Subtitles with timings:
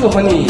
[0.00, 0.46] 골프 허니.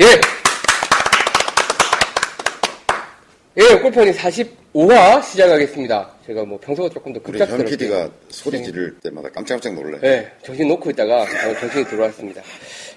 [0.00, 0.04] 예.
[3.58, 6.10] 예, 골프 허니 45화 시작하겠습니다.
[6.26, 7.70] 제가 뭐 평소가 조금 더 우리 현 급작스럽게.
[7.70, 9.98] PD가 소리 지를 때마다 깜짝깜짝 놀래.
[10.00, 11.26] 네, 정신 놓고 있다가
[11.60, 12.40] 정신이 들어왔습니다.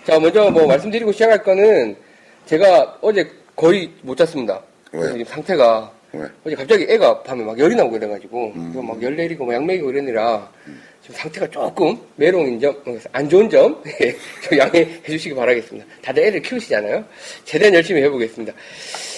[0.05, 1.97] 자, 먼저 뭐 말씀드리고 시작할 거는
[2.45, 4.61] 제가 어제 거의 못 잤습니다.
[4.91, 5.11] 왜요?
[5.11, 6.27] 지금 상태가 왜?
[6.45, 8.85] 어제 갑자기 애가 밤에 막 열이 나고 그래가지고 음.
[8.85, 10.81] 막 열 내리고 막 약 먹이고 이러느라 지금
[11.11, 14.15] 상태가 조금 메롱인 점, 어, 안 좋은 점 예,
[14.47, 15.85] 좀 양해해 주시기 바라겠습니다.
[16.01, 17.03] 다들 애를 키우시잖아요.
[17.45, 18.53] 최대한 열심히 해보겠습니다.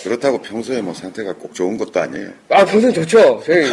[0.04, 2.30] 그렇다고 평소에 뭐 상태가 꼭 좋은 것도 아니에요.
[2.50, 3.44] 아, 방송 좋죠.
[3.46, 3.66] 저희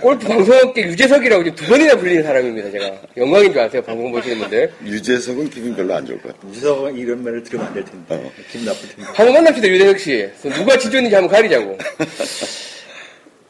[0.00, 2.70] 골프 방송업계 유재석이라고 지금 두 번이나 불리는 사람입니다.
[2.70, 3.82] 제가 영광인 줄 아세요.
[3.82, 4.72] 방송 보시는 분들.
[4.86, 6.48] 유재석은 기분 별로 안 좋을 것 같아.
[6.54, 8.32] 유석은 이런 말을 들으면 안 될 텐데 어.
[8.50, 10.28] 기분 나쁠 텐데 한번 만납시다, 유재석 씨.
[10.56, 11.76] 누가 지존인지 한번 가리자고.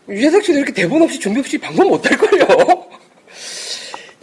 [0.08, 2.83] 유재석 씨도 이렇게 대본 없이 준비 없이 방송 못할걸요?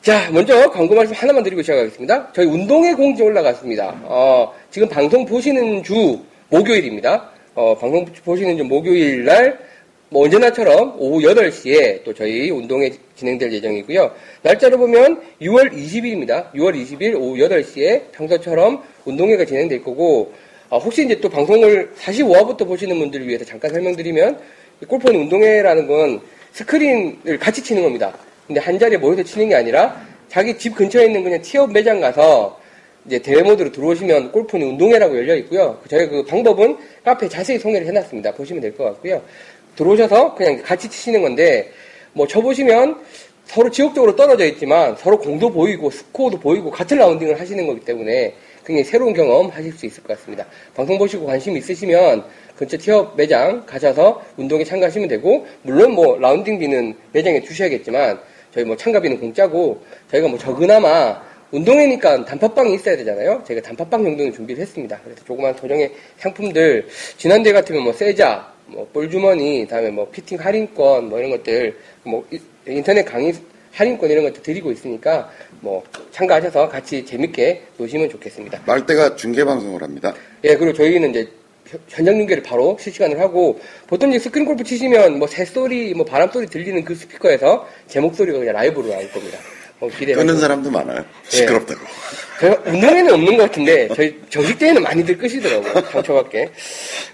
[0.01, 2.31] 자, 먼저 광고 말씀 하나만 드리고 시작하겠습니다.
[2.33, 4.01] 저희 운동회 공지 올라갔습니다.
[4.05, 7.29] 어, 지금 방송 보시는 주 목요일입니다.
[7.53, 9.59] 어, 방송 보시는 주 목요일 날,
[10.09, 14.11] 뭐 언제나처럼 오후 8시에 또 저희 운동회 진행될 예정이고요.
[14.41, 16.51] 날짜로 보면 6월 20일입니다.
[16.53, 20.33] 6월 20일 오후 8시에 평소처럼 운동회가 진행될 거고,
[20.71, 24.39] 아, 혹시 이제 또 방송을 45화부터 보시는 분들을 위해서 잠깐 설명드리면,
[24.81, 26.21] 이 골프는 운동회라는 건
[26.53, 28.11] 스크린을 같이 치는 겁니다.
[28.47, 32.59] 근데 한 자리에 모여서 치는 게 아니라 자기 집 근처에 있는 그냥 티업 매장 가서
[33.05, 35.79] 이제 대회 모드로 들어오시면 골프는 운동회라고 열려 있고요.
[35.89, 38.31] 저희 그 방법은 카페에 자세히 소개를 해놨습니다.
[38.33, 39.21] 보시면 될 것 같고요.
[39.75, 41.71] 들어오셔서 그냥 같이 치시는 건데
[42.13, 43.01] 뭐 쳐보시면
[43.45, 48.33] 서로 지역적으로 떨어져 있지만 서로 공도 보이고 스코어도 보이고 같은 라운딩을 하시는 거기 때문에
[48.65, 50.45] 굉장히 새로운 경험 하실 수 있을 것 같습니다.
[50.75, 52.23] 방송 보시고 관심 있으시면
[52.55, 58.19] 근처 티업 매장 가셔서 운동에 참가하시면 되고 물론 뭐 라운딩비는 매장에 주셔야겠지만
[58.53, 59.81] 저희 뭐 참가비는 공짜고
[60.11, 63.43] 저희가 뭐 적으나마 운동회니까 단팥빵이 있어야 되잖아요.
[63.45, 64.99] 저희가 단팥빵 정도는 준비를 했습니다.
[65.03, 71.19] 그래서 조그만 소정의 상품들 지난대 같으면 뭐 세자, 뭐 볼주머니, 다음에 뭐 피팅 할인권 뭐
[71.19, 73.33] 이런 것들 뭐 이- 인터넷 강의
[73.73, 75.29] 할인권 이런 것들 드리고 있으니까
[75.59, 78.61] 뭐 참가하셔서 같이 재밌게 노시면 좋겠습니다.
[78.65, 80.13] 말대가 중계 방송을 합니다.
[80.45, 81.27] 예, 그리고 저희는 이제
[81.71, 86.29] 현- 현장 중계를 바로 실시간으로 하고 보통 이제 스크린 골프 치시면 뭐 새소리, 뭐 바람
[86.29, 89.37] 소리 들리는 그 스피커에서 제 목소리가 그냥 라이브로 나올 겁니다.
[89.79, 91.03] 어, 기대해 끄는 사람도 많아요.
[91.27, 91.79] 시끄럽다고.
[92.39, 95.73] 제가 운동회는 없는 것 같은데 저희 정식 대회는 많이들 끄시더라고요.
[95.91, 96.49] 상처받게.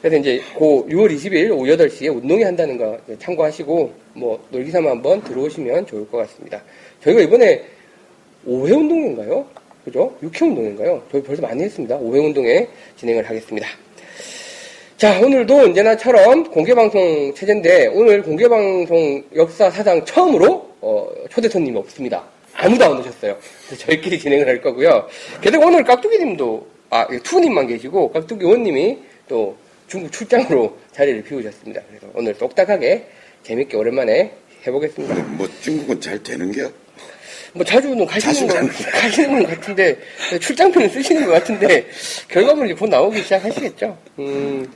[0.01, 5.21] 그래서 이제 고 6월 20일 오후 8시에 운동회 한다는 거 참고하시고 뭐 놀기 삼아 한번
[5.23, 6.61] 들어오시면 좋을 것 같습니다.
[7.03, 7.63] 저희가 이번에
[8.47, 9.45] 5회 운동회인가요?
[9.85, 10.17] 그죠?
[10.23, 11.03] 6회 운동회인가요?
[11.11, 11.97] 저희 벌써 많이 했습니다.
[11.99, 12.67] 5회 운동회
[12.97, 13.67] 진행을 하겠습니다.
[14.97, 22.23] 자, 오늘도 언제나처럼 공개방송 체제인데, 오늘 공개방송 역사 사상 처음으로, 어, 초대 손님이 없습니다.
[22.55, 23.37] 아무도 안 오셨어요.
[23.77, 25.07] 저희끼리 진행을 할 거고요.
[25.39, 28.97] 게다가 오늘 깍두기 님도, 아, 투님만 계시고, 깍두기 원님이
[29.27, 29.55] 또
[29.87, 31.79] 중국 출장으로 자리를 비우셨습니다.
[31.89, 33.05] 그래서 오늘 똑딱하게
[33.43, 34.31] 재밌게 오랜만에
[34.65, 35.13] 해보겠습니다.
[35.37, 36.71] 뭐 중국은 잘 되는 게요?
[37.53, 39.95] 뭐 자주는 가시는 가는 가시는 건 같은데
[40.41, 41.85] 출장표는 쓰시는 것 같은데
[42.29, 43.97] 결과물이 곧 나오기 시작하시겠죠.
[44.17, 44.67] 음.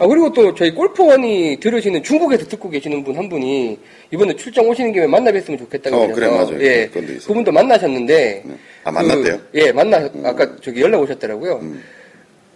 [0.00, 3.78] 아 그리고 또 저희 골프원이 들으시는 중국에서 듣고 계시는 분 한 분이
[4.12, 6.62] 이번에 출장 오시는 김에 만나 뵀으면 좋겠다고 어, 그래서 그래, 맞아요.
[6.62, 6.88] 예.
[7.26, 8.54] 그분도 만나셨는데 네.
[8.84, 9.34] 아, 만났대요?
[9.34, 9.48] 음.
[9.50, 11.60] 그, 예, 만나 아까 저기 연락 오셨더라고요.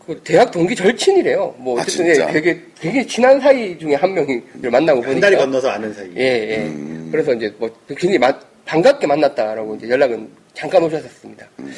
[0.07, 1.55] 그 대학 동기 절친이래요.
[1.59, 2.31] 뭐 아, 어쨌든 예, 진짜?
[2.33, 6.23] 되게 되게 친한 사이 중에 한 명이 만나고 보니까 한 다리 건너서 아는 사이 예,
[6.23, 6.57] 예.
[6.67, 7.09] 음.
[7.11, 11.49] 그래서 이제 뭐 굉장히 마- 반갑게 만났다라고 이제 연락은 잠깐 오셨었습니다.
[11.59, 11.73] 음.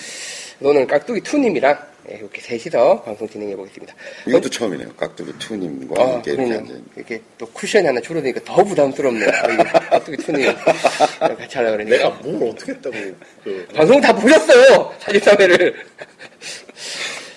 [0.64, 1.78] 오늘 깍두기 투님이랑
[2.10, 3.94] 예, 이렇게 셋이서 방송 진행해 보겠습니다.
[4.26, 4.92] 이것도 처음이네요.
[4.94, 6.58] 깍두기 투님과 아, 함께 이렇게 그러네요.
[6.60, 6.84] 앉아 있는.
[6.96, 9.28] 이렇게 또 쿠션이 하나 줄어드니까 더 부담스럽네요.
[9.28, 9.56] 이
[9.90, 10.52] 깍두기 투님
[11.20, 11.96] 같이 하려고 그러니까.
[11.96, 12.96] 내가 뭘 어떻게 했다고
[13.44, 14.94] 그 방송 다 보셨어요!
[15.00, 15.74] 43회를.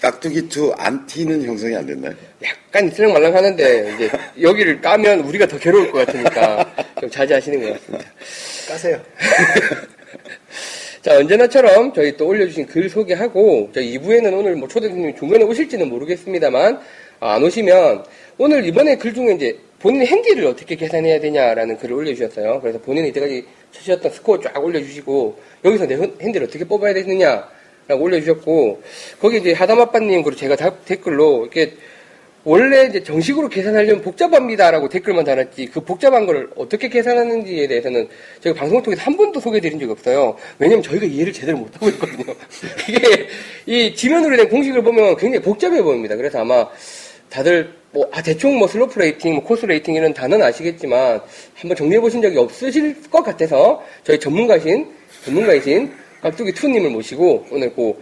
[0.02, 2.14] 깍두기 투 안티는 형성이 안 됐나요?
[2.44, 6.72] 약간 슬렁말랑 하는데, 이제 여기를 까면 우리가 더 괴로울 것 같으니까
[7.02, 8.10] 좀 자제하시는 것 같습니다.
[8.68, 9.02] 까세요
[11.08, 16.82] 자, 언제나처럼 저희 또 올려주신 글 소개하고, 저희 2부에는 오늘 뭐 초대님이 중간에 오실지는 모르겠습니다만,
[17.22, 18.04] 아, 안 오시면,
[18.38, 22.60] 오늘 이번에 글 중에 이제 본인 핸디를 어떻게 계산해야 되냐라는 글을 올려주셨어요.
[22.60, 27.48] 그래서 본인이 이때까지 치셨던 스코어 쫙 올려주시고, 여기서 내 핸- 핸디를 어떻게 뽑아야 되느냐
[27.88, 28.82] 라고 올려주셨고,
[29.22, 31.72] 거기 이제 하담아빠님, 그리고 제가 다- 댓글로, 이렇게
[32.48, 38.08] 원래 이제 정식으로 계산하려면 복잡합니다라고 댓글만 달았지 그 복잡한 걸 어떻게 계산하는지에 대해서는
[38.40, 40.38] 저희가 방송을 통해서 한 번도 소개해드린 적이 없어요.
[40.58, 42.24] 왜냐면 저희가 이해를 제대로 못하고 있거든요.
[42.88, 43.28] 이게
[43.66, 46.16] 이 지면으로 된 공식을 보면 굉장히 복잡해 보입니다.
[46.16, 46.66] 그래서 아마
[47.30, 51.20] 다들 뭐 아, 대충 뭐 slope rating, 뭐 course rating 이런 단어는 아시겠지만
[51.54, 54.90] 한번 정리해 보신 적이 없으실 것 같아서 저희 전문가신
[55.26, 55.92] 전문가이신
[56.22, 57.94] 깍두기 투님을 모시고 오늘 그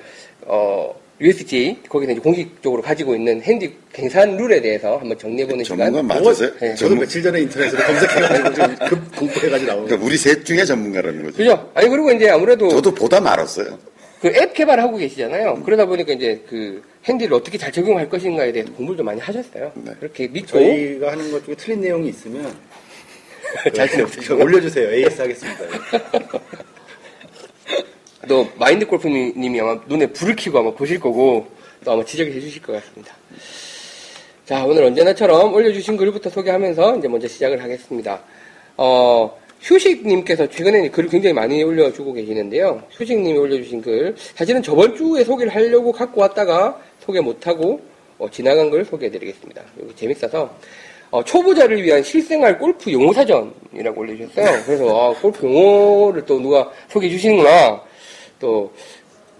[0.42, 5.94] 어, USJ 거기서 이제 공식적으로 가지고 있는 핸디 갱산 룰에 대해서 한번 정리해 보는 시간.
[5.94, 6.52] 전문가 맞으세요?
[6.60, 6.76] 네.
[6.76, 11.38] 저도 며칠 전에 인터넷으로 검색해가지고 좀급 공부해가지고 나오는 그러니까 우리 셋 중에 전문가라는 거죠.
[11.38, 11.72] 그죠?
[11.74, 13.78] 아니 그리고 이제 아무래도 저도 보다 말았어요.
[14.22, 15.62] 그 앱 개발하고 계시잖아요.
[15.64, 19.72] 그러다 보니까 이제 그 핸디를 어떻게 잘 적용할 것인가에 대해서 공부를 좀 많이 하셨어요.
[19.76, 19.94] 네.
[20.00, 22.54] 그렇게 믿고 저희가 하는 것 중에 틀린 내용이 있으면
[23.74, 24.92] 자신 그, 저 올려주세요.
[24.94, 25.60] AS 하겠습니다.
[28.28, 31.48] 또 마인드 골프님이 아마 눈에 불을 켜고 아마 보실 거고
[31.84, 33.16] 또 아마 지적해 주실 것 같습니다.
[34.46, 38.22] 자 오늘 언제나처럼 올려주신 글부터 소개하면서 이제 먼저 시작을 하겠습니다.
[38.78, 42.84] 어 휴식님께서 최근에 글을 굉장히 많이 올려주고 계시는데요.
[42.92, 47.82] 휴식님이 올려주신 글 사실은 저번 주에 소개를 하려고 갖고 왔다가 소개 못하고
[48.18, 49.62] 어, 지나간 걸 소개해드리겠습니다.
[49.82, 50.54] 여기 재밌어서
[51.12, 54.64] 어, 초보자를 위한 실생활 골프 용어 사전이라고 올려주셨어요.
[54.66, 57.82] 그래서 아, 골프 용어를 또 누가 소개해 주시는구나.
[58.40, 58.72] 또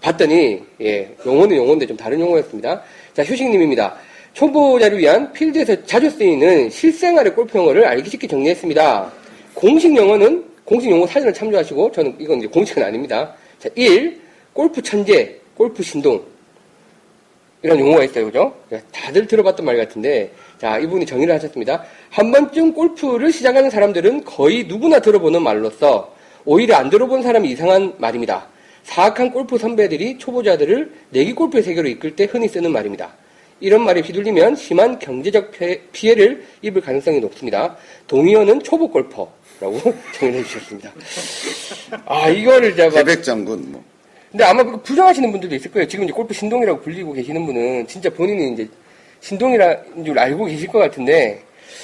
[0.00, 2.82] 봤더니 예 용어는 용어인데 좀 다른 용어였습니다.
[3.14, 3.96] 자 휴식님입니다.
[4.34, 9.12] 초보자를 위한 필드에서 자주 쓰이는 실생활의 골프 용어를 알기 쉽게 정리했습니다.
[9.54, 13.34] 공식 용어는 공식 용어 사전을 참조하시고 저는 이건 이제 공식은 아닙니다.
[13.58, 14.20] 자 1.
[14.52, 16.22] 골프 천재, 골프 신동
[17.62, 18.54] 이런 용어가 있어요, 그죠?
[18.92, 21.84] 다들 들어봤던 말 같은데, 자, 이분이 정의를 하셨습니다.
[22.10, 26.14] 한 번쯤 골프를 시작하는 사람들은 거의 누구나 들어보는 말로써
[26.44, 28.46] 오히려 안 들어본 사람이 이상한 말입니다.
[28.86, 33.12] 사악한 골프 선배들이 초보자들을 내기 골프의 세계로 이끌 때 흔히 쓰는 말입니다.
[33.58, 35.50] 이런 말에 휘둘리면 심한 경제적
[35.92, 37.76] 피해, 를 입을 가능성이 높습니다.
[38.06, 40.92] 동의어는 초보 골퍼라고 정의해 주셨습니다.
[42.04, 43.82] 아, 이거를 제가 태백 장군 뭐
[44.30, 45.88] 근데 아마 부정하시는 분들도 있을 거예요.
[45.88, 48.68] 지금 이제 골프 신동이라고 불리고 계시는 분은 진짜 본인이 이제
[49.20, 51.42] 신동이라는 줄 알고 계실 것 같은데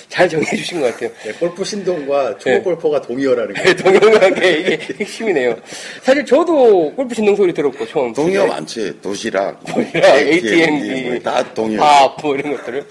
[0.08, 1.10] 잘 정리해 주신 것 같아요.
[1.24, 2.60] 네, 골프 신동과 초보 네.
[2.60, 3.74] 골퍼가 동의어라는 거.
[3.74, 5.56] 동영한 게 이게 핵심이네요.
[6.02, 8.12] 사실 저도 골프 신동 소리 들었고 처음.
[8.12, 9.00] 동의어 많지.
[9.00, 11.80] 도시락, 뭐 도시락, ATM, 뭐다 동의어.
[11.80, 12.86] 밥, 뭐 이런 것들을.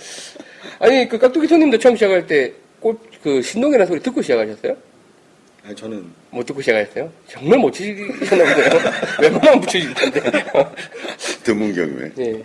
[0.80, 4.76] 아니, 그 깍두기 손님도 처음 시작할 때 골, 그 신동이라는 소리 듣고 시작하셨어요?
[5.64, 7.12] 아니, 저는 못 듣고 시작하셨어요?
[7.28, 8.70] 정말 못 치셨나 보네요.
[9.22, 10.22] 웬만하면 붙여줄 텐데.
[11.44, 12.12] 드문 경우에.
[12.18, 12.44] 예.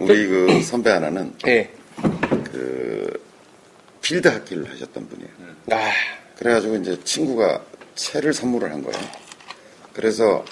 [0.00, 1.68] 우리 그 선배 하나는 예.
[2.60, 3.24] 그
[4.02, 5.30] 필드 학기를 하셨던 분이에요.
[5.72, 5.90] 아,
[6.36, 7.64] 그래가지고 이제 친구가
[7.94, 8.98] 채를 선물을 한 거예요.
[9.94, 10.44] 그래서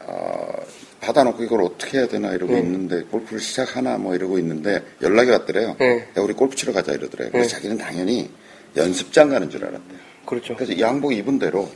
[0.00, 0.52] 어,
[1.00, 2.58] 받아놓고 이걸 어떻게 해야 되나 이러고 네.
[2.60, 5.76] 있는데 골프를 시작하나 뭐 이러고 있는데 연락이 왔더래요.
[5.78, 6.08] 네.
[6.16, 7.30] 야, 우리 골프 치러 가자 이러더래요.
[7.30, 7.54] 그래서 네.
[7.54, 8.30] 자기는 당연히
[8.76, 9.98] 연습장 가는 줄 알았대요.
[10.26, 10.54] 그렇죠.
[10.56, 11.70] 그래서 양복 입은 대로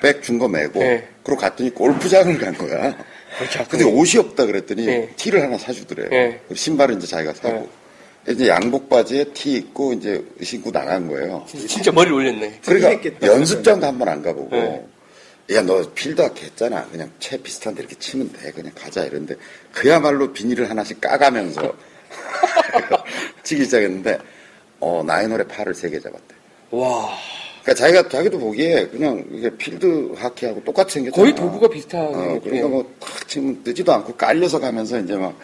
[0.00, 1.08] 백 준 거 메고 네.
[1.24, 2.96] 그러고 갔더니 골프장을 간 거야.
[3.38, 3.64] 그렇죠.
[3.68, 5.10] 근데 옷이 없다 그랬더니 네.
[5.16, 6.08] 티를 하나 사주더래요.
[6.08, 6.40] 네.
[6.54, 7.68] 신발은 이제 자기가 사고.
[8.28, 11.44] 이제 양복 바지에 티 입고 이제 신고 나간 거예요.
[11.48, 12.60] 진짜 머리를 올렸네.
[12.64, 13.26] 그러니까.
[13.26, 14.86] 연습장도 한 번 안 가보고 네.
[15.52, 19.34] 야너 필드학기 했잖아 그냥 채 비슷한데 이렇게 치면 돼 그냥 가자 이랬는데
[19.72, 21.74] 그야말로 비닐을 하나씩 까가면서
[23.42, 24.18] 치기 시작했는데
[24.80, 26.34] 어 나인홀에 팔을 세 개 잡았대
[26.70, 27.10] 와.
[27.62, 32.40] 그러니까 자기가 자기도 보기에 그냥 이게 필드 하키하고 똑같이 생겼잖아 거의 도구가 비슷하게 어.
[32.42, 35.36] 그러니까 뭐탁 치면 뜨지도 않고 깔려서 가면서 이제 막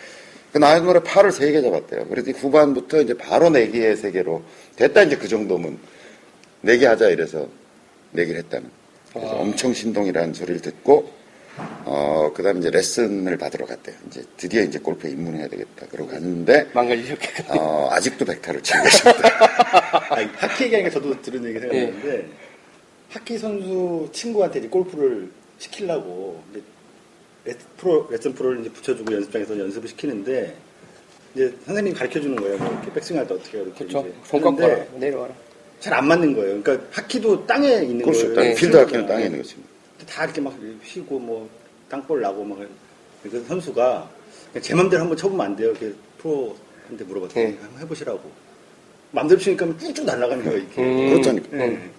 [0.52, 4.42] 그 나인홀에 팔을 세 개 잡았대요 그래서 후반부터 이제 바로 내기에 세 개로
[4.76, 5.78] 됐다 이제 그 정도면
[6.62, 7.46] 내기 하자 이래서
[8.12, 8.70] 내기를 했다는
[9.12, 9.40] 그래서 아.
[9.40, 11.10] 엄청 신동이라는 소리를 듣고
[11.84, 13.96] 어 그 다음에 이제 레슨을 받으러 갔대요.
[14.06, 15.86] 이제 드디어 이제 골프에 입문해야 되겠다.
[15.90, 17.60] 그러고 갔는데 망가지셨겠군요.
[17.60, 19.28] 어 아직도 백타를 치고 계십니다.
[20.36, 22.28] 하키 얘기하니까 저도 들은 얘기 생각나는데
[23.08, 26.40] 하키 선수 친구한테 이제 골프를 시키려고
[27.76, 30.54] 프로 레슨 프로를 이제 붙여주고 연습장에서 연습을 시키는데
[31.34, 32.58] 이제 선생님 가르쳐 주는 거예요.
[32.58, 34.00] 뭐 이렇게 백스윙 할 때 어떻게 이렇게 그렇죠.
[34.00, 34.84] 이제 손 하는데 꺾어라.
[34.98, 35.34] 내려와라.
[35.80, 36.60] 잘 안 맞는 거예요.
[36.62, 38.22] 그러니까 하키도 땅에 있는 그렇죠.
[38.22, 38.34] 거예요.
[38.34, 38.54] 땅, 네.
[38.54, 39.56] 필드 하키는 땅에 있는 거지.
[40.08, 41.48] 다 이렇게 막 휘고 뭐
[41.88, 42.58] 땅볼 나고 막
[43.22, 44.10] 그래서 선수가
[44.60, 45.70] 제 맘대로 한번 쳐보면 안 돼요.
[45.70, 47.58] 이렇게 프로한테 물어봤더니 네.
[47.62, 48.20] 한번 해보시라고.
[49.12, 50.58] 맘대로 치니까 쭉쭉 날아가는 거예요.
[50.58, 50.82] 이렇게.
[50.82, 51.10] 음.
[51.10, 51.56] 그렇다니까.
[51.56, 51.90] 네.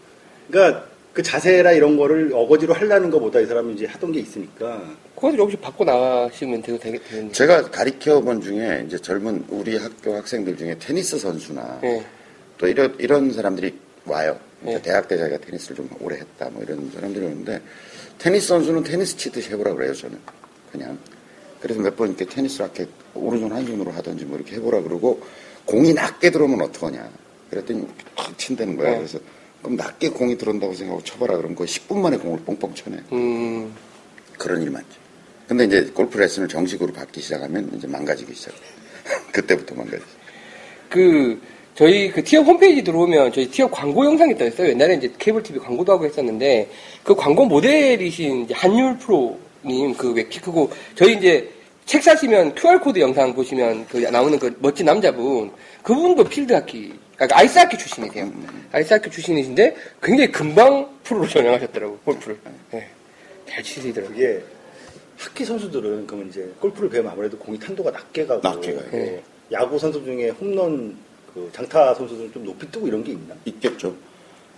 [0.52, 4.84] 그러니까 그 자세라 이런 거를 어거지로 하려는 것보다 이 사람이 이제 하던 게 있으니까
[5.20, 7.32] 그것을 혹시 바꿔 나가시면 되고 되겠, 되겠네요.
[7.34, 12.06] 제가 가르쳐 본 중에 이제 젊은 우리 학교 학생들 중에 테니스 선수나 예.
[12.58, 14.40] 또 이런 이런 사람들이 와요.
[14.64, 14.82] 이제 네.
[14.82, 17.62] 대학 때 자기가 테니스를 좀 오래 했다 뭐 이런 사람들이 오는데
[18.18, 20.18] 테니스 선수는 테니스 치듯이 해보라 그래요 저는
[20.72, 20.98] 그냥
[21.62, 25.22] 그래서 몇 번 이렇게 테니스 라켓 오른손 한 손으로 하든지 뭐 이렇게 해보라 그러고
[25.66, 27.10] 공이 낮게 들어오면 어떡하냐
[27.50, 28.98] 그랬더니 탁 친다는 거야 네.
[28.98, 29.20] 그래서
[29.62, 33.74] 그럼 낮게 공이 들어온다고 생각하고 쳐봐라 그러면 거의 10분 만에 공을 뻥뻥 쳐내 음,
[34.38, 35.00] 그런 일 많죠
[35.50, 38.56] 근데 이제 골프 레슨을 정식으로 받기 시작하면 이제 망가지기 시작해
[39.34, 40.04] 그때부터 망가지.
[40.88, 41.42] 그
[41.74, 44.70] 저희 그 티업 홈페이지 들어오면 저희 티업 광고 영상이 떠 있어요.
[44.70, 46.70] 옛날에 이제 케이블 TV 광고도 하고 했었는데
[47.04, 51.50] 그 광고 모델이신 이제 한율 프로님 그왜 키 크고 저희 이제
[51.88, 55.52] 책 사시면 QR 코드 영상 보시면 그 나오는 그 멋진 남자분
[55.82, 58.32] 그분도 필드 하키 그러니까 아이스 하키 출신이세요.
[58.72, 62.38] 아이스 하키 출신이신데 굉장히 금방 프로로 전향하셨더라고 골프를.
[62.72, 62.88] 네.
[63.50, 64.59] 잘 치시더라고요.
[65.20, 68.86] 하키 선수들은 그러면 이제 골프를 배우면 아무래도 공이 탄도가 낮게 가고 낮게 가요.
[68.94, 69.24] 예.
[69.52, 70.96] 야구 선수 중에 홈런
[71.34, 73.36] 그 장타 선수들은 좀 높이 뜨고 이런 게 있나?
[73.46, 73.94] 있겠죠.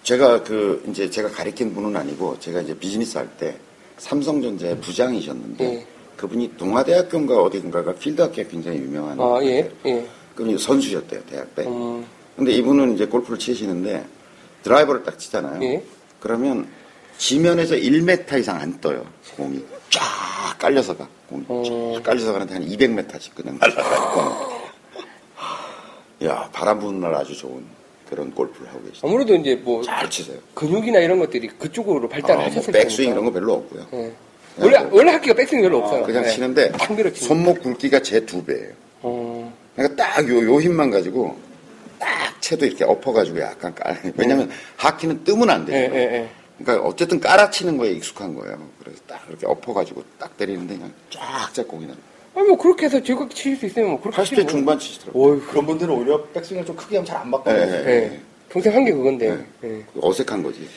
[0.04, 3.56] 제가 그 이제 제가 가리킨 분은 아니고 제가 이제 비즈니스 할 때
[3.98, 5.86] 삼성전자의 부장이셨는데 예.
[6.18, 9.72] 그분이 동아대학교인가 어디인가가 필드학교에 굉장히 유명한 아, 예.
[9.86, 10.08] 예.
[10.36, 11.64] 그분이 선수셨대요 대학 때.
[11.66, 14.04] 음, 근데 이분은 이제 골프를 치시는데
[14.64, 15.62] 드라이버를 딱 치잖아요.
[15.64, 15.84] 예.
[16.20, 16.68] 그러면
[17.18, 19.06] 지면에서 1m 이상 안 떠요.
[19.36, 20.02] 공이 쫙
[20.58, 21.08] 깔려서 가.
[21.30, 21.94] 공이 어.
[21.98, 24.62] 쫙 깔려서 가는데 한 200m씩 그냥 날아가요.
[26.26, 27.64] 야 바람 부는 날 아주 좋은
[28.10, 29.08] 그런 골프를 하고 계시죠.
[29.08, 30.38] 아무래도 이제 뭐 잘 치세요.
[30.54, 33.12] 근육이나 이런 것들이 그쪽으로 발달을 아, 뭐 하셨을 백스윙.
[33.12, 33.88] 이런 거 별로 없고요.
[33.94, 34.12] 예.
[34.60, 36.04] 원래 원래 학기가 백스윙 별로 없어요.
[36.04, 36.30] 그냥 예.
[36.30, 36.72] 치는데.
[37.16, 38.74] 손목 굵기가 제 두 배예요.
[39.02, 41.36] 어, 그러니까 딱 요 요 힘만 가지고
[41.98, 44.00] 딱 채도 이렇게 엎어가지고 약간 깔.
[44.18, 45.92] 왜냐면 하키는 뜨면 안 예, 돼요.
[45.94, 46.30] 예, 예.
[46.64, 48.58] 그러니까 어쨌든 깔아치는 거에 익숙한 거예요.
[48.84, 51.94] 그래서 딱 이렇게 엎어가지고 딱 때리는데 그냥 쫙쫙 공이 나.
[52.36, 54.48] 아니 뭐 그렇게 해서 즐겁게 칠수 있으면 뭐 그렇게 80대 치지 뭐.
[54.52, 55.24] 중반 치시더라고요.
[55.34, 57.90] 어휴, 그런 분들은 오히려 백스윙을 좀 크게 하면 잘안 예, 맞거든요.
[57.90, 57.90] 예.
[58.14, 58.20] 예.
[58.50, 59.38] 평생 한 게 그건데.
[59.64, 59.84] 예.
[60.02, 60.68] 어색한 거지.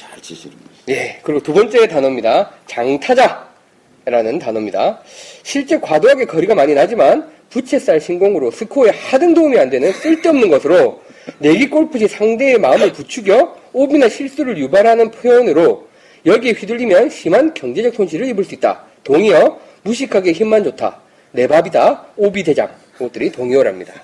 [0.00, 0.68] 잘 치시는 거지.
[0.88, 1.20] 예.
[1.22, 2.50] 그리고 두 번째 단어입니다.
[2.66, 5.00] 장타자라는 단어입니다.
[5.42, 11.02] 실제 과도하게 거리가 많이 나지만 부채살 신공으로 스코어에 하등 도움이 안 되는 쓸데없는 것으로
[11.38, 15.88] 내기 골프 시 상대의 마음을 부추겨 오비나 실수를 유발하는 표현으로
[16.26, 18.84] 여기에 휘둘리면 심한 경제적 손실을 입을 수 있다.
[19.02, 21.00] 동의어 무식하게 힘만 좋다.
[21.32, 22.06] 내 밥이다.
[22.16, 22.70] 오비 대장.
[22.92, 23.94] 그것들이 동의어랍니다.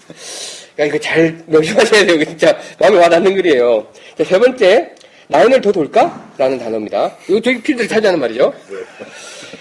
[0.78, 2.24] 야, 이거 잘 명심하셔야 돼요.
[2.24, 3.86] 진짜 마음에 와닿는 글이에요.
[4.16, 4.90] 자, 세 번째,
[5.28, 6.32] 라인을 더 돌까?
[6.38, 7.16] 라는 단어입니다.
[7.28, 8.52] 이거 저기 필드를 차지하는 말이죠.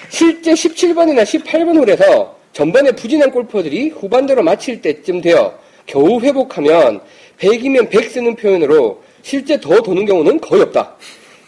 [0.10, 7.02] 실제 17번이나 18번 홀에서 전반에 부진한 골퍼들이 후반대로 마칠 때쯤 되어 겨우 회복하면
[7.40, 10.96] 100이면 100 쓰는 표현으로 실제 더 도는 경우는 거의 없다.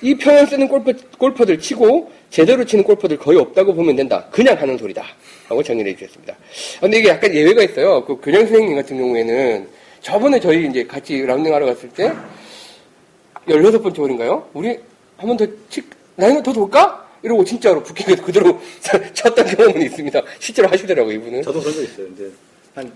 [0.01, 4.27] 이 표현 쓰는 골퍼, 골퍼들 치고 제대로 치는 골퍼들 거의 없다고 보면 된다.
[4.31, 5.01] 그냥 하는 소리다.
[5.47, 6.33] 라고 정리를 해주셨습니다.
[6.33, 8.03] 아, 근데 이게 약간 예외가 있어요.
[8.03, 9.65] 그 교장 선생님 같은 경우에는
[10.01, 12.11] 저번에 저희 이제 같이 라운딩 하러 갔을 때
[13.47, 14.49] 16번째 홀인가요?
[14.53, 14.77] 우리
[15.17, 15.81] 한 번 더 치,
[16.17, 17.07] 라인을 더 돌까?
[17.23, 18.59] 이러고 진짜로 부킹에서 그대로
[19.13, 20.21] 쳤던 경험은 있습니다.
[20.39, 21.43] 실제로 하시더라고요, 이분은.
[21.43, 22.07] 저도 그런 적 있어요.
[22.07, 22.29] 이제
[22.75, 22.91] 한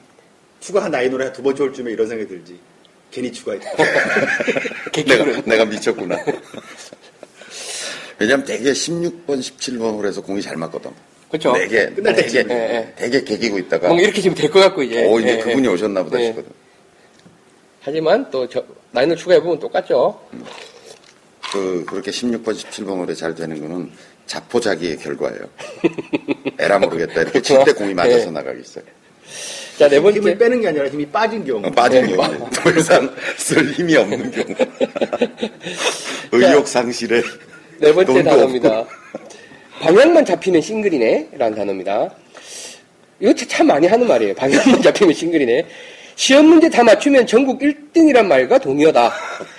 [0.59, 2.57] 추가 한 나인으로 한두 번째 홀쯤에 이런 생각이 들지.
[3.13, 3.69] 괜히 추가했다.
[5.05, 5.41] 내가.
[5.45, 6.17] 내가 미쳤구나.
[8.17, 10.91] 왜냐면 되게 16번, 17번 홀에서 공이 잘 맞거든.
[11.29, 11.53] 그쵸.
[11.53, 12.51] 되게, 끝날 되게, 때쯤.
[12.51, 12.93] 예, 예.
[12.95, 13.87] 되게 개기고 있다가.
[13.87, 15.05] 뭔가 이렇게 지금 될 것 같고, 이제.
[15.05, 15.71] 오, 이제 예, 그분이 예.
[15.71, 16.25] 오셨나 보다 예.
[16.27, 16.51] 싶거든.
[17.81, 20.19] 하지만 또 저, 라인을 추가해 보면 똑같죠.
[21.51, 23.91] 그, 그렇게 16번, 17번 홀에 잘 되는 거는
[24.25, 25.41] 자포자기의 결과예요.
[26.59, 27.21] 에라 모르겠다.
[27.21, 28.31] 이렇게 칠 때 공이 맞아서 예.
[28.31, 28.83] 나가겠어요.
[29.77, 30.19] 자, 네 번째.
[30.19, 31.65] 힘을 빼는 게 아니라 힘이 빠진 경우.
[31.65, 32.15] 어, 빠진 네.
[32.15, 32.49] 경우.
[32.51, 34.55] 더 이상 쓸 힘이 없는 경우.
[36.31, 37.21] 의욕 상실에.
[37.79, 38.85] 네 번째 단어입니다.
[39.81, 41.29] 방향만 잡히면 싱글이네.
[41.37, 42.09] 라는 단어입니다.
[43.19, 44.33] 이거 참 많이 하는 말이에요.
[44.35, 45.65] 방향만 잡히면 싱글이네.
[46.15, 49.11] 시험 문제 다 맞추면 전국 1등이란 말과 동의어다.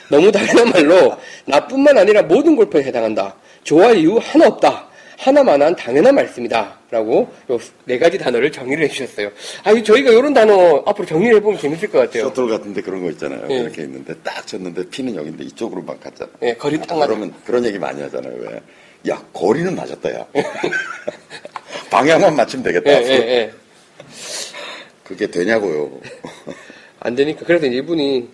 [0.08, 1.16] 너무 당연한 말로
[1.46, 3.34] 나뿐만 아니라 모든 골퍼에 해당한다.
[3.64, 4.83] 좋아할 이유 하나 없다.
[5.24, 6.80] 하나만한 당연한 말씀이다.
[6.90, 9.30] 라고 요네 가지 단어를 정리를 해주셨어요.
[9.64, 12.24] 아, 이 저희가 이런 단어 앞으로 정리를 해보면 재밌을 것 같아요.
[12.24, 13.46] 셔틀 같은데 그런 거 있잖아요.
[13.48, 13.54] 예.
[13.60, 16.30] 이렇게 있는데 딱 쳤는데 피는 여기인데 이쪽으로만 갔잖아.
[16.42, 17.06] 예, 거리 딱 맞아.
[17.06, 18.34] 그러면 그런 얘기 많이 하잖아요.
[18.38, 18.60] 왜?
[19.10, 20.26] 야, 거리는 맞았다, 야.
[21.90, 22.90] 방향만 맞추면 되겠다.
[22.90, 23.52] 예, 예, 예.
[25.04, 26.00] 그게 되냐고요.
[27.00, 27.44] 안 되니까.
[27.46, 28.28] 그래서 이분이,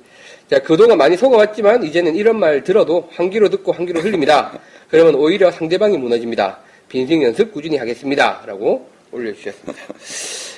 [0.51, 4.59] 자, 그동안 많이 속아왔지만, 이제는 이런 말 들어도 한 귀로 듣고 한 귀로 흘립니다.
[4.89, 6.59] 그러면 오히려 상대방이 무너집니다.
[6.91, 8.43] 빈생 연습 꾸준히 하겠습니다.
[8.47, 9.81] 라고 올려주셨습니다.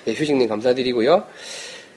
[0.06, 1.24] 네, 휴식님 감사드리고요.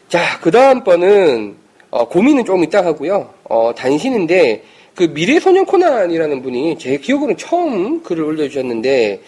[0.09, 1.55] 자, 그 다음 번은,
[1.89, 3.33] 어, 고민은 조금 이따 하고요.
[3.45, 4.63] 어, 단신인데,
[4.93, 9.21] 그 미래소년 코난이라는 분이 제 기억으로는 처음 글을 올려주셨는데,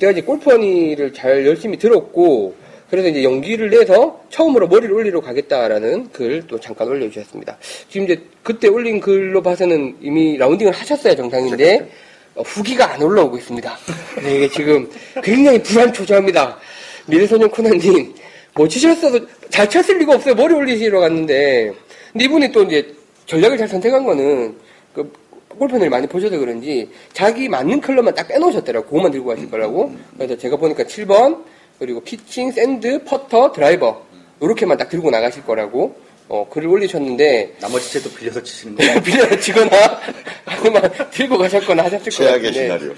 [0.00, 2.54] 내가 이제 골프원이를 잘 열심히 들었고,
[2.88, 7.58] 그래서 이제 연기를 내서 처음으로 머리를 올리러 가겠다라는 글 또 잠깐 올려주셨습니다.
[7.88, 11.86] 지금 이제 그때 올린 글로 봐서는 이미 라운딩을 하셨어야 정상인데, 어,
[12.42, 13.76] 후기가 안 올라오고 있습니다.
[14.22, 14.90] 네, 이게 지금
[15.22, 16.58] 굉장히 불안초조합니다.
[17.06, 18.14] 미래소년 코난님,
[18.54, 20.34] 뭐 치셨어도 잘 쳤을 리가 없어요.
[20.34, 21.72] 머리 올리시러 갔는데.
[22.12, 22.94] 근데 이분이 또 이제
[23.26, 24.56] 전략을 잘 선택한 거는
[24.94, 25.12] 그
[25.48, 28.88] 골프를 많이 보셔서 그런지 자기 맞는 컬러만 딱 빼놓으셨더라고요.
[28.88, 29.94] 그것만 들고 가실 거라고.
[30.16, 31.42] 그래서 제가 보니까 7번,
[31.78, 34.02] 그리고 피칭, 샌드, 퍼터, 드라이버.
[34.40, 35.96] 이렇게만 딱 들고 나가실 거라고
[36.28, 39.02] 어, 글을 올리셨는데 나머지 채도 빌려서 치시는 거예요.
[39.02, 40.00] 빌려 치거나
[40.46, 42.94] 아니면 들고 가셨거나 하셨을 것 최악의 같은데 시나리오.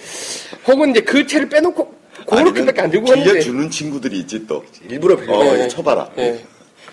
[0.66, 1.94] 혹은 이제 그 채를 빼놓고
[2.28, 4.64] 그렇게밖에 안 들고 갔는데 빌려주는 친구들이 있지 또.
[4.88, 5.34] 일부러 빌려.
[5.34, 5.54] 어, 네.
[5.54, 6.10] 이거 쳐봐라.
[6.16, 6.40] 네.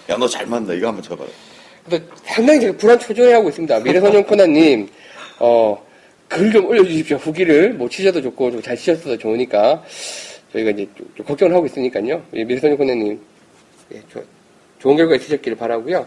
[0.09, 0.73] 야, 너잘 맞는다.
[0.73, 1.29] 이거 한번 쳐봐라.
[1.85, 3.79] 그래서 상당히 제가 불안 초조해하고 있습니다.
[3.81, 4.87] 미래소년 코나님,
[5.39, 5.81] 어,
[6.27, 7.17] 글 좀 올려주십시오.
[7.17, 9.83] 후기를, 뭐, 치셔도 좋고, 좀 잘 치셨어도 좋으니까,
[10.51, 12.23] 저희가 이제 좀, 좀 걱정을 하고 있으니까요.
[12.35, 13.19] 예, 미래소년 코나님,
[13.93, 14.23] 예, 조-
[14.83, 16.05] 좋은 결과 있으셨기를 바라고요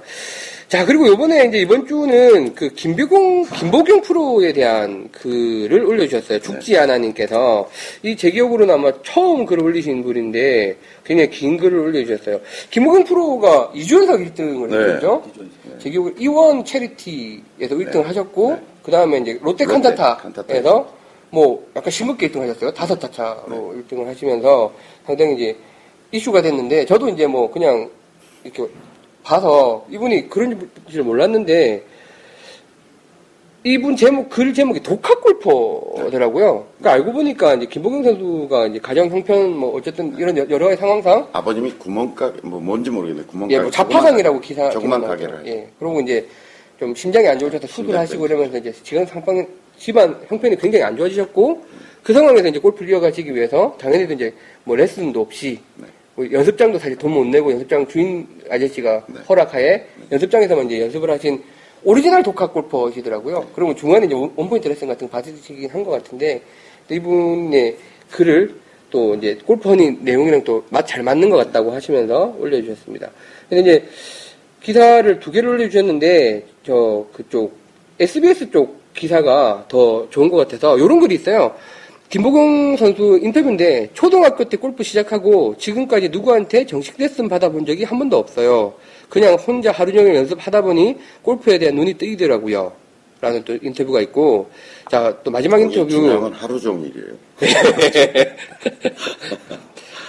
[0.68, 6.40] 자, 그리고 요번에 이제 이번 주는 그 김비공, 김보경 프로에 대한 글을 올려주셨어요.
[6.40, 7.70] 죽지 않아님께서.
[8.02, 12.40] 이 제 기억으로는 아마 처음 글을 올리신 분인데, 굉장히 긴 글을 올려주셨어요.
[12.70, 14.94] 김보경 프로가 이주연석 1등을 네.
[14.94, 15.22] 했죠.
[15.78, 19.72] 제 기억에 이원 체리티에서 1등을 하셨고, 그 다음에 이제 롯데 네.
[19.72, 20.84] 칸타타에서 칸타타.
[21.30, 22.72] 뭐 약간 심겁게 1등 하셨어요.
[22.74, 24.72] 다섯 타차로 1등을 하시면서
[25.06, 25.56] 상당히 이제
[26.10, 27.88] 이슈가 됐는데, 저도 이제 뭐 그냥
[28.46, 28.72] 이렇게
[29.22, 31.82] 봐서 이분이 그런 줄 몰랐는데,
[33.64, 36.66] 이분 제목, 글 제목이 독학 골퍼더라고요.
[36.78, 40.80] 그러니까 알고 보니까 이제 김보경 선수가 이제 가정 형편 뭐 어쨌든 이런 여- 여러 가지
[40.80, 43.54] 상황상 아버님이 구멍가게, 뭐 뭔지 모르겠는데 구멍가게.
[43.56, 45.42] 예, 뭐 자파상이라고 기사 조그만 가게를.
[45.46, 45.68] 예.
[45.80, 46.24] 그러고 이제
[46.78, 49.44] 좀 심장이 안 좋으셔서 수술을 하시고 이러면서 이제 지금 상황
[49.76, 51.64] 집안 형편이 굉장히 안 좋아지셨고
[52.04, 55.86] 그 상황에서 이제 골프를 이어가시기 위해서 당연히 이제 뭐 레슨도 없이 네.
[56.16, 59.20] 뭐 연습장도 사실 돈 못 내고 연습장 주인 아저씨가 네.
[59.28, 61.42] 허락하에 연습장에서만 이제 연습을 하신
[61.84, 63.40] 오리지널 독학 골퍼시더라고요.
[63.40, 63.46] 네.
[63.54, 66.40] 그러면 중간에 이제 원- 원포인트 레슨 같은 거 받으시긴 한 것 같은데
[66.88, 67.76] 또 이분의
[68.10, 68.54] 글을
[68.90, 73.10] 또 이제 골프 허니 내용이랑 또 막 잘 맞는 것 같다고 하시면서 올려주셨습니다.
[73.50, 73.84] 근데 이제
[74.62, 77.56] 기사를 두 개를 올려주셨는데 저 그쪽
[78.00, 81.54] SBS 쪽 기사가 더 좋은 것 같아서 이런 글이 있어요.
[82.08, 88.16] 김보경 선수 인터뷰인데 초등학교 때 골프 시작하고 지금까지 누구한테 정식 레슨 받아본 적이 한 번도
[88.16, 88.74] 없어요.
[89.08, 92.72] 그냥 혼자 하루 종일 연습하다 보니 골프에 대한 눈이 뜨이더라고요.
[93.20, 94.50] 라는 또 인터뷰가 있고
[94.90, 97.14] 자 또 마지막 인터뷰 중요한 건 하루 종일이에요.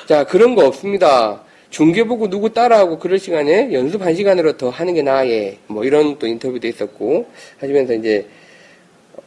[0.08, 1.41] 자, 그런 거 없습니다.
[1.69, 5.34] 중계 보고 누구 따라하고 그럴 시간에 연습 한 시간을 더 하는 게 나아.
[5.34, 5.58] 예.
[5.67, 7.28] 뭐 이런 또 인터뷰도 있었고
[7.60, 8.26] 하시면서 이제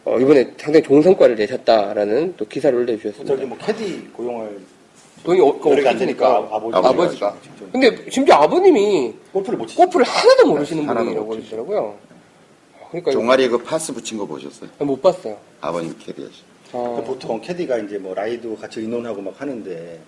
[0.04, 3.34] 어, 이번에 상당히 좋은 성과를 내셨다라는 또 기사를 올려주셨습니다.
[3.34, 4.50] 저기 뭐 캐디 고용할
[5.24, 7.36] 돈이 어, 안 없으니까 되니까 아버지- 아버지가.
[7.42, 7.72] 직접.
[7.72, 9.82] 근데 심지어 아버님이 골프를 못 치죠.
[9.82, 11.56] 골프를 하나도 모르시는 하나도 분이라고 못 치죠.
[11.56, 11.94] 그러시더라고요.
[12.90, 14.70] 그러니까 종아리에 그 파스 붙인 거 보셨어요?
[14.78, 15.36] 못 봤어요.
[15.60, 16.42] 아버님 캐디하시.
[16.72, 19.98] 아, 그 보통 캐디가 이제 뭐 라이드 같이 의논하고 막 하는데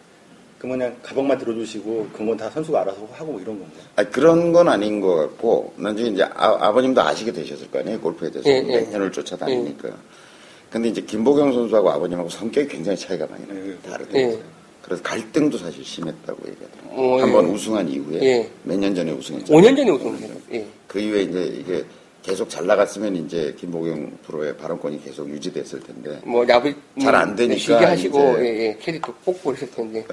[0.63, 3.75] 그러면 그냥 가방만 들어주시고 그런 건 다 선수가 알아서 하고 뭐 이런 건가?
[3.97, 8.31] 아 그런 건 아닌 것 같고 나중에 이제 아, 버님도 아시게 되셨을 거 아니에요 골프에
[8.31, 8.81] 대해서 예, 몇 예.
[8.93, 9.89] 년을 쫓아다니니까.
[10.71, 13.59] 근데 이제 김보경 선수하고 아버님하고 성격이 굉장히 차이가 많이 나요.
[13.73, 14.23] 예, 다르더라고요.
[14.35, 14.39] 예.
[14.83, 17.13] 그래서 갈등도 사실 심했다고 얘기하더라고요.
[17.15, 17.21] 어, 예.
[17.23, 18.51] 한번 우승한 이후에 예.
[18.63, 19.61] 몇년 전에 우승했잖아요.
[19.63, 20.37] 5년 전에 우승했어요.
[20.53, 20.67] 예.
[20.87, 21.85] 그 이후에 이제 이게
[22.23, 27.75] 계속 잘 나갔으면 이제 김보경 프로의 발언권이 계속 유지됐을 텐데 뭐 야부 잘안 되니까 쉬게
[27.75, 28.79] 하시고 예, 예.
[28.81, 30.05] 캐디 또 뽑고 그랬을 텐데.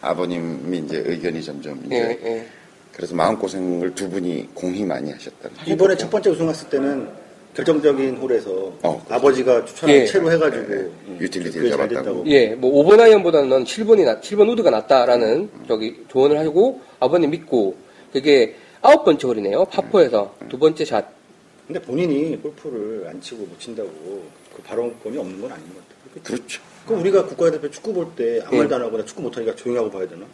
[0.00, 2.46] 아버님이 이제 의견이 점점 이제 예, 예.
[2.92, 7.08] 그래서 마음고생을 두 분이 공히 많이 하셨다는 이번에 첫 번째 우승했을 때는
[7.54, 8.50] 결정적인 홀에서
[8.82, 9.14] 어, 그렇죠.
[9.14, 10.06] 아버지가 추천한 예.
[10.06, 10.80] 채로 해가지고 예, 예.
[10.80, 12.24] 음, 유틸리티를 잡았다고.
[12.26, 17.76] 예, 뭐 5번 아이언보다는 넌 7번이 나, 7번 우드가 낫다라는 저기 조언을 하고 아버님 믿고
[18.12, 19.64] 그게 아홉 번째 홀이네요.
[19.66, 21.17] 파포에서 두 번째 샷.
[21.68, 23.88] 근데 본인이 골프를 안 치고 못 친다고
[24.56, 26.22] 그 발언권이 없는 건 아닌 것 같아요.
[26.24, 26.60] 그렇죠.
[26.86, 29.90] 그럼 우리가 국가대표 축구 볼 때 아무 말도 안 하고 나 축구 못하니까 조용히 하고
[29.90, 30.24] 봐야 되나?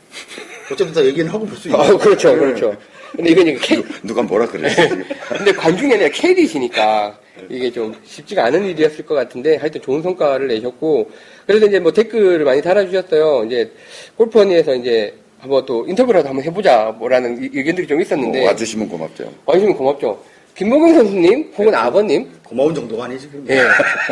[0.71, 2.77] 어쨌든 다 얘기는 하고 볼 수 있는 아, 그렇죠, 그렇죠.
[3.17, 4.89] 근데 이건 이게 K, 누가 뭐라 그랬어요?
[5.37, 7.19] 근데 관중이 아니라 KD시니까
[7.51, 11.11] 이게 좀 쉽지가 않은 일이었을 것 같은데 하여튼 좋은 성과를 내셨고
[11.47, 13.45] 그래서 이제 뭐 댓글을 많이 달아주셨어요.
[13.47, 13.73] 이제
[14.17, 19.33] 골프원에서 이제 한번 또 인터뷰라도 한번 해보자 뭐라는 이- 의견들이 좀 있었는데 뭐 와주시면 고맙죠.
[19.45, 20.23] 와주시면 고맙죠.
[20.55, 23.45] 김봉경 선수님 혹은 아버님 고마운 정도가 아니지 그럼.
[23.49, 23.63] 예,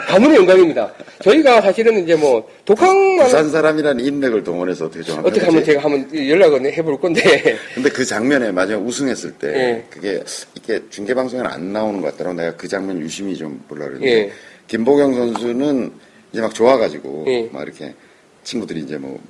[0.09, 0.92] 가문의 영광입니다.
[1.22, 6.28] 저희가 사실은 이제 뭐 독학만 부산 사람이라는 인맥을 동원해서 어떻게 좀 어떻게 하면 제가 한번
[6.28, 9.85] 연락을 해볼 건데 근데 그 장면에 마지막 우승했을 때 예.
[9.88, 10.22] 그게
[10.57, 12.37] 이게 중계 방송에는 안 나오는 것 같더라고.
[12.37, 14.33] 내가 그 장면 유심히 좀 보려 그랬는데 예.
[14.66, 15.92] 김보경 선수는
[16.33, 17.48] 이제 막 좋아가지고 예.
[17.52, 17.94] 막 이렇게
[18.42, 19.20] 친구들이 이제 뭐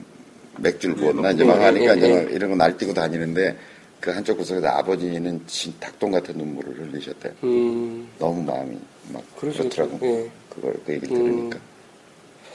[0.59, 2.23] 맥주를 예, 부었나 이제 예, 막 하니까 예, 이제 예.
[2.23, 3.57] 막 이런 거 날뛰고 다니는데
[4.03, 7.33] 그 한쪽 구석에서 아버지는 진 닭똥 같은 눈물을 흘리셨대.
[7.45, 8.77] 음, 너무 마음이
[9.13, 9.23] 막.
[9.37, 9.97] 그렇더라고.
[10.03, 10.29] 예.
[10.51, 11.23] 그걸 그 얘기를 음.
[11.25, 11.59] 들으니까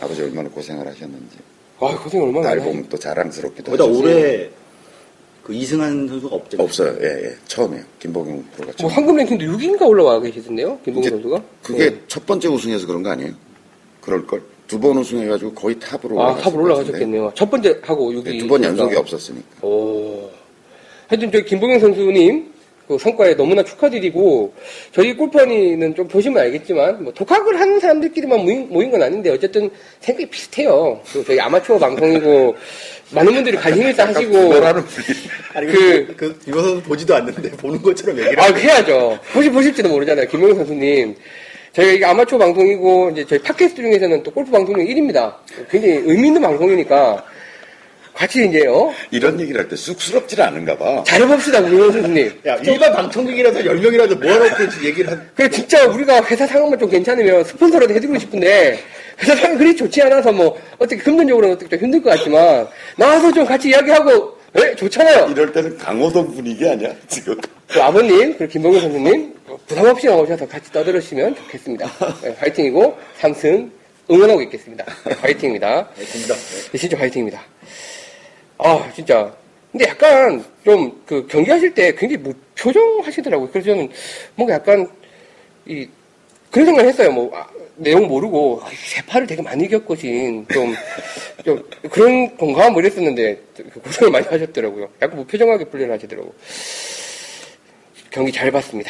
[0.01, 1.37] 아버지 얼마나 고생을 하셨는지
[1.79, 3.97] 아 고생 얼마나 날 보면 또 자랑스럽기도 하죠.
[3.97, 4.49] 올해
[5.41, 6.65] 그 이승한 선수가 없잖아요.
[6.65, 6.97] 없어요.
[7.01, 7.35] 예, 예.
[7.47, 7.83] 처음이에요.
[7.99, 8.81] 김보경 프로가 처음.
[8.87, 11.41] 뭐 상금 랭킹도 6위인가 올라와 계시던데요, 이제 선수가?
[11.63, 12.01] 그게 예.
[12.09, 13.31] 첫 번째 우승해서 그런 거 아니에요?
[14.01, 14.41] 그럴 걸.
[14.67, 16.63] 두 번 우승해가지고 거의 탑으로 아, 탑으로.
[16.63, 17.31] 올라가셨겠네요.
[17.35, 18.23] 첫 번째 하고 6위.
[18.25, 19.65] 네, 두번 연속이 없었으니까.
[19.65, 20.29] 오.
[21.07, 22.53] 하여튼 저희 김봉영 선수님
[22.87, 24.53] 그 성과에 너무나 축하드리고
[24.93, 30.29] 저희 골퍼니는 좀 보시면 알겠지만 뭐 독학을 하는 사람들끼리만 모인, 모인 건 아닌데 어쨌든 생각이
[30.29, 31.01] 비슷해요.
[31.11, 32.55] 또 저희 아마추어 방송이고
[33.11, 35.05] 많은 분들이 관심 있어 하시고 뭐라는 분이
[35.53, 39.19] 아니 그- 그, 그, 이거 선수 보지도 않는데 보는 것처럼 얘기를 아, 해야죠.
[39.33, 40.27] 보시, 보실지도 모르잖아요.
[40.27, 41.15] 김용현 선수님.
[41.73, 45.35] 저희가 이게 아마추어 방송이고, 이제 저희 팟캐스트 중에서는 또 골프 방송 중 1위입니다.
[45.69, 47.23] 굉장히 의미 있는 방송이니까,
[48.17, 48.91] 같이 이제, 어?
[49.11, 51.03] 이런 얘기를 할 때 쑥스럽질 않은가 봐.
[51.05, 52.41] 잘해봅시다, 김용현 선수님.
[52.47, 57.43] 야 일반 방청객이라서 10명이라도 모아놓고 지금 얘기를 한 그래, 진짜 우리가 회사 상황만 좀 괜찮으면
[57.43, 58.79] 스폰서라도 해드리고 싶은데,
[59.21, 63.45] 회사 상황이 그리 좋지 않아서 뭐, 어떻게 금전적으로는 어떻게 좀 힘들 것 같지만, 나와서 좀
[63.45, 65.27] 같이 이야기하고, 예, 좋잖아요.
[65.29, 67.37] 이럴 때는 강호동 분위기 아니야, 지금.
[67.67, 69.33] 그 아버님, 그리고 김봉현 선수님,
[69.67, 71.87] 부담 없이 나오셔서 같이 떠들으시면 좋겠습니다.
[72.23, 73.71] 네, 화이팅이고, 삼승
[74.09, 74.85] 응원하고 있겠습니다.
[75.05, 75.89] 네, 화이팅입니다.
[75.93, 76.35] 됩니다.
[76.71, 77.41] 네, 진짜 화이팅입니다.
[78.57, 79.33] 아, 진짜.
[79.71, 83.49] 근데 약간 좀 그 경기하실 때 굉장히 무표정 하시더라고요.
[83.51, 83.89] 그래서 저는
[84.35, 84.87] 뭔가 약간
[85.65, 85.87] 이
[86.51, 87.11] 그런 생각을 했어요.
[87.11, 90.73] 뭐 아, 내용 모르고 아, 세파를 되게 많이 겪으신 좀,
[91.45, 94.89] 좀 그런 건가 뭐 이랬었는데 그 고생을 많이 하셨더라고요.
[95.01, 96.33] 약간 무표정하게 플레이를 하시더라고요.
[98.09, 98.89] 경기 잘 봤습니다.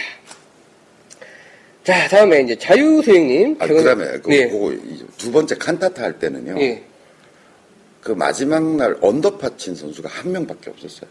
[1.83, 3.57] 자, 다음에 이제 자유수행님.
[3.59, 4.47] 아, 최근- 그 다음에, 그, 네.
[4.49, 6.59] 그거, 이 두 번째 칸타타 할 때는요.
[6.61, 6.83] 예.
[8.07, 11.09] 그 마지막 날 언더파 친 선수가 한 명밖에 없었어요.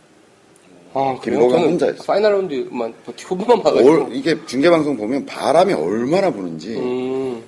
[0.95, 1.19] 아?
[1.23, 2.03] 김보경 혼자였어요.
[2.07, 3.91] final 라운드만 후보만 봐가지고.
[3.91, 6.75] 올- 이게 중계 방송 보면 바람이 얼마나 부는지.
[6.79, 7.43] 음,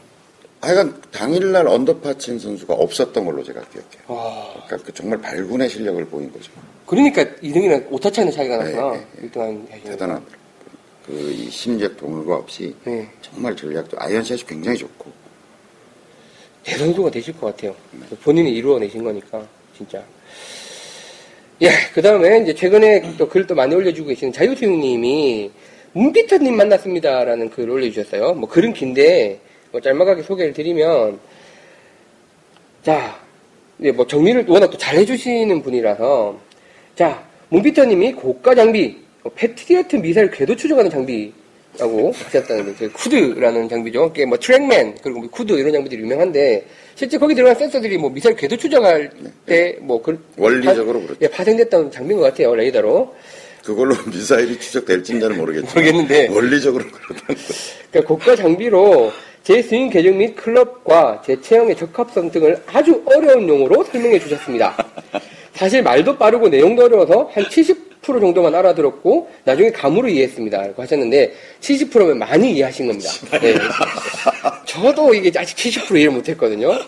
[0.60, 4.02] 하여간 당일날 언더파 친 선수가 없었던 걸로 제가 기억해요.
[4.08, 4.52] 와.
[4.66, 6.52] 그러니까 그 정말 발군의 실력을 보인 거죠.
[6.84, 8.92] 그러니까 2등이랑 오타 차이는 차이가 네, 나구나.
[8.92, 10.38] 네, 1등한 대단하더라고요.
[11.06, 13.08] 그이 심리적 동물과 없이 네.
[13.22, 15.10] 정말 전략도 아이언샷이 굉장히 좋고
[16.64, 17.74] 대선수가 되실 것 같아요.
[18.22, 20.02] 본인이 이루어내신 거니까, 진짜.
[21.60, 25.50] 예, 그 다음에 이제 최근에 또글또 많이 올려주고 계시는 자유수영님이
[25.92, 28.34] 문피터님 만났습니다라는 글을 올려주셨어요.
[28.34, 29.40] 뭐 글은 긴데,
[29.72, 31.18] 뭐 짤막하게 소개를 드리면,
[32.82, 33.18] 자,
[33.78, 36.38] 이제 뭐 정리를 워낙 또 잘 해주시는 분이라서,
[36.94, 41.32] 자, 문피터님이 고가 장비, 뭐 패트리어트 미사일 궤도 추적하는 장비
[41.78, 44.08] 라고 하셨다는데, 그 Quad라는 장비죠.
[44.08, 48.34] 그게 뭐 Trackman, 그리고 뭐 Quad 이런 장비들이 유명한데, 실제 거기 들어간 센서들이 뭐 미사일
[48.36, 49.10] 궤도 추적할
[49.46, 51.18] 때, 뭐, 그, 원리적으로 그렇죠.
[51.22, 53.14] 예, 파생됐던 장비인 것 같아요, 레이더로.
[53.64, 56.28] 그걸로 미사일이 추적될지는 모르겠지만 모르겠는데.
[56.34, 57.40] 원리적으로 그렇다는.
[57.90, 59.12] 그러니까 고가 장비로
[59.42, 64.76] 제 스윙 계정 및 클럽과 제 체형의 적합성 등을 아주 어려운 용어로 설명해 주셨습니다.
[65.58, 70.56] 사실 말도 빠르고 내용도 어려워서 한 70% 정도만 알아들었고 나중에 감으로 이해했습니다.
[70.56, 73.10] 라고 하셨는데 70%면 많이 이해하신 겁니다.
[73.42, 73.54] 네.
[74.64, 76.78] 저도 이게 아직 70% 이해를 못했거든요.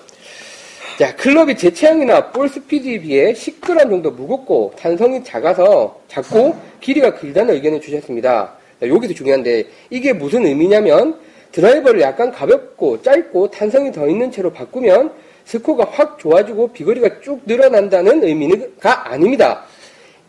[1.01, 7.55] 자, 클럽이 제 체형이나 볼 스피드에 비해 10g 정도 무겁고 탄성이 작아서 작고 길이가 길다는
[7.55, 8.53] 의견을 주셨습니다.
[8.79, 11.19] 자, 여기서 중요한데 이게 무슨 의미냐면
[11.51, 15.11] 드라이버를 약간 가볍고 짧고 탄성이 더 있는 채로 바꾸면
[15.55, 19.65] 스코어가 확 좋아지고 비거리가 쭉 늘어난다는 의미가 아닙니다.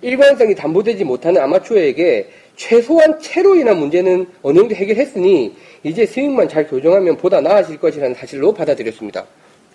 [0.01, 5.53] 일관성이 담보되지 못하는 아마추어에게 최소한 채로 인한 문제는 어느 정도 해결했으니
[5.83, 9.25] 이제 스윙만 잘 교정하면 보다 나아질 것이라는 사실로 받아들였습니다.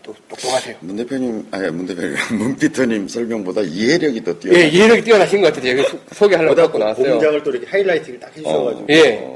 [0.02, 0.76] 또 똑똑하세요.
[0.80, 4.52] 문 대표님, 아니 문 대표님, 문 피터님 설명보다 이해력이 더 뛰어.
[4.52, 5.82] 예, 이해력이 뛰어나신 것 같아요.
[5.84, 7.10] 소- 소개하려고 갖고 나왔어요.
[7.12, 9.35] 공장을 또 이렇게 하이라이트를 딱 해주셔가지고 예.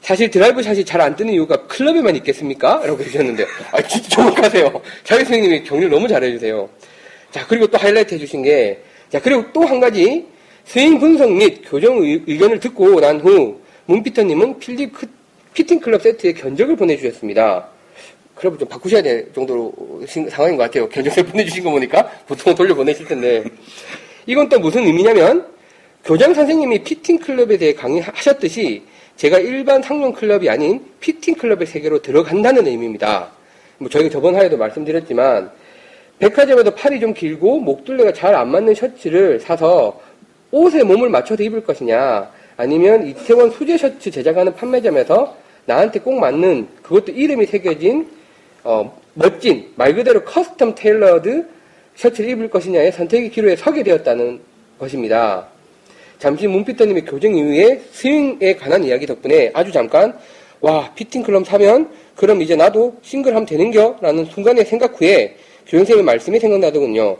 [0.00, 2.80] 사실 드라이브 샷이 잘 안 뜨는 이유가 클럽에만 있겠습니까?
[2.84, 4.82] 라고 해주셨는데, 아, 진짜 정확하세요.
[5.04, 6.68] 자기 선생님이 정리를 너무 잘해주세요.
[7.30, 8.78] 자, 그리고 또 하이라이트 해주신 게,
[9.10, 10.24] 자, 그리고 또 한 가지,
[10.64, 15.06] 스윙 분석 및 교정 의- 의견을 듣고 난 후, 문피터님은 필립 크-
[15.52, 17.68] 피팅 클럽 세트에 견적을 보내주셨습니다.
[18.36, 19.72] 클럽을 좀 바꾸셔야 될 정도로
[20.08, 20.88] 신- 상황인 것 같아요.
[20.88, 23.44] 견적을 보내주신 거 보니까 보통은 돌려보내실 텐데.
[24.26, 25.46] 이건 또 무슨 의미냐면,
[26.04, 28.82] 교장 선생님이 피팅 클럽에 대해 강의하셨듯이
[29.20, 33.28] 제가 일반 상용 클럽이 아닌 피팅 클럽의 세계로 들어간다는 의미입니다.
[33.76, 35.50] 뭐 저희가 저번 화에도 말씀드렸지만
[36.18, 40.00] 백화점에도 팔이 좀 길고 목둘레가 잘 안 맞는 셔츠를 사서
[40.50, 47.12] 옷에 몸을 맞춰서 입을 것이냐 아니면 이태원 수제 셔츠 제작하는 판매점에서 나한테 꼭 맞는 그것도
[47.12, 48.08] 이름이 새겨진
[48.64, 51.46] 어, 멋진 말 그대로 custom tailored
[51.94, 54.40] 셔츠를 입을 것이냐의 선택의 기로에 서게 되었다는
[54.78, 55.46] 것입니다.
[56.20, 60.16] 잠시 문피터님의 교정 이후에 스윙에 관한 이야기 덕분에 아주 잠깐
[60.60, 63.96] 와 피팅 클럽 사면 그럼 이제 나도 싱글 하면 되는겨?
[64.02, 65.34] 라는 순간의 생각 후에
[65.66, 67.16] 교장선생님의 말씀이 생각나더군요.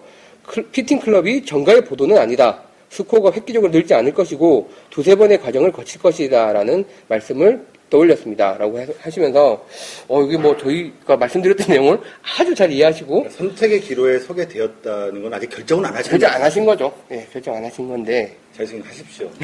[0.46, 2.62] 클- 피팅 클럽이 전가의 보도는 아니다.
[2.90, 8.56] 스코어가 획기적으로 늘지 않을 것이고 두세 번의 과정을 거칠 것이다 라는 말씀을 떠올렸습니다.
[8.56, 9.66] 라고 하- 하시면서,
[10.06, 11.98] 어, 이게 뭐 저희가 말씀드렸던 내용을
[12.38, 16.64] 아주 잘 이해하시고, 선택의 기로에 서게 되었다는 건 아직 결정은 안 하신 결정 안 하신
[16.64, 16.92] 거죠.
[17.10, 19.30] 예, 결정 안 하신 건데, 잘생긴 하십시오.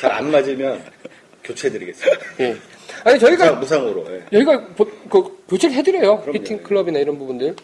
[0.00, 0.82] 잘 안 맞으면
[1.44, 2.18] 교체해드리겠습니다.
[2.40, 2.56] 예.
[3.04, 4.06] 아니, 저희가 무상, 무상으로.
[4.12, 4.22] 예.
[4.32, 6.20] 여기가 보- 그 교체를 해드려요.
[6.20, 6.32] 그럼요.
[6.32, 7.54] 피팅 클럽이나 이런 부분들.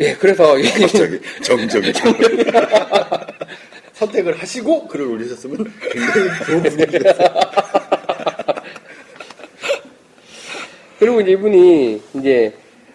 [0.00, 1.92] 예, 그래서 이- 갑자기 정적이
[3.94, 7.28] 선택을 하시고 글을 올리셨으면 굉장히 좋은 분위기였어요.
[10.98, 12.52] 그리고 이제 이분이 이제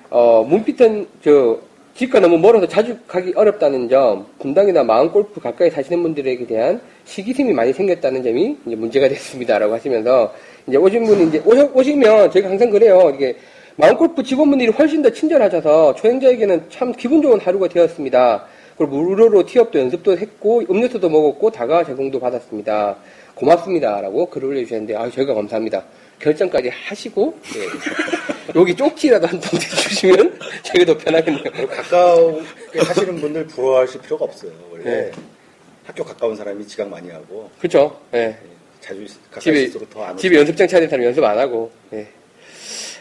[0.09, 1.59] 어 문피턴 저
[1.99, 7.51] 집과 너무 멀어서 자주 가기 어렵다는 점, 분당이나 마음 골프 가까이 사시는 분들에게 대한 시기심이
[7.51, 10.33] 많이 생겼다는 점이 이제 문제가 됐습니다라고 하시면서
[10.65, 13.11] 이제 오신 분이 이제 오셔, 오시 면 저희가 항상 그래요.
[13.13, 13.35] 이게
[13.75, 18.45] 마음 골프 직원분들이 훨씬 더 친절하셔서 초행자에게는 참 기분 좋은 하루가 되었습니다.
[18.77, 22.95] 그리고 무료로 티업도 연습도 했고 음료수도 먹었고 다가 제공도 받았습니다.
[23.35, 25.83] 고맙습니다라고 글을 올려주셨는데 아 저희가 감사합니다.
[26.19, 27.65] 결정까지 하시고 예.
[28.55, 31.67] 여기 쪽지라도 한 통 주시면 저희가 더 편하겠네요.
[31.67, 34.51] 가까우게 사시는 분들 부러워하실 필요가 없어요.
[34.71, 35.11] 원래 네.
[35.85, 37.99] 학교 가까운 사람이 지각 많이 하고 그렇죠.
[38.13, 38.17] 예.
[38.19, 38.37] 예,
[38.81, 39.05] 자주
[39.39, 39.69] 집에
[40.17, 41.71] 집에 연습장 차린 사람 연습 안 하고.
[41.93, 42.07] 예.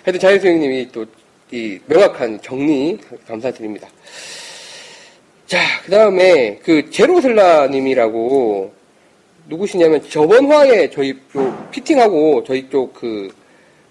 [0.05, 1.05] 하여튼 자연수행님이 또
[1.51, 3.89] 이 명확한 정리 감사드립니다.
[5.47, 8.71] 자, 그 다음에 그 제로슬라님이라고
[9.49, 13.29] 누구시냐면 저번 화에 저희 쪽 피팅하고 저희 쪽 그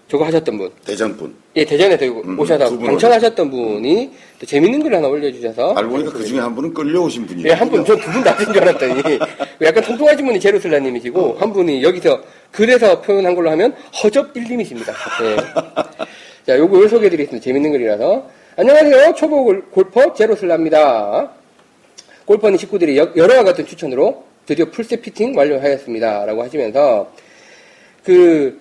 [0.08, 0.70] 저거 하셨던 분.
[0.86, 1.34] 대전 분.
[1.54, 5.74] 예, 대전에서 음, 오셔서 두분 방청하셨던 분이 또 재밌는 글 하나 올려주셔서.
[5.74, 7.48] 알고 보니까 그 중에 한 분은 끌려오신 분이에요.
[7.48, 9.18] 예, 한 분, 저 두분 나신 줄 알았더니,
[9.60, 14.94] 약간 통통하신 분이 제로슬라님이시고, 한 분이 여기서, 그래서 표현한 걸로 하면, 허접일님이십니다.
[15.24, 15.36] 예.
[16.46, 17.44] 자, 요걸 소개해드리겠습니다.
[17.44, 18.30] 재밌는 글이라서.
[18.56, 19.14] 안녕하세요.
[19.14, 21.30] 초보 골- 골퍼 제로슬라입니다.
[22.24, 26.24] 골퍼는 식구들이 여- 여러와 같은 추천으로 드디어 풀셋 피팅 완료하였습니다.
[26.24, 27.12] 라고 하시면서,
[28.02, 28.58] 그,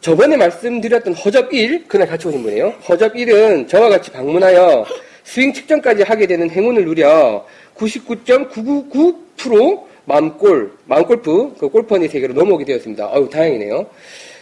[0.00, 2.68] 저번에 말씀드렸던 허접 1, 그날 같이 오신 분이에요.
[2.88, 4.86] 허접 1은 저와 같이 방문하여
[5.24, 7.44] 스윙 측정까지 하게 되는 행운을 누려
[7.74, 13.10] 99.999% 마음골, 마음골프, 그 골퍼니 세계로 넘어오게 되었습니다.
[13.12, 13.86] 아유, 다행이네요.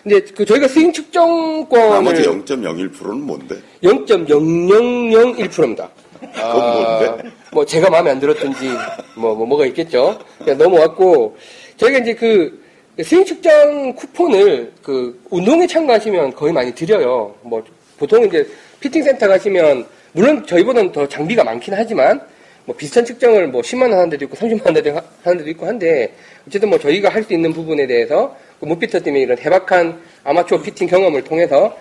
[0.02, 3.56] 근데 그 저희가 스윙 측정권을 나머지 0.01%는 뭔데?
[3.82, 5.88] 0.0001%입니다.
[6.22, 7.30] 뭔데?
[7.52, 8.70] 뭐 제가 마음에 안 들었든지
[9.16, 10.18] 뭐, 뭐 뭐가 있겠죠.
[10.38, 11.36] 그냥 넘어왔고
[11.76, 12.62] 저희가 이제 그
[13.02, 17.34] 스윙 측정 쿠폰을 그 운동에 참가하시면 거의 많이 드려요.
[17.42, 17.62] 뭐
[17.98, 18.46] 보통 이제
[18.80, 22.20] 피팅 센터 가시면 물론 저희보다는 더 장비가 많긴 하지만
[22.64, 26.12] 뭐 비슷한 측정을 뭐 10만 원 하는 데도 있고 30만 원 하는 데도 있고 한데
[26.46, 30.86] 어쨌든 뭐 저희가 할 수 있는 부분에 대해서 그 무피터 때문에 이런 해박한 아마추어 피팅
[30.86, 31.76] 경험을 통해서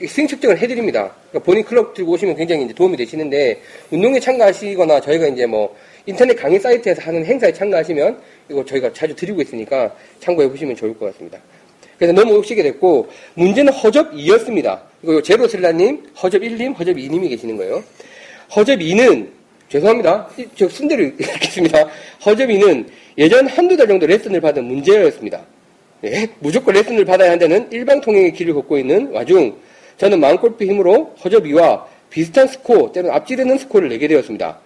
[0.00, 1.14] 이 스윙 측정을 해드립니다.
[1.30, 5.74] 그러니까 본인 클럽 들고 오시면 굉장히 이제 도움이 되시는데 운동에 참가하시거나 저희가 이제 뭐
[6.06, 8.18] 인터넷 강의 사이트에서 하는 행사에 참가하시면
[8.50, 11.38] 이거 저희가 자주 드리고 있으니까 참고해 보시면 좋을 것 같습니다.
[11.96, 14.80] 그래서 너무 오시게 됐고 문제는 허접 2였습니다.
[15.02, 17.82] 이거 제로슬라님, 허접 1님, 허접 2님이 계시는 거예요.
[18.54, 19.28] 허접 2는
[19.68, 20.28] 죄송합니다.
[20.36, 21.88] 이- 저 순대로 읽겠습니다.
[22.26, 25.40] 허접 2는 예전 한두 달 정도 레슨을 받은 문제였습니다.
[26.00, 29.54] 네, 무조건 레슨을 받아야 한다는 일방 통행의 길을 걷고 있는 와중
[29.96, 34.58] 저는 마음골프 힘으로 허접이와 비슷한 스코어, 때로는 앞지르는 스코어를 내게 되었습니다.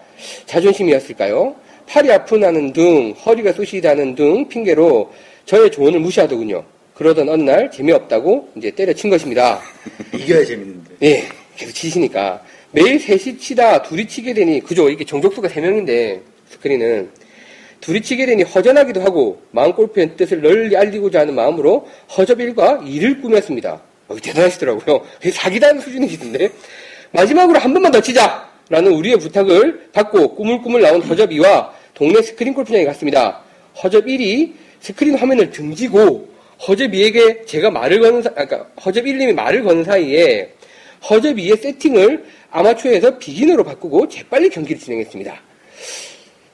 [0.46, 1.54] 자존심이었을까요?
[1.86, 5.10] 팔이 아프다는 등, 허리가 쑤시다는 등 핑계로
[5.46, 6.62] 저의 조언을 무시하더군요.
[6.94, 9.60] 그러던 어느 날 재미없다고 이제 때려친 것입니다.
[10.12, 10.90] 이겨야 재밌는데.
[11.02, 11.22] 예,
[11.56, 12.42] 계속 치시니까.
[12.72, 14.90] 매일 셋이 치다 둘이 치게 되니, 그죠?
[14.90, 17.08] 이게 정족수가 3명인데, 스크린은.
[17.80, 23.80] 둘이 치게 되니 허전하기도 하고, 마음골프의 뜻을 널리 알리고자 하는 마음으로 허접 1과 일을 꾸몄습니다.
[24.08, 25.04] 어, 대단하시더라고요.
[25.20, 26.50] 되게 사기다는 수준이시던데.
[27.12, 28.48] 마지막으로 한 번만 더 치자!
[28.70, 33.42] 라는 우리의 부탁을 받고 꾸물꾸물 나온 허접 2와 동네 스크린 골프장에 갔습니다.
[33.82, 36.28] 허접 1이 스크린 화면을 등지고
[36.66, 40.52] 허접 2에게 제가 말을 거는 사, 아, 그러니까 허접 1님이 말을 거는 사이에
[41.08, 45.40] 허접 2의 세팅을 아마추어에서 beginner로 바꾸고 재빨리 경기를 진행했습니다.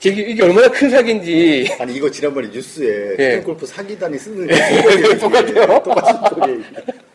[0.06, 3.24] 이게, 얼마나 큰 사기인지 아니 이거 지난번에 뉴스에 예.
[3.24, 5.18] 스크린 골프 사기단이 쓰는 그 스토리예요.
[5.18, 5.82] 똑같아요.
[5.82, 6.62] 똑같은 스토리.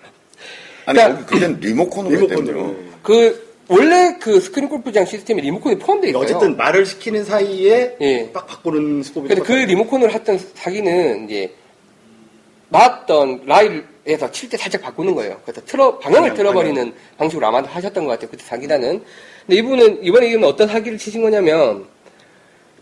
[0.89, 2.15] 아니, 그러니까- 거기 그땐 리모컨으로.
[2.15, 2.75] 리모컨으로.
[3.03, 6.23] 그 원래 그 스크린 골프장 시스템에 리모컨이 포함되어 있어요.
[6.23, 8.31] 어쨌든 말을 시키는 사이에 예.
[8.33, 11.53] 빡 바꾸는 수법이 근데 그 리모컨을 했던 사기는 이제
[12.69, 15.39] 맞던 라일에서 칠 때 살짝 바꾸는 거예요.
[15.43, 18.29] 그래서 틀어 방향을 방향, 틀어버리는 방식으로 아마 하셨던 것 같아요.
[18.31, 19.03] 그때 사기단은.
[19.45, 21.85] 근데 이분은 이번에 이분 어떤 사기를 치신 거냐면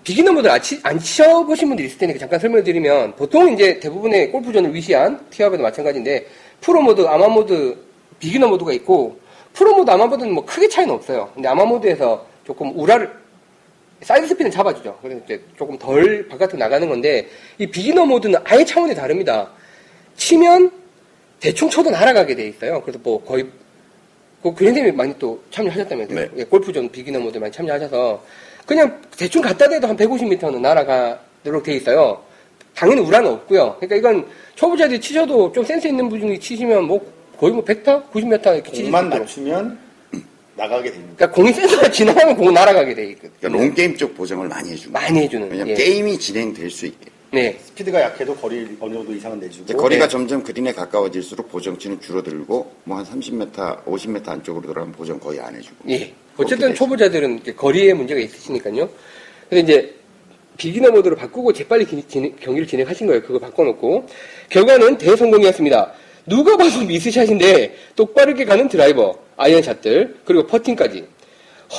[0.04, 4.74] beginner분들 안, 치, 안 치셔보신 분들이 있을 테니까 잠깐 설명을 드리면 보통 이제 대부분의 골프존을
[4.74, 6.26] 위시한 티업에도 마찬가지인데
[6.62, 7.78] 프로 모드, 아마 모드,
[8.20, 9.20] beginner 모드가 있고
[9.54, 11.32] 프로 모드, 아마 모드는 뭐 크게 차이는 없어요.
[11.34, 13.12] 근데 아마 모드에서 조금 우라를
[14.02, 14.98] side spin은 잡아주죠.
[15.02, 17.28] 그래서 이제 조금 덜 바깥으로 나가는 건데
[17.58, 19.50] 이 beginner 모드는 아예 차원이 다릅니다.
[20.16, 20.72] 치면
[21.40, 22.82] 대충 쳐도 날아가게 돼 있어요.
[22.82, 23.48] 그래서 뭐 거의
[24.42, 26.20] 그 교장님이 많이 또 참여하셨다면서요.
[26.20, 26.30] 네.
[26.38, 28.24] 예, 골프존 beginner 모드 많이 참여하셔서
[28.66, 32.22] 그냥 대충 갖다 대도 한 150m는 날아가도록 돼 있어요.
[32.76, 33.78] 당연히 우라는 없고요.
[33.80, 38.76] 그러니까 이건 초보자들이 치셔도 좀 센스 있는 분이 치시면 뭐 거의 뭐 100m, 90m 이렇게
[38.76, 39.10] 수 공만.
[39.10, 39.78] 맞추면
[40.56, 41.14] 나가게 됩니다.
[41.18, 43.32] 그러니까 공이 센서가 지나가면 공 날아가게 돼 있거든요.
[43.40, 45.06] 그러니까 롱게임 쪽 보정을 많이 해주는 거예요.
[45.08, 45.50] 많이 해주는.
[45.52, 45.76] 왜냐면 예.
[45.76, 47.12] 게임이 진행될 수 있게.
[47.32, 47.60] 네.
[47.62, 50.10] 스피드가 약해도 거리 어느 정도 이상은 내주고 거리가 네.
[50.10, 55.76] 점점 그린에 가까워질수록 보정치는 줄어들고 뭐 한 30m, 50m 안쪽으로 들어가면 보정 거의 안 해주고.
[55.90, 56.14] 예.
[56.38, 58.90] 어쨌든 초보자들은 거리에 문제가 있으시니까요.
[59.50, 59.96] 근데 이제
[60.58, 63.22] beginner 모드로 바꾸고 재빨리 기- 진행- 경기를 진행하신 거예요.
[63.22, 64.08] 그거 바꿔놓고.
[64.50, 65.94] 결과는 대성공이었습니다.
[66.28, 71.06] 누가 봐도 미스샷인데 똑바르게 가는 드라이버, 아이언 샷들, 그리고 퍼팅까지.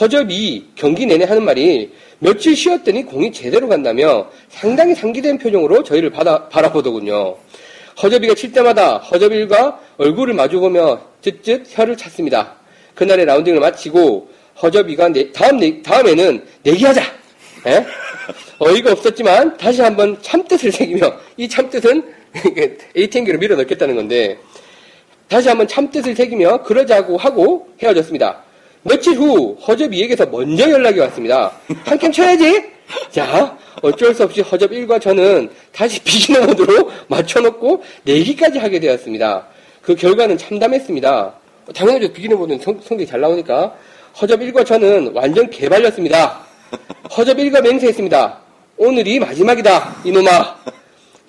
[0.00, 6.48] 허접이 경기 내내 하는 말이 며칠 쉬었더니 공이 제대로 간다며 상당히 상기된 표정으로 저희를 받아,
[6.48, 7.36] 바라보더군요.
[8.02, 12.54] 허접이가 칠 때마다 허접일과 얼굴을 마주보며 쯧쯧 혀를 찼습니다.
[12.94, 14.28] 그날의 라운딩을 마치고
[14.62, 17.02] 허접이가 내- 다음 내- 다음에는 내기하자.
[17.66, 17.84] 예?
[18.58, 22.02] 어이가 없었지만 다시 한번 참뜻을 새기며 이 참뜻은
[22.96, 24.38] ATM기로 밀어 넣겠다는 건데
[25.28, 28.42] 다시 한번 참뜻을 새기며 그러자고 하고 헤어졌습니다.
[28.82, 31.52] 며칠 후 허접이에게서 먼저 연락이 왔습니다.
[31.84, 32.62] 한 캠 쳐야지.
[33.10, 39.46] 자, 어쩔 수 없이 허접 1과 저는 다시 비기너 모드로 맞춰놓고 내기까지 하게 되었습니다.
[39.82, 41.34] 그 결과는 참담했습니다.
[41.74, 42.12] 당연하죠.
[42.12, 43.74] 비기너 모드는 성, 성적이 잘 나오니까.
[44.20, 46.40] 허접 1과 저는 완전 개발렸습니다.
[47.16, 48.38] 허접 1과 맹세했습니다.
[48.78, 50.56] 오늘이 마지막이다, 이놈아.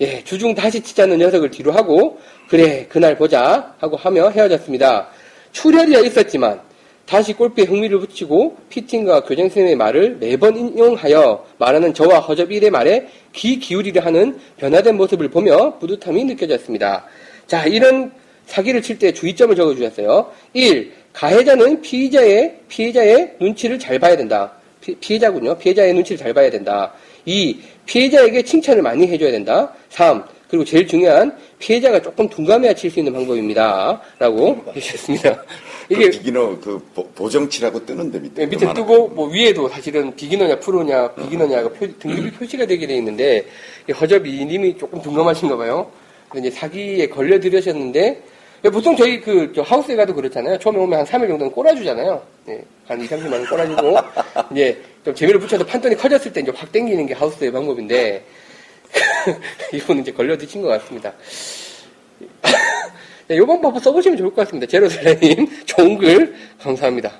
[0.00, 5.08] 예, 주중 다시 치자는 녀석을 뒤로 하고, 그래, 그날 보자, 하고 하며 헤어졌습니다.
[5.52, 6.60] 출혈이야 있었지만,
[7.04, 13.08] 다시 골프에 흥미를 붙이고, 피팅과 교장 선생님의 말을 매번 인용하여 말하는 저와 허접 1의 말에
[13.34, 17.04] 귀 기울이려 하는 변화된 모습을 보며 뿌듯함이 느껴졌습니다.
[17.46, 18.12] 자, 이런
[18.46, 20.32] 사기를 칠 때 주의점을 적어 주셨어요.
[20.54, 20.92] 1.
[21.12, 24.52] 가해자는 피의자의, 피해자의 눈치를 잘 봐야 된다.
[24.80, 25.58] 피, 피해자군요.
[25.58, 26.92] 피해자의 눈치를 잘 봐야 된다.
[27.26, 27.60] 2.
[27.86, 29.72] 피해자에게 칭찬을 많이 해줘야 된다.
[29.90, 30.24] 3.
[30.48, 34.00] 그리고 제일 중요한 피해자가 조금 둔감해야 칠수 있는 방법입니다.
[34.18, 35.44] 라고 해주셨습니다.
[35.88, 38.44] 이게 이게 비기너 그 보- 보정치라고 뜨는데 밑에.
[38.44, 43.44] 네, 밑에 뜨고 뭐 위에도 사실은 비기너냐 프로냐 비기너냐가 표- 등급이 표시가 되게 돼 있는데
[43.88, 45.90] 이 허접이 님이 조금 둔감하신가 봐요.
[46.36, 48.22] 이제 사기에 걸려 들으셨는데
[48.68, 50.58] 보통 저희 그저 하우스에 가도 그렇잖아요.
[50.58, 52.22] 처음에 오면 한 3일 정도는 꼬라주잖아요.
[52.44, 53.96] 네, 한 2, 30만 원 꼬라주고
[54.52, 58.22] 이제 좀 재미를 붙여서 판돈이 커졌을 때 이제 확 땡기는 게 하우스의 방법인데
[59.72, 61.12] 이분은 이제 걸려드신 것 같습니다.
[63.28, 64.66] 네, 요번 방법 써보시면 좋을 것 같습니다.
[64.66, 67.12] 제로셀라님 좋은 글 감사합니다.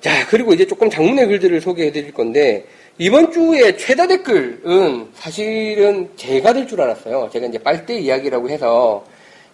[0.00, 2.64] 자, 그리고 이제 조금 장문의 글들을 소개해 드릴 건데,
[2.98, 7.28] 이번 주에 최다 댓글은 사실은 제가 될 줄 알았어요.
[7.32, 9.04] 제가 이제 빨대 이야기라고 해서,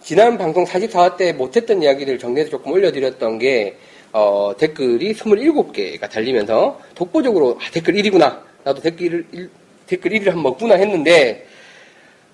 [0.03, 3.77] 지난 방송 44화 때 못했던 이야기들 정리해서 조금 올려드렸던 게,
[4.13, 8.41] 어, 댓글이 27개가 달리면서, 독보적으로, 아, 댓글 1위구나.
[8.65, 9.51] 나도 댓글 1,
[9.87, 11.47] 댓글 1위를 한번 먹구나 했는데,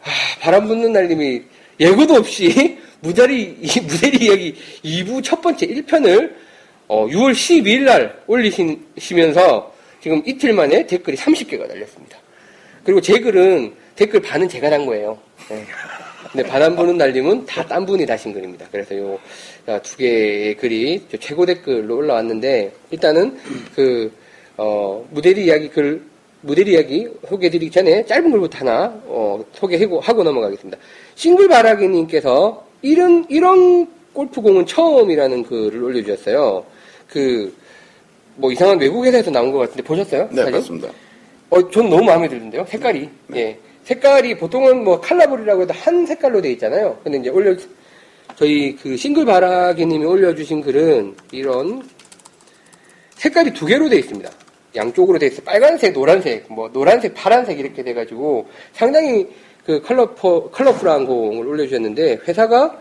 [0.03, 0.09] 아,
[0.41, 1.43] 바람 붙는 날님이
[1.79, 6.35] 예고도 없이 무자리, 이 무대리 이야기 2부 첫 번째 1편을
[6.89, 12.19] 어, 6월 12일 날 올리시면서 지금 이틀 만에 댓글이 30개가 달렸습니다.
[12.83, 15.19] 그리고 제 글은 댓글 반은 제가 단 거예요.
[15.51, 15.65] 네.
[16.33, 18.67] 근데 바람 부는 날님은 다 딴 분이 다신 글입니다.
[18.71, 19.19] 그래서 요
[19.83, 23.39] 두 개의 글이 저 최고 댓글로 올라왔는데 일단은
[23.75, 24.11] 그
[24.57, 26.03] 어, 무대리 이야기 글
[26.41, 30.79] 무대리 이야기 소개해드리기 전에 짧은 글부터 하나 어, 소개하고 하고 넘어가겠습니다.
[31.17, 36.65] 싱글바라기님께서 이런 이런 골프공은 처음이라는 글을 올려주셨어요.
[37.09, 37.53] 그
[38.41, 40.29] 뭐 이상한 외국 회사에서 나온 것 같은데 보셨어요?
[40.31, 40.53] 네, 사진?
[40.53, 40.89] 맞습니다.
[41.51, 42.65] 어, 전 너무 마음에 드는데요.
[42.69, 43.09] 색깔이.
[43.35, 43.59] 예.
[43.89, 47.01] 색깔이 보통은 뭐 칼라볼이라고 해도 한 색깔로 돼 있잖아요.
[47.03, 47.57] 근데 이제 올려,
[48.37, 51.89] 저희 그 싱글 바라기님이 올려주신 글은 이런
[53.15, 54.31] 색깔이 두 개로 돼 있습니다.
[54.77, 55.41] 양쪽으로 돼 있어요.
[55.43, 59.27] 빨간색, 노란색, 뭐 노란색, 파란색 이렇게 돼가지고 상당히
[59.65, 62.79] 그 컬러포, 컬러풀한 공을 올려주셨는데 회사가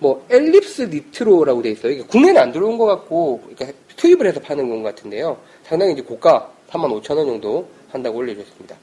[0.00, 1.92] 뭐 엘립스 니트로라고 돼 있어요.
[1.92, 5.38] 이게 국내는 안 들어온 것 같고 그러니까 투입을 해서 파는 건 같은데요.
[5.62, 8.76] 상당히 이제 고가 35,000원 정도 한다고 올려주셨습니다.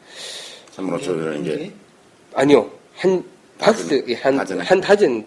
[0.76, 1.72] 3만 5천 원이라는 게
[2.34, 2.70] 아니요.
[2.98, 3.24] 한
[3.58, 4.62] 박스, 예, 한, 다즌에.
[4.64, 5.26] 한 다즌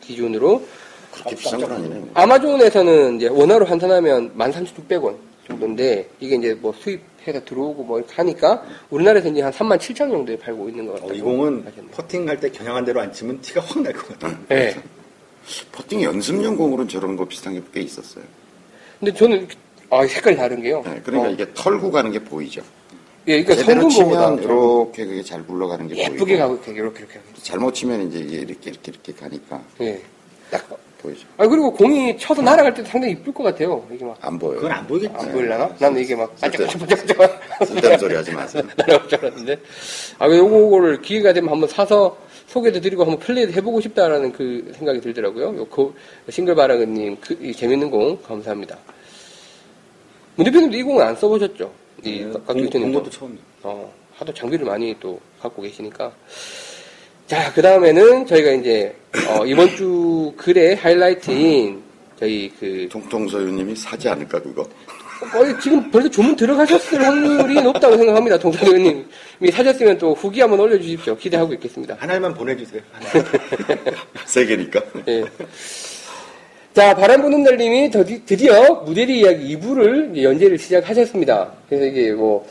[0.00, 0.62] 기준으로
[1.12, 2.08] 그렇게 비싼 건 아니네 요.
[2.14, 5.16] 아마존에서는 이제 원화로 환산하면 13,600원
[5.46, 10.68] 정도인데 이게 이제 뭐 수입해서 들어오고 뭐 이렇게 하니까 우리나라에서 이제 한 37,000원 정도에 팔고
[10.68, 11.10] 있는 것 같아요.
[11.10, 14.38] 어, 이 공은 퍼팅할 때 겨냥한 대로 안 치면 티가 확 날 것 같아요.
[14.48, 14.74] 네.
[15.72, 18.24] 퍼팅 연습용 공으로는 저런 거 비슷한 게 꽤 있었어요.
[18.98, 19.46] 근데 저는
[19.90, 20.82] 아 색깔이 다른 게요.
[20.84, 22.62] 네, 그러니까 어, 이게 털고 가는 게 보이죠.
[23.28, 27.20] 예, 그러니까 제대로 치면 이렇게 그게 잘 굴러가는 게 예쁘게 보이고 가고 이렇게 이렇게 이렇게.
[27.42, 30.00] 잘못 치면 이제 이게 이렇게 이렇게 이렇게 가니까 예.
[30.50, 30.64] 딱
[31.02, 31.26] 보이죠.
[31.36, 33.84] 아 그리고 공이 쳐서 날아갈 때도 상당히 이쁠 것 같아요.
[33.92, 34.56] 이게 막안안 보여요.
[34.56, 35.26] 그건 안 보이겠지.
[35.32, 35.68] 보이려나?
[35.78, 38.62] 나는 이게 막 반짝반짝반짝 쓸데없는 소리 하지 마세요.
[38.78, 39.56] 날아갈 줄 알았는데.
[40.20, 42.16] 아, 그 요거를 기회가 되면 한번 사서
[42.46, 45.56] 소개도 드리고 한번 플레이도 해보고 싶다라는 그 생각이 들더라고요.
[45.56, 45.92] 요 거-
[46.30, 48.78] 싱글바라그님, 그, 이 재밌는 공, 감사합니다.
[50.36, 51.72] 문 대표님도 이 공은 안 써보셨죠?
[52.04, 52.98] 이 네, 본 거.
[53.00, 53.40] 것도 처음이에요.
[53.62, 56.12] 어, 하도 장비를 많이 또 갖고 계시니까.
[57.26, 58.94] 자, 그 다음에는 저희가 이제,
[59.28, 61.82] 어, 이번 주 글의 하이라이트인
[62.18, 64.66] 저희 그, 통통서유님이 사지 않을까 그거.
[65.32, 68.36] 거의 지금 벌써 주문 들어가셨을 확률이 높다고 생각합니다.
[69.40, 71.16] 이미 사셨으면 또 후기 한번 올려주십시오.
[71.16, 71.96] 기대하고 있겠습니다.
[71.98, 72.82] 하나만 보내주세요.
[72.92, 73.24] 하나.
[74.26, 74.80] 세 개니까.
[75.08, 75.24] 예.
[76.76, 81.50] 자, 바람 부는 날님이 드디- 드디어 무대리 이야기 2부를 연재를 시작하셨습니다.
[81.70, 82.46] 그래서 이게 뭐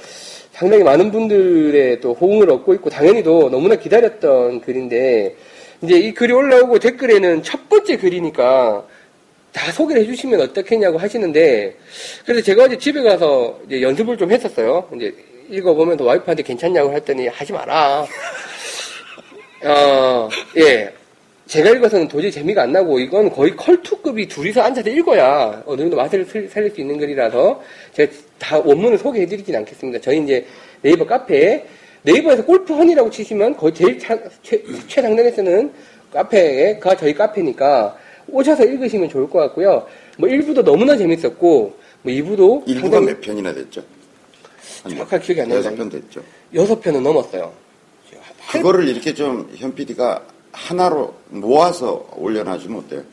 [0.52, 5.36] 상당히 많은 분들의 또 호응을 얻고 있고 당연히도 너무나 기다렸던 글인데
[5.84, 8.84] 이제 이 글이 올라오고 댓글에는 첫 번째 글이니까
[9.54, 11.76] 다 소개를 해주시면 어떻겠냐고 하시는데
[12.26, 14.90] 그래서 제가 어제 집에 가서 이제 연습을 좀 했었어요.
[14.96, 15.14] 이제
[15.52, 18.08] 읽어보면 또 와이프한테 괜찮냐고 했더니 하지 마라.
[19.66, 20.92] 어, 예.
[21.48, 26.26] 제가 읽어서는 도저히 재미가 안 나고 이건 거의 컬투급이 둘이서 앉아서 읽어야 어느 정도 맛을
[26.26, 27.62] 슬- 살릴 수 있는 글이라서
[27.94, 30.00] 제가 다 원문을 소개해 드리진 않겠습니다.
[30.02, 30.46] 저희 이제
[30.82, 31.66] 네이버 카페에
[32.02, 35.72] 네이버에서 골프헌이라고 치시면 거의 제일 차- 최, 최상단에 쓰는
[36.12, 37.96] 카페가 저희 카페니까
[38.28, 39.86] 오셔서 읽으시면 좋을 것 같고요.
[40.18, 43.84] 뭐 1부도 너무나 재밌었고 뭐 2부도 일부가 몇 편이나 됐죠?
[44.84, 45.60] 한 정확하게 기억이 안 나요.
[45.60, 46.22] 여섯 편 됐죠.
[46.56, 47.54] 여섯 편은 넘었어요.
[48.52, 50.24] 그거를 이렇게 좀현 PD가
[50.56, 53.04] 하나로 모아서 올려놔주면 어때요?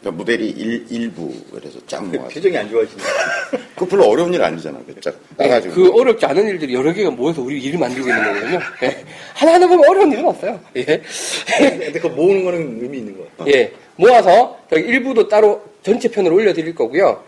[0.00, 2.28] 그러니까 무대리 일, 일부 그래서 쫙 모아서.
[2.28, 3.02] 표정이 안 좋아지네.
[3.76, 4.78] 그 별로 어려운 일 아니잖아.
[4.86, 5.74] 그쫙 네, 따가지고.
[5.74, 8.60] 그 어렵지 않은 일들이 여러 개가 모여서 우리 일을 만들고 있는 거거든요.
[8.82, 9.04] 예.
[9.34, 10.58] 하나하나 보면 어려운 일은 없어요.
[10.76, 10.84] 예.
[10.84, 13.50] 근데 그거 모으는 거는 의미 있는 것 같아.
[13.50, 13.72] 예.
[13.96, 17.22] 모아서 저희 일부도 따로 전체 편으로 올려드릴 거고요.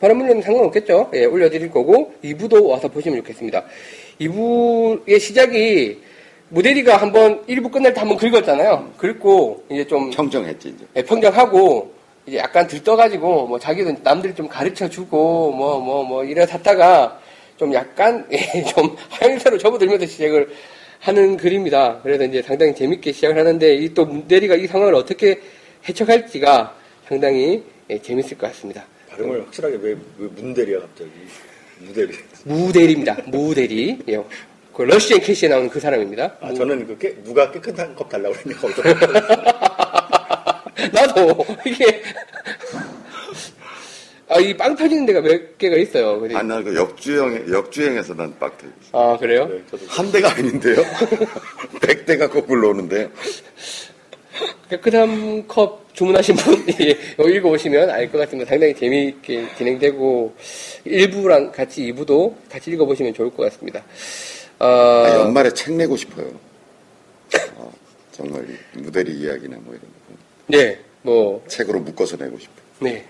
[0.00, 1.10] 바람 물리면 상관없겠죠.
[1.14, 3.64] 예, 올려드릴 거고, 2부도 와서 보시면 좋겠습니다.
[4.20, 5.98] 2부의 시작이
[6.50, 8.92] 무대리가 한번 1부 끝날 때 한번 긁었잖아요.
[8.96, 10.84] 긁고, 이제 좀 평정했지 이제.
[10.96, 11.92] 예, 평정하고
[12.26, 17.18] 이제 약간 들떠가지고 뭐 자기도 남들 좀 가르쳐 주고 뭐뭐 뭐 이래 샀다가
[17.56, 20.48] 좀 약간 예, 좀 하향세로 접어들면서 시작을
[21.00, 22.00] 하는 글입니다.
[22.02, 25.40] 그래서 이제 상당히 재밌게 시작을 하는데 이 또 문대리가 이 상황을 어떻게
[25.88, 26.74] 해석할지가
[27.08, 28.84] 상당히 예, 재밌을 것 같습니다.
[29.10, 31.10] 발음을 확실하게 왜, 왜 문대리야 갑자기.
[31.80, 32.14] 무대리.
[32.44, 33.16] 무대리입니다.
[33.26, 33.98] 무대리.
[34.08, 34.20] 예.
[34.74, 36.36] 그 러시앤 캐시에 나오는 그 사람입니다.
[36.40, 38.84] 아, 저는 그 깨, 누가 깨끗한 컵 달라고 어떤
[40.92, 42.02] 나도 이게
[44.28, 46.18] 아 이 빵 터지는 데가 몇 개가 있어요.
[46.18, 48.66] 근데- 아, 나그 역주행, 역주행에서 난 빡대.
[48.92, 49.46] 아 그래요?
[49.46, 50.76] 네, 저도 한 대가 아닌데요?
[51.80, 53.08] 백 대가 거꾸로 오는데.
[54.68, 58.48] 깨끗한 컵 주문하신 분 예, 이거 읽어보시면 알 것 같습니다.
[58.50, 60.34] 상당히 재미있게 진행되고
[60.86, 63.84] 1부랑 같이 2부도 같이 읽어보시면 좋을 것 같습니다.
[64.64, 66.26] 어, 아, 연말에 책 내고 싶어요.
[67.56, 67.70] 어,
[68.12, 70.14] 정말 이 무대리 이야기나 뭐 이런 거.
[70.46, 72.64] 네, 뭐, 책으로 묶어서 내고 싶어요.
[72.80, 73.04] 네.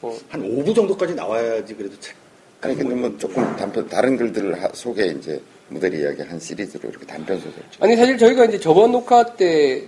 [0.00, 2.16] 뭐, 한 5부 정도까지 나와야지 그래도 책.
[2.62, 7.06] 아니 근데 뭐 조금 단편 다른 글들을 하- 소개 이제 무대리 이야기 한 시리즈로 이렇게
[7.06, 7.62] 단편 소설.
[7.80, 9.84] 아니 사실 저희가 이제 저번 녹화 때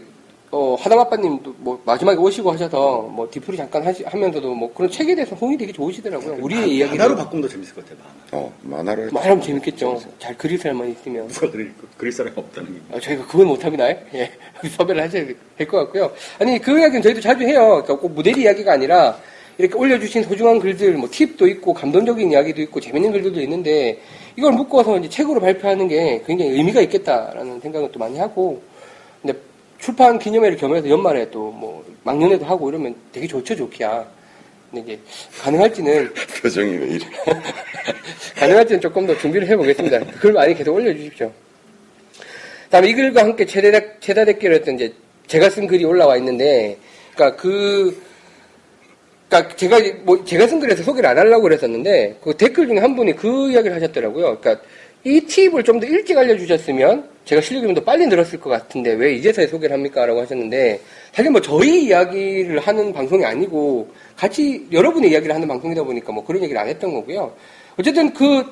[0.57, 5.13] 어, 하담 아빠님도 뭐 마지막에 오시고 하셔서 뭐 디프리 잠깐 하시, 하면서도 뭐 그런 책에
[5.17, 6.37] 대해서 호응이 되게 좋으시더라고요.
[6.41, 8.01] 우리의 이야기를 하나로 바꾸면 더 재밌을 것 같아,
[8.31, 8.45] 만화.
[8.45, 10.01] 어 만화로 말하면 재밌겠죠.
[10.21, 11.27] 잘 그릴 사람만 있으면.
[11.27, 12.97] 누가 그릴, 그릴 사람이 없다는 게.
[12.97, 13.89] 아, 저희가 그건 못합니다.
[13.89, 14.31] 예.
[14.77, 16.13] 섭외를 하셔야 될 것 같고요.
[16.39, 17.83] 아니, 그 이야기는 저희도 자주 해요.
[17.85, 19.17] 그러니까 꼭 무대리 이야기가 아니라,
[19.59, 23.99] 이렇게 올려주신 소중한 글들, 뭐, 팁도 있고, 감동적인 이야기도 있고, 재밌는 글들도 있는데,
[24.37, 28.61] 이걸 묶어서 이제 책으로 발표하는 게 굉장히 의미가 있겠다라는 생각을 또 많이 하고,
[29.85, 34.07] 출판 기념회를 겸해서 연말에 또 뭐, 막년에도 하고 이러면 되게 좋죠, 좋기야.
[34.71, 35.03] 근데 이제,
[35.43, 36.11] 가능할지는,
[36.41, 37.07] 표정이 왜 이래?
[38.35, 39.99] 가능할지는 조금 더 준비를 해보겠습니다.
[40.21, 41.31] 글 많이 계속 올려주십시오.
[42.71, 44.95] 다음에 이 글과 함께 최다, 최다 댓글을 했던 이제
[45.27, 46.79] 제가 쓴 글이 올라와 있는데,
[47.15, 48.03] 그니까 그,
[49.29, 53.17] 그니까 제가, 뭐, 제가 쓴 글에서 소개를 안 하려고 그랬었는데, 그 댓글 중에 한 분이
[53.17, 54.39] 그 이야기를 하셨더라고요.
[54.41, 54.63] 그니까
[55.05, 59.15] 이 팁을 좀 더 일찍 알려주셨으면 제가 실력이 좀 더 빨리 늘었을 것 같은데 왜
[59.15, 60.07] 이제서야 소개를 합니까?
[60.07, 60.81] 라고 하셨는데,
[61.13, 66.43] 사실 뭐 저희 이야기를 하는 방송이 아니고 같이 여러분의 이야기를 하는 방송이다 보니까 뭐 그런
[66.43, 67.35] 얘기를 안 했던 거고요.
[67.79, 68.45] 어쨌든 그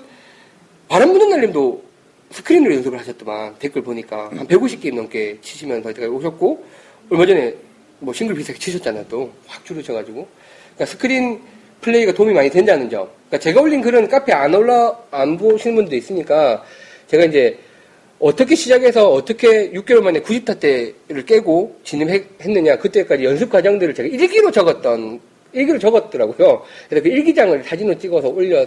[0.89, 1.83] 바람 부는 날님도
[2.31, 6.65] 스크린으로 연습을 하셨더만 댓글 보니까 한 150게임 넘게 치시면서 제가 오셨고
[7.11, 7.55] 얼마 전에
[7.99, 10.27] 뭐 싱글 비슷하게 치셨잖아요 또 확 줄으셔가지고
[10.75, 11.41] 그러니까 스크린
[11.83, 15.95] 플레이가 도움이 많이 된다는 점 그러니까 제가 올린 글은 카페 안 올라 안 보시는 분도
[15.95, 16.62] 있으니까
[17.09, 17.59] 제가 이제
[18.18, 25.20] 어떻게 시작해서 어떻게 6개월 만에 90타대를 깨고 진입했느냐 그때까지 연습 과정들을 제가 일기로 적었던
[25.53, 26.62] 일기로 적었더라고요.
[26.89, 28.64] 그래서 그 일기장을 사진으로 찍어서 올려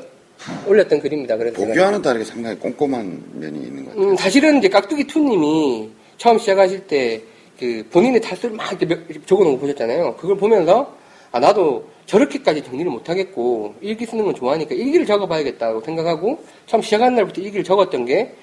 [0.68, 1.38] 올렸던 글입니다.
[1.38, 4.10] 그래서 보기와는 다르게 상당히 꼼꼼한 면이 있는 것 같아요.
[4.12, 7.22] 음, 사실은 이제 깍두기 투님이 처음 시작하실 때
[7.60, 8.96] 그 본인의 타수를 막 이렇게
[9.28, 10.16] 거 보셨잖아요.
[10.18, 10.94] 그걸 보면서
[11.32, 17.42] 아 나도 저렇게까지 정리를 못하겠고 일기 쓰는 건 좋아하니까 일기를 적어봐야겠다고 생각하고 처음 시작하는 날부터
[17.42, 18.34] 일기를 적었던 게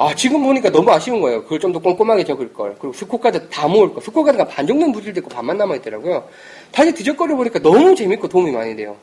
[0.00, 1.42] 아, 지금 보니까 너무 아쉬운 거예요.
[1.42, 2.76] 그걸 좀 더 꼼꼼하게 적을 걸.
[2.78, 4.00] 그리고 스코카드 다 모을 걸.
[4.00, 6.28] 스코카드가 반 정도는 분실됐고 반만 남아있더라고요.
[6.70, 8.96] 다시 뒤적거려 보니까 너무 재밌고 도움이 많이 돼요.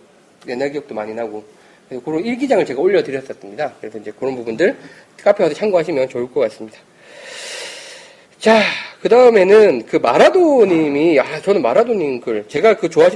[0.48, 1.44] 옛날 기억도 많이 나고.
[1.90, 3.74] 그래서 그런 일기장을 제가 올려드렸었습니다.
[3.82, 4.78] 그래서 이제 그런 부분들
[5.22, 6.80] 카페 와서 참고하시면 좋을 것 같습니다.
[8.40, 8.62] 자,
[9.02, 13.10] 그 다음에는 그 마라도님이, 아, 저는 마라도님 글, 제가 그 좋아,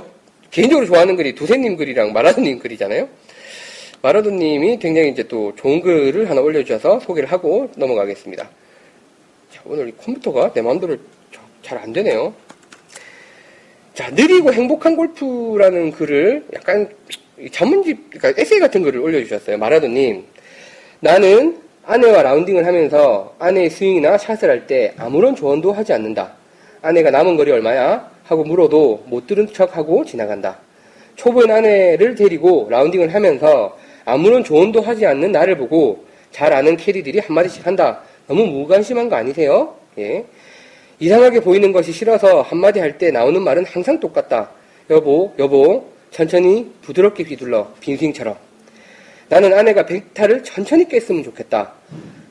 [0.52, 3.08] 개인적으로 좋아하는 글이 두세님 글이랑 마라도님 글이잖아요.
[4.02, 8.50] 마라도님이 굉장히 이제 또 좋은 글을 하나 올려주셔서 소개를 하고 넘어가겠습니다.
[9.52, 10.98] 자, 오늘 이 컴퓨터가 내 마음대로
[11.62, 12.34] 잘 안 되네요.
[13.94, 16.90] 자, 느리고 행복한 골프라는 글을 약간
[17.38, 19.58] 이 전문집, 그러니까 에세이 같은 글을 올려주셨어요.
[19.58, 20.24] 마라도님.
[21.02, 26.34] 나는 아내와 라운딩을 하면서 아내의 스윙이나 샷을 할 때 아무런 조언도 하지 않는다.
[26.82, 28.10] 아내가 남은 거리 얼마야?
[28.30, 30.60] 하고 물어도 못 들은 척하고 지나간다.
[31.16, 33.76] 초보인 아내를 데리고 라운딩을 하면서
[34.06, 38.02] 아무런 조언도 하지 않는 나를 보고 잘 아는 캐디들이 한마디씩 한다.
[38.28, 39.76] 너무 무관심한 거 아니세요?
[39.98, 40.24] 예.
[41.00, 44.52] 이상하게 보이는 것이 싫어서 한마디 할 때 나오는 말은 항상 똑같다.
[44.92, 47.68] 여보, 여보, 천천히 부드럽게 휘둘러.
[47.80, 48.36] 빈스윙처럼.
[49.28, 51.74] 나는 아내가 백타를 천천히 깼으면 좋겠다.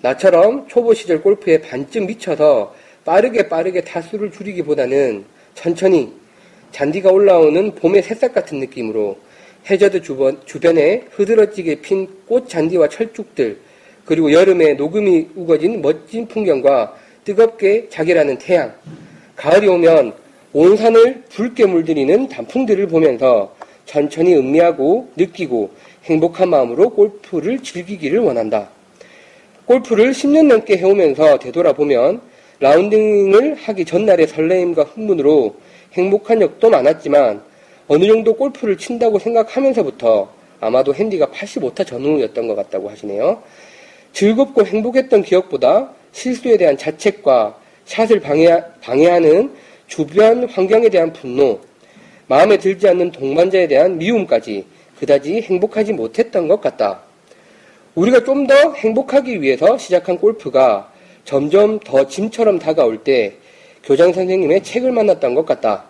[0.03, 2.73] 나처럼 초보 시절 골프에 반쯤 미쳐서
[3.05, 5.25] 빠르게 빠르게 타수를 줄이기보다는
[5.55, 6.13] 천천히
[6.73, 9.19] 잔디가 올라오는 봄의 새싹 같은 느낌으로
[9.71, 13.59] 해저드 주변, 주변에 흐드러지게 핀 꽃 잔디와 철쭉들
[14.05, 16.95] 그리고 여름에 녹음이 우거진 멋진 풍경과
[17.25, 18.75] 뜨겁게 자결하는 태양
[19.37, 20.13] 가을이 오면
[20.53, 23.55] 온 산을 붉게 물들이는 단풍들을 보면서
[23.87, 25.71] 천천히 음미하고 느끼고
[26.05, 28.69] 행복한 마음으로 골프를 즐기기를 원한다.
[29.67, 32.21] 골프를 10년 넘게 해오면서 되돌아보면
[32.61, 35.55] 라운딩을 하기 전날의 설레임과 흥분으로
[35.93, 37.43] 행복한 적도 많았지만
[37.87, 40.31] 어느 정도 골프를 친다고 생각하면서부터
[40.61, 43.43] 아마도 핸디가 85타 전후였던 것 같다고 하시네요.
[44.13, 49.53] 즐겁고 행복했던 기억보다 실수에 대한 자책과 샷을 방해, 방해하는
[49.87, 51.61] 주변 환경에 대한 분노,
[52.27, 54.67] 마음에 들지 않는 동반자에 대한 미움까지
[54.99, 57.01] 그다지 행복하지 못했던 것 같다.
[57.95, 60.91] 우리가 좀 더 행복하기 위해서 시작한 골프가
[61.29, 63.35] 점점 더 짐처럼 다가올 때
[63.85, 65.85] 교장 선생님의 책을 만났던 것 같다.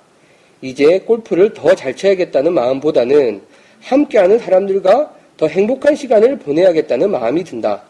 [0.62, 3.40] 이제 골프를 더 잘 쳐야겠다는 마음보다는
[3.80, 7.84] 함께하는 사람들과 더 행복한 시간을 보내야겠다는 마음이 든다.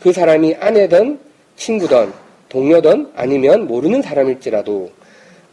[0.00, 1.18] 그 사람이 아내든
[1.56, 2.10] 친구든
[2.48, 4.90] 동료든 아니면 모르는 사람일지라도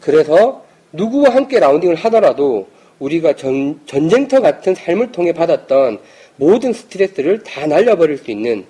[0.00, 0.64] 그래서
[0.94, 2.66] 누구와 함께 라운딩을 하더라도
[2.98, 5.98] 우리가 전, 전쟁터 같은 삶을 통해 받았던
[6.36, 8.64] 모든 스트레스를 다 날려버릴 수 있는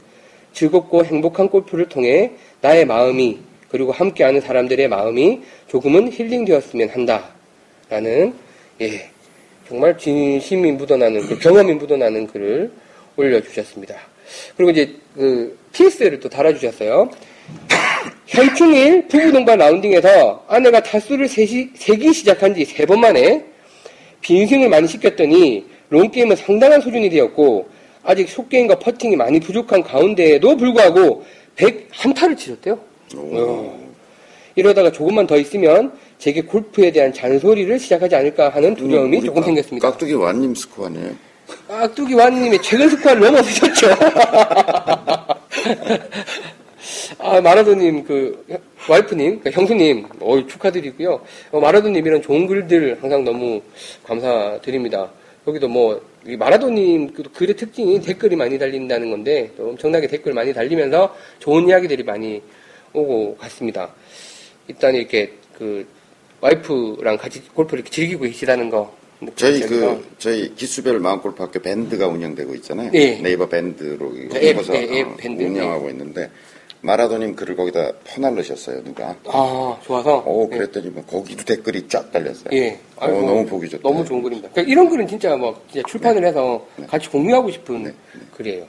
[0.52, 3.38] 즐겁고 행복한 골프를 통해 나의 마음이
[3.70, 7.28] 그리고 함께하는 사람들의 마음이 조금은 힐링되었으면 한다.
[7.88, 8.32] 라는
[8.80, 9.08] 예
[9.68, 12.70] 정말 진심이 묻어나는 그 경험이 묻어나는 글을
[13.16, 13.94] 올려주셨습니다.
[14.56, 17.10] 그리고 이제 그 PS를 또 달아주셨어요.
[18.26, 23.44] 현충일 부부 동반 라운딩에서 아내가 타수를 세시, 세기 시작한 지 세 번 만에
[24.20, 27.68] 빈스윙을 많이 시켰더니 롱게임은 상당한 수준이 되었고
[28.02, 31.24] 아직 숏게임과 퍼팅이 많이 부족한 가운데에도 불구하고
[31.56, 32.78] 101타를 치셨대요.
[33.16, 33.90] 어.
[34.56, 39.90] 이러다가 조금만 더 있으면 제게 골프에 대한 잔소리를 시작하지 않을까 하는 두려움이 조금 깍- 생겼습니다.
[39.90, 41.10] 깍두기 완님 스코어네요.
[41.68, 43.86] 깍두기 완님의 최근 스코어를 넘어서셨죠.
[47.18, 48.44] 아, 마라도님, 그,
[48.88, 51.20] 와이프님, 그 형수님, 어 축하드리고요.
[51.52, 53.60] 어, 마라도님이랑 좋은 글들 항상 너무
[54.04, 55.10] 감사드립니다.
[55.46, 60.52] 여기도 뭐, 이 마라도님 그 글의 특징이 댓글이 많이 달린다는 건데, 또 엄청나게 댓글 많이
[60.52, 62.42] 달리면서 좋은 이야기들이 많이
[62.92, 63.94] 오고 갔습니다.
[64.68, 65.86] 일단 이렇게, 그,
[66.40, 68.94] 와이프랑 같이 골프를 이렇게 즐기고 계시다는 거.
[69.20, 72.90] 뭐 저희 그 저희 기수별 마음골프학교 밴드가 운영되고 있잖아요.
[72.90, 73.20] 네.
[73.20, 75.42] 네이버 밴드로 네, 서 네, 앱 밴드.
[75.42, 76.30] 운영하고 있는데
[76.82, 79.14] 마라도님 글을 거기다 퍼날르셨어요 누가.
[79.26, 80.18] 아, 좋아서.
[80.26, 80.56] 오 예.
[80.56, 82.46] 그랬더니 뭐 거기도 댓글이 쫙 달렸어요.
[82.52, 82.70] 예.
[82.96, 83.82] 어, 아이고, 너무 보기 좋다.
[83.82, 84.48] 너무 좋은 글입니다.
[84.50, 87.92] 그러니까 이런 글은 진짜 뭐 진짜 출판을 해서 같이 공유하고 싶은 네,
[88.36, 88.66] 글이에요.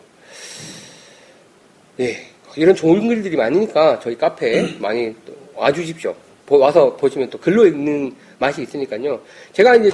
[2.01, 2.17] 예.
[2.57, 6.13] 이런 좋은 글들이 많으니까 저희 카페에 많이 또 와주십시오.
[6.45, 9.21] 보- 와서 보시면 또 글로 읽는 맛이 있으니까요.
[9.53, 9.89] 제가 이제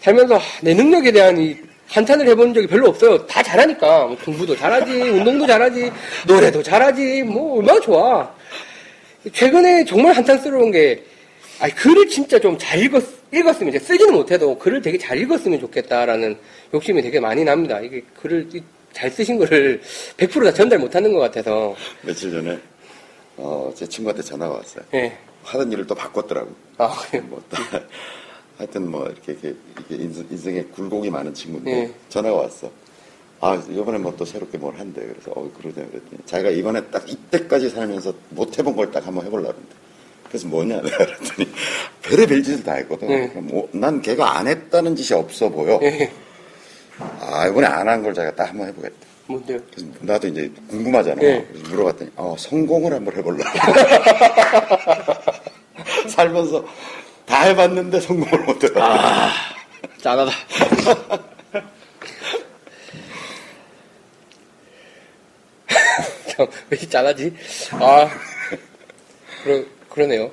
[0.00, 1.54] 살면서 내 능력에 대한 이
[1.92, 3.26] 한탄을 해본 적이 별로 없어요.
[3.26, 4.06] 다 잘하니까.
[4.06, 5.92] 뭐 공부도 잘하지, 운동도 잘하지,
[6.26, 8.34] 노래도 잘하지, 뭐, 얼마나 좋아.
[9.32, 11.04] 최근에 정말 한탄스러운 게,
[11.60, 16.36] 아니, 글을 진짜 좀 잘 읽었, 읽었으면, 이제 쓰지는 못해도 글을 되게 잘 읽었으면 좋겠다라는
[16.72, 17.78] 욕심이 되게 많이 납니다.
[17.80, 18.62] 이게 글을 이-
[18.92, 19.80] 잘 쓰신 거를
[20.16, 21.74] 100%다 전달 못 하는 것 같아서.
[22.02, 22.58] 며칠 전에
[23.36, 24.84] 어, 제 친구한테 전화가 왔어요.
[24.94, 25.16] 예.
[25.44, 26.50] 하던 일을 또 바꿨더라고.
[26.78, 27.22] 아, 그래요?
[27.28, 27.80] 뭐 다-
[28.62, 31.92] 하여튼 뭐 이렇게, 이렇게, 이게 인생, 인생에 굴곡이 많은 친구인데 예.
[32.08, 32.70] 전화가 왔어.
[33.40, 35.00] 아 이번에 뭐 또 새롭게 뭘 한대.
[35.04, 39.52] 그래서 어 그러냐 그랬더니 자기가 이번에 딱 이때까지 살면서 못 해본 걸 딱 한번 해보려고
[39.54, 39.74] 그런데.
[40.28, 41.48] 그래서 뭐냐 내가 그랬더니
[42.02, 43.10] 별의별 짓을 다 했거든.
[43.10, 43.26] 예.
[43.30, 45.80] 그럼 뭐, 난 걔가 안 했다는 짓이 없어 보여.
[45.82, 46.12] 예.
[47.20, 48.94] 아 이번에 안 한 걸 자기가 딱 한번 해보겠다.
[49.26, 49.58] 뭔데요?
[49.74, 51.20] 그래서 나도 이제 궁금하잖아.
[51.22, 51.44] 예.
[51.50, 53.44] 그래서 물어봤더니, 어, 성공을 한번 해볼라.
[56.08, 56.64] 살면서
[57.32, 58.78] 다 해봤는데 성공을 못해봐.
[58.84, 59.30] 아,
[60.02, 60.30] 짠하다.
[66.28, 67.32] 참, 왜 이렇게 짠하지?
[67.72, 68.08] 아,
[69.44, 70.30] 그러, 그러네요.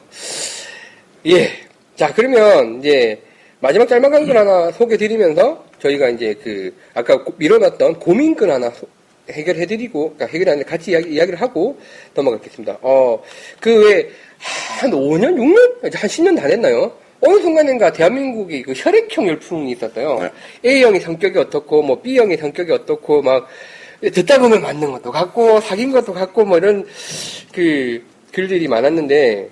[1.26, 1.52] 예.
[1.95, 3.22] 자, 그러면 이제
[3.60, 8.70] 마지막 짤막 한 글 하나 소개해 드리면서 저희가 이제 그, 아까 고- 밀어놨던 고민글 하나
[8.72, 8.88] 소-
[9.30, 11.80] 해결해드리고, 그러니까 아니라 같이 이야기, 이야기 를 하고
[12.16, 12.80] 넘어가겠습니다.
[12.82, 13.22] 어,
[13.60, 14.10] 그 왜,
[14.40, 15.88] 한 5년, 6년?
[15.88, 16.92] 이제 한 10년 다 됐나요?
[17.22, 20.30] 어느 순간인가 대한민국이 그 혈액형 열풍이 있었어요.
[20.66, 23.48] A형의 성격이 어떻고, 뭐 B형의 성격이 어떻고, 막,
[24.02, 26.88] 듣다 보면 맞는 것도 같고, 사귄 것도 같고, 뭐 이런,
[27.54, 29.50] 그, 글들이 많았는데,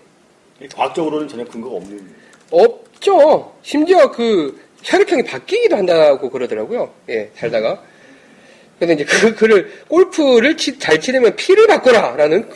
[0.73, 2.15] 과학적으로는 전혀 근거가 없는.
[2.51, 3.53] 없죠.
[3.61, 6.89] 심지어 그 혈액형이 바뀌기도 한다고 그러더라고요.
[7.09, 7.83] 예, 살다가.
[8.79, 12.47] 근데 이제 그 글을 골프를 치- 잘 치려면 피를 바꿔라라는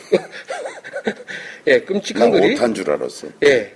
[1.66, 3.28] 예, 끔찍한 난 글이 못한 줄 알았어.
[3.44, 3.70] 예.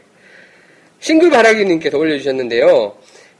[1.00, 2.96] 싱글 바라기님께서 올려주셨는데요.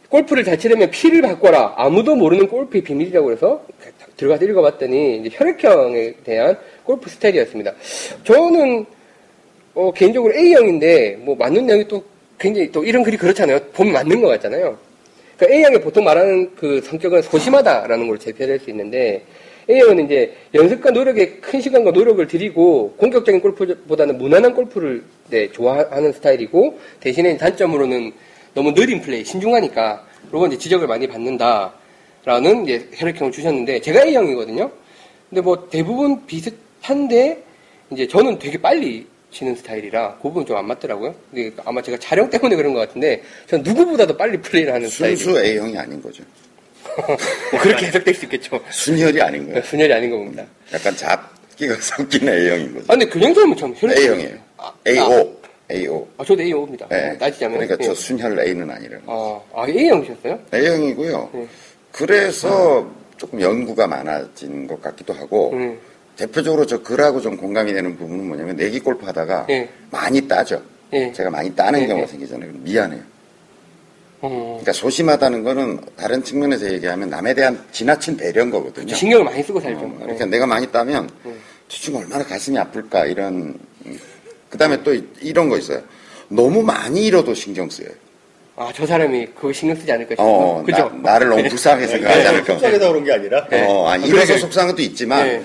[0.08, 1.74] 골프를 잘 치려면 피를 바꿔라.
[1.76, 3.64] 아무도 모르는 골프의 비밀이라고 해서
[4.16, 7.74] 들어가서 읽어봤더니 혈액형에 대한 골프 스타일이었습니다.
[8.24, 8.86] 저는
[9.74, 12.02] 어, 개인적으로 A형인데 뭐 맞는 양이 또
[12.38, 13.58] 굉장히 또 이런 글이 그렇잖아요.
[13.72, 14.78] 보면 맞는 것 같잖아요.
[15.36, 19.22] 그러니까 A형이 보통 말하는 그 성격은 소심하다라는 걸 대표할 수 있는데
[19.68, 26.78] A형은 이제 연습과 노력에 큰 시간과 노력을 들이고 공격적인 골프보다는 무난한 골프를 네, 좋아하는 스타일이고
[27.00, 28.12] 대신에 단점으로는
[28.54, 34.70] 너무 느린 플레이, 신중하니까 그리고 이제 지적을 많이 받는다라는 이제 혈액형을 주셨는데 제가 A형이거든요.
[35.28, 37.42] 근데 뭐 대부분 비슷한데
[37.90, 41.12] 이제 저는 되게 빨리 치는 스타일이라 그 부분 좀 안 맞더라고요.
[41.32, 45.16] 근데 아마 제가 촬영 때문에 그런 것 같은데 전 누구보다도 빨리 플레이를 하는 스타일이에요.
[45.18, 46.22] 순수 A형이 아닌 거죠.
[47.50, 48.60] 뭐 그렇게 해석될 수 있겠죠.
[48.70, 49.62] 순혈이 아닌 거야.
[49.62, 50.44] 순혈이 아닌 거 봅니다.
[50.72, 52.84] 약간 잡기가 섞인 A형인 거죠.
[52.88, 54.36] 아, 근데 그냥 사람은 참 혈액 A형이에요.
[54.58, 55.36] 아, AO.
[55.70, 56.08] AO.
[56.18, 56.88] 아, 저도 A형입니다.
[56.88, 57.18] 네.
[57.18, 57.58] 따지자면.
[57.58, 57.86] 그러니까 예.
[57.86, 59.42] 저 순혈 A는 아니라는 거죠.
[59.54, 60.38] 아, 아, A형이셨어요?
[60.54, 61.30] A형이고요.
[61.34, 61.46] 네.
[61.92, 65.78] 그래서 조금 연구가 많아진 것 같기도 하고 음.
[66.16, 69.68] 대표적으로 저 글하고 좀 공감이 되는 부분은 뭐냐면 내기 골프 하다가 예.
[69.90, 70.62] 많이 따죠.
[70.92, 71.12] 예.
[71.12, 72.10] 제가 많이 따는 예, 경우가 예.
[72.10, 72.50] 생기잖아요.
[72.62, 73.00] 미안해요.
[74.22, 78.94] 어, 그러니까 소심하다는 거는 다른 측면에서 얘기하면 남에 대한 지나친 배려인 거거든요.
[78.94, 79.80] 신경을 많이 쓰고 살죠.
[79.80, 80.02] 어, 예.
[80.04, 81.38] 그러니까 내가 많이 따면 음.
[81.68, 83.58] 저 친구 얼마나 가슴이 아플까 이런
[84.48, 85.82] 그 다음에 또 이- 이런 거 있어요.
[86.28, 87.90] 너무 많이 잃어도 신경 쓰여요.
[88.56, 90.28] 아, 저 사람이 그거 신경 쓰지 않을까 싶어서.
[90.30, 90.90] 어, 그죠?
[91.02, 92.52] 나, 를 너무 불쌍하게 생각하지 않을 까.
[92.54, 93.46] 속삭여서 그런 게 아니라.
[93.52, 94.38] 어, 아니, 아, 잃어서 그러게.
[94.40, 95.42] 속상한 것도 있지만 예.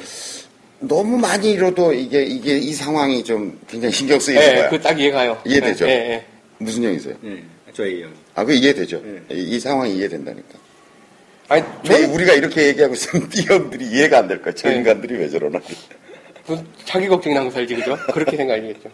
[0.80, 4.70] 너무 많이 잃어도 이게 이게 이 상황이 좀 굉장히 신경 쓰이는 예, 거야.
[4.70, 5.38] 그 딱 이해가요.
[5.46, 5.86] 이해되죠?
[5.88, 6.26] 예, 예.
[6.58, 7.16] 무슨 형이세요?
[7.26, 7.44] 예,
[7.74, 8.10] 저 A형.
[8.36, 9.02] 아, 그 이해되죠?
[9.30, 9.36] 예.
[9.36, 10.60] 이, 이 상황이 이해된다니까.
[11.50, 14.54] 아니, 왜 저는 우리가 이렇게 얘기하고 있으면 이 형들이 이해가 안 될 거야.
[14.54, 14.76] 저 예.
[14.76, 15.60] 인간들이 왜 저러나.
[16.48, 17.98] 그 자기 걱정이 나고 살지, 그죠?
[18.14, 18.90] 그렇게 생각하시겠죠.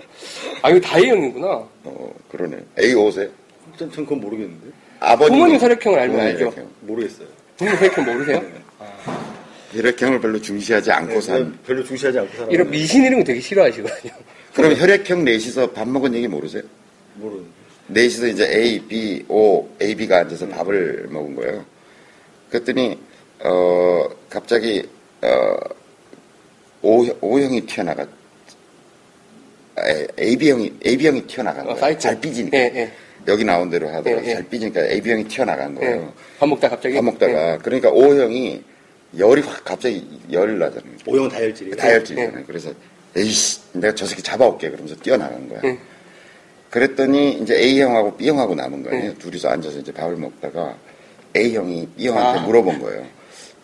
[0.64, 1.48] 아, 이거 다 A형이구나.
[1.84, 2.58] 어, 그러네.
[2.80, 3.30] A 오세요?
[3.78, 4.68] 전, 전 그건 모르겠는데.
[5.00, 5.34] 아버님.
[5.34, 6.46] 부모님 혈액형을 알면 부모님 알죠.
[6.46, 6.68] 혈액형.
[6.82, 7.28] 모르겠어요.
[7.58, 8.44] 부모님 혈액형 모르세요?
[9.74, 11.60] 혈액형을 별로 중시하지 않고 네, 산.
[11.66, 12.48] 별로 중시하지 않고 살아.
[12.50, 14.14] 이런 미신 이런 거 되게 싫어하시거든요.
[14.54, 16.64] 그럼 혈액형 넷이서 밥 먹은 얘기 모르세요?
[17.16, 17.46] 모르는.
[17.88, 21.66] 넷이서 이제 A, B, O, A, B가 앉아서 밥을 먹은 거예요.
[22.50, 22.98] 그랬더니,
[23.44, 24.88] 어, 갑자기,
[25.22, 25.58] 어,
[26.82, 28.08] O, O형이 튀어나갔,
[30.20, 31.80] A, B형이, AB형이 튀어나간 어, 거예요.
[31.80, 32.00] 사이코.
[32.00, 32.58] 잘 삐지니까.
[32.58, 32.92] 예, 예.
[33.28, 34.34] 여기 나온 대로 하더라도 예, 예.
[34.36, 35.80] 잘 삐지니까 AB형이 튀어나간 예.
[35.80, 36.14] 거예요.
[36.40, 36.96] 밥 먹다 갑자기.
[36.96, 37.58] 밥 먹다가.
[37.60, 38.64] 그러니까 O형이
[39.18, 40.94] 열이 확 갑자기 열이 나잖아요.
[41.06, 41.76] O형은 다혈질이에요.
[41.76, 42.46] 다혈질이잖아요.
[42.48, 42.72] 그래서
[43.16, 45.62] 에이씨 내가 저 새끼 잡아올게 그러면서 뛰어나간 거야.
[46.68, 46.72] 응.
[46.72, 49.06] 그랬더니 이제 A형하고 B형하고 남은 거예요.
[49.06, 49.16] 응.
[49.18, 50.76] 둘이서 앉아서 이제 밥을 먹다가
[51.36, 52.44] A형이 B형한테 아.
[52.44, 53.06] 물어본 거예요.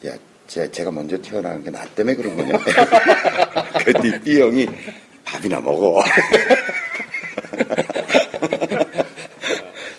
[0.07, 0.13] 야,
[0.47, 2.59] 제, 제가 먼저 태어나는 게나 때문에 그런 거냐?
[3.83, 4.67] 그랬더니 B형이
[5.23, 6.01] 밥이나 먹어.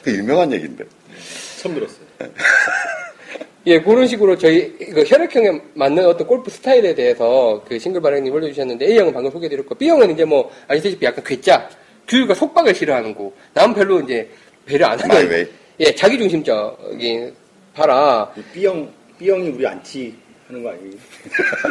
[0.02, 0.84] 그 유명한 얘기인데.
[1.60, 2.04] 처음 들었어요.
[3.66, 9.14] 예, 그런 식으로 저희 그 혈액형에 맞는 어떤 골프 스타일에 대해서 그 싱글바라님 올려주셨는데 A형은
[9.14, 11.66] 방금 소개해드렸고 B형은 이제 뭐 아시다시피 약간 괴짜,
[12.08, 13.32] 규율과 속박을 싫어하는 거.
[13.52, 14.28] 남 별로 이제
[14.66, 15.16] 배려 안 하는.
[15.28, 15.46] way.
[15.80, 17.34] 예, 자기 중심적인
[17.74, 18.30] 봐라.
[18.36, 18.88] 이 B형,
[19.18, 20.14] B형이 우리 안티
[20.46, 20.92] 하는 거 아니에요?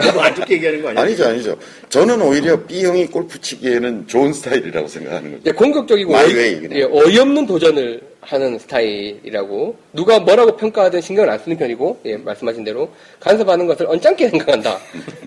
[0.02, 1.06] 너무 안 좋게 얘기하는 거 아니에요?
[1.06, 1.58] 아니죠, 아니죠.
[1.90, 5.44] 저는 오히려 B형이 골프 치기에는 좋은 스타일이라고 생각하는 거죠.
[5.46, 6.68] 예, 공격적이고 어이.
[6.72, 12.90] 예, 어이없는 도전을 하는 스타일이라고 누가 뭐라고 평가하든 신경을 안 쓰는 편이고 예, 말씀하신 대로
[13.20, 14.80] 간섭하는 것을 언짢게 생각한다.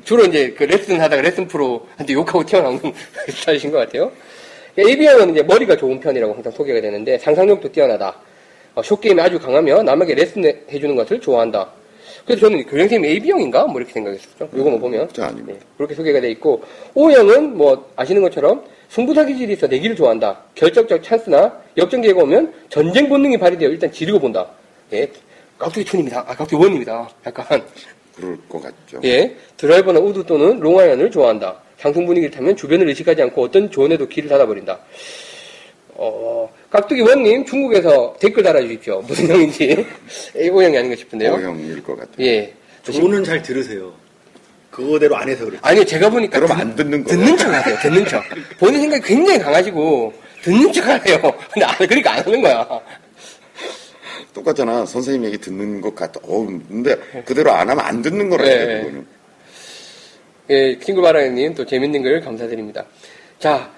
[0.05, 2.81] 주로 이제 그 레슨 하다가 레슨 프로한테 욕하고 튀어나오는
[3.31, 4.11] 스타일이신 것 같아요.
[4.79, 8.17] AB형은 이제 머리가 좋은 편이라고 항상 소개가 되는데 상상력도 뛰어나다.
[8.75, 11.71] 어, 숏게임에 아주 강하며 남에게 레슨 해주는 것을 좋아한다.
[12.27, 13.67] 그래서 저는 교장선생님 AB형인가?
[13.67, 14.51] 뭐 이렇게 생각했었죠.
[14.55, 15.09] 요거만 보면.
[15.13, 15.53] 저 아닙니다.
[15.53, 16.63] 네, 그렇게 소개가 돼 있고
[16.95, 20.43] O형은 뭐 아시는 것처럼 승부사 기질이 있어 내기를 좋아한다.
[20.55, 24.47] 결정적 찬스나 역전 기회가 오면 전쟁 본능이 발휘되어 일단 지르고 본다.
[24.93, 25.09] 예,
[25.59, 26.21] 깍두기 촌입니다.
[26.21, 27.09] 아, 깍두기 원입니다.
[27.27, 27.63] 약간
[28.15, 29.01] 그럴 것 같죠.
[29.05, 31.57] 예, 드라이버나 우드 또는 롱아이언을 좋아한다.
[31.79, 34.79] 상승 분위기를 타면 주변을 의식하지 않고 어떤 조언에도 귀를 닫아버린다.
[35.99, 39.03] 어, 깍두기 원님 중국에서 댓글 달아주십시오.
[39.09, 39.87] 무슨 형인지
[40.35, 41.33] O형이 아닌가 싶은데요.
[41.35, 42.27] O형일 것 같아요.
[42.27, 42.53] 예.
[42.83, 43.93] 조언은 잘 들으세요.
[44.71, 45.59] 그거대로 안 해서 그렇지.
[45.63, 46.39] 아니요, 제가 보니까.
[46.39, 47.19] 그럼 안 듣는 거예요.
[47.19, 48.23] 듣는 척 하세요, 듣는 척.
[48.59, 50.13] 본인 생각이 굉장히 강하시고,
[50.43, 51.19] 듣는 척 하세요.
[51.51, 52.69] 근데 안, 그러니까 안 하는 거야.
[54.35, 54.85] 똑같잖아.
[54.85, 56.21] 선생님 얘기 듣는 것 같아.
[56.23, 58.81] 어, 근데 그대로 안 하면 안 듣는 거라니까, 네.
[58.83, 59.07] 그거는.
[60.51, 62.85] 예, 킹글바라님 또 재밌는 글 감사드립니다.
[63.39, 63.71] 자,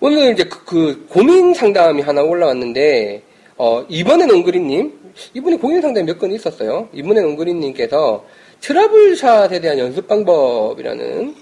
[0.00, 3.22] 오늘 이제 그, 그 고민 상담이 하나 올라왔는데,
[3.56, 6.88] 어, 이번엔 옹그리님, 이분이 고민 상담이 몇건 있었어요.
[6.92, 8.24] 이번엔 옹그리님께서
[8.60, 11.34] 트러블샷에 대한 연습 방법이라는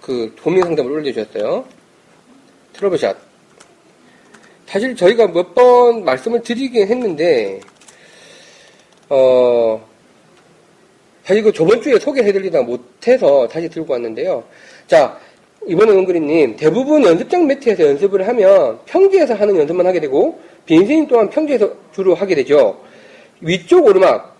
[0.00, 1.64] 그 고민 상담을 올려주셨어요.
[2.74, 3.16] 트러블샷.
[4.66, 7.60] 사실 저희가 몇 번 말씀을 드리긴 했는데,
[9.10, 9.86] 어,
[11.24, 14.42] 사실 그 저번 주에 소개해드리다 못해서 다시 들고 왔는데요.
[14.86, 15.18] 자,
[15.66, 21.72] 이번에 은그리님, 대부분 연습장 매트에서 연습을 하면 평지에서 하는 연습만 하게 되고, 빈스윙 또한 평지에서
[21.94, 22.80] 주로 하게 되죠.
[23.40, 24.36] 위쪽 오르막,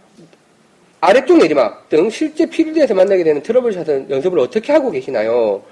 [1.01, 5.63] 아래쪽 내리막 등 실제 필드에서 만나게 되는 트러블샷은 연습을 어떻게 하고 계시나요?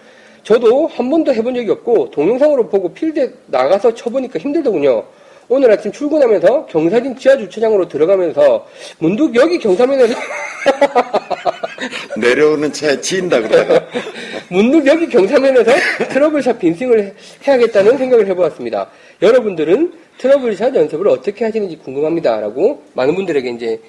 [0.44, 5.04] 저도 한 번도 해본 적이 없고, 동영상으로 보고 필드에 나가서 쳐보니까 힘들더군요.
[5.52, 8.64] 오늘 아침 출근하면서 경사진 지하 주차장으로 들어가면서
[9.00, 10.14] 문득 여기 경사면에서
[12.16, 13.84] 내려오는 차에 치인다 그러다가.
[14.48, 15.72] 문득 여기 경사면에서
[16.08, 16.60] 트러블샷
[17.00, 17.12] 해-
[17.46, 18.88] 해야겠다는 생각을 해보았습니다.
[19.22, 23.80] 여러분들은 트러블샷 연습을 어떻게 하시는지 궁금합니다라고 많은 분들에게 이제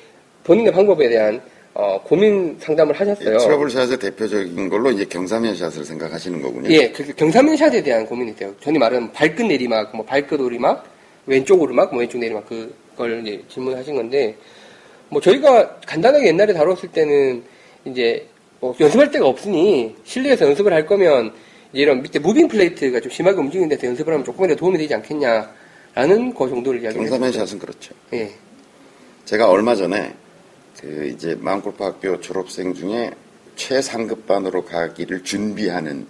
[0.43, 1.39] 본인의 방법에 대한
[1.75, 3.37] 어, 고민 상담을 이 하셨어요.
[3.37, 6.69] 트러블샷의 대표적인 걸로 이제 경사면 샷을 생각하시는 거군요.
[6.71, 8.51] 예, 그 경사면 샷에 대한 고민이 돼요.
[8.61, 10.83] 흔히 말하는 발끝 내리막, 뭐 발끝 오르막,
[11.25, 14.35] 왼쪽 오르막, 뭐 왼쪽 내리막 그걸 이제 질문하신 건데,
[15.09, 17.43] 뭐 저희가 간단하게 옛날에 다뤘을 때는
[17.85, 18.27] 이제
[18.59, 21.33] 뭐 연습할 데가 없으니 실내에서 연습을 할 거면
[21.73, 26.33] 이제 이런 밑에 moving plate가 좀 심하게 움직이는 데서 연습을 하면 조금이라도 도움이 되지 않겠냐라는
[26.33, 27.31] 그 정도를 이야기를 했었죠.
[27.45, 27.93] 샷은 그렇죠.
[28.13, 28.31] 예.
[29.25, 30.13] 제가 얼마 전에
[30.79, 33.11] 그 이제 마음골프 학교 졸업생 중에
[33.55, 36.07] 최상급반으로 가기를 준비하는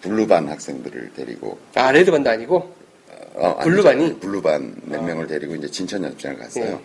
[0.00, 2.75] 블루반 학생들을 데리고 아, 레드반도 아니고?
[3.36, 3.56] 어.
[3.58, 4.18] 블루반이?
[4.20, 6.64] 블루반 몇 명을 데리고 이제 진천 연습장을 갔어요.
[6.64, 6.80] 네.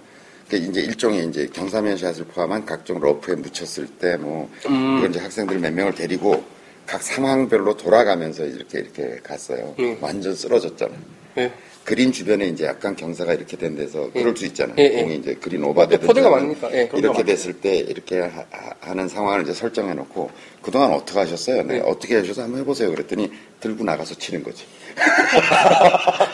[0.50, 4.98] 그 이제 일종의 이제 경사면 샷을 포함한 각종 러프에 묻혔을 때뭐 음.
[4.98, 6.44] 그런 이제 학생들 몇 명을 데리고
[6.86, 9.74] 각 상황별로 돌아가면서 이렇게 이렇게 갔어요.
[9.80, 9.98] 네.
[10.02, 11.00] 완전 쓰러졌잖아요.
[11.38, 11.54] 예.
[11.86, 14.76] 그린 주변에 이제 약간 경사가 이렇게 된 데서 그럴 수 있잖아요.
[14.78, 15.02] 예, 예.
[15.02, 16.90] 공이 이제 그린 오버되든 포드가 많으니까, 예.
[16.94, 20.30] 이렇게 됐을 때 이렇게 하, 는 상황을 이제 설정해 놓고
[20.62, 21.64] 그동안 어떻게 하셨어요?
[21.64, 21.76] 네.
[21.76, 21.80] 예.
[21.80, 22.92] 어떻게 하셔서 한번 해보세요.
[22.92, 23.32] 그랬더니
[23.62, 24.66] 들고 나가서 치는 거지.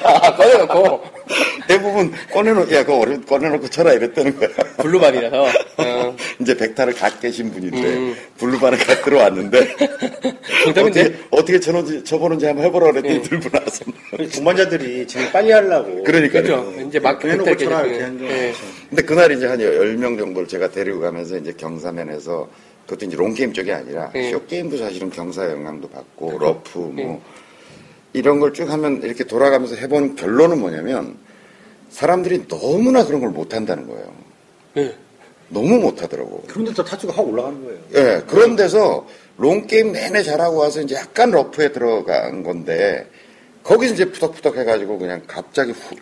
[0.04, 1.04] 아, 꺼내놓고,
[1.68, 4.50] 대부분 꺼내놓, 야, 그거 어려, 꺼내놓고 쳐라 이랬다는 거야.
[4.78, 5.44] 블루반이라서.
[5.44, 8.16] 어, 이제 백타를 갓 깨신 분인데, 음.
[8.38, 9.76] 블루반을 갓 들어왔는데,
[10.64, 11.02] 정답인데?
[11.02, 13.22] 어떻게, 어떻게 쳐놓은지, 쳐보는지 한번 해보라 그랬더니 예.
[13.22, 13.86] 들고 나서.
[14.36, 16.04] 동반자들이 지금 빨리 하려고.
[16.04, 16.42] 그러니까요.
[16.42, 16.74] 그죠.
[16.88, 18.26] 이제 막 그때 쳐라 이렇게 한 거.
[18.26, 18.54] 예.
[18.90, 22.48] 근데 그날 이제 한 10명 정도를 제가 데리고 가면서 이제 경사면에서
[22.86, 24.32] 그것도 이제 롱게임 쪽이 아니라 예.
[24.32, 27.22] 숏게임도 사실은 경사 영향도 받고 러프 뭐
[28.14, 31.18] 이런 걸 쭉 하면 이렇게 돌아가면서 해본 결론은 뭐냐면
[31.90, 34.14] 사람들이 너무나 그런 걸 못한다는 거예요.
[34.78, 34.96] 예.
[35.50, 36.44] 너무 못하더라고.
[36.48, 37.80] 그런데 또 타수가 확 올라가는 거예요.
[37.96, 43.08] 예, 그런 데서 롱게임 내내 잘하고 와서 이제 약간 러프에 들어간 건데
[43.64, 46.00] 거기서 이제 푸덕푸덕 해가지고 그냥 갑자기 훅,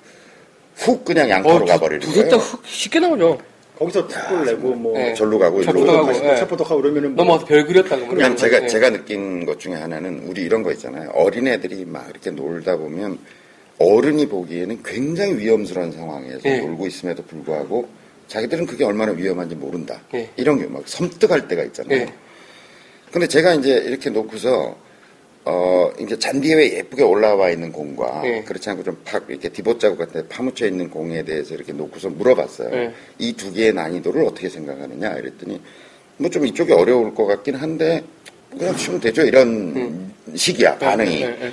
[0.75, 2.37] 훅 그냥 양파로 가버리는 두세 거예요.
[2.37, 3.37] 딱훅 쉽게 나오죠.
[3.77, 5.13] 거기서 탁골 내고 뭐 예.
[5.13, 6.35] 절로 가고 일로 가고 예.
[6.37, 8.01] 첩포덕하고 이러면은 뭐 넘어와서 별 그렸다고.
[8.07, 8.37] 그냥 그러면.
[8.37, 8.67] 제가 예.
[8.67, 11.09] 제가 느낀 것 중에 하나는 우리 이런 거 있잖아요.
[11.11, 13.19] 어린애들이 막 이렇게 놀다 보면
[13.77, 16.59] 어른이 보기에는 굉장히 위험스러운 상황에서 예.
[16.59, 17.87] 놀고 있음에도 불구하고
[18.27, 20.01] 자기들은 그게 얼마나 위험한지 모른다.
[20.13, 20.29] 예.
[20.37, 21.99] 이런 게 막 섬뜩할 때가 있잖아요.
[21.99, 22.13] 예.
[23.11, 24.75] 근데 제가 이제 이렇게 놓고서
[25.47, 28.41] 어 이제 잔디 위에 예쁘게 올라와 있는 공과 예.
[28.41, 32.09] 그렇지 않고 좀 팍 이렇게 디봇 자국 같은 데 파묻혀 있는 공에 대해서 이렇게 놓고서
[32.09, 32.69] 물어봤어요.
[32.73, 32.91] 예.
[33.19, 35.61] 이두 개의 난이도를 어떻게 생각하느냐 이랬더니
[36.17, 38.03] 뭐 좀 이쪽이 어려울 것 같긴 한데
[38.57, 41.21] 그냥 치면 되죠 이런 식이야 반응이.
[41.21, 41.51] 예, 예,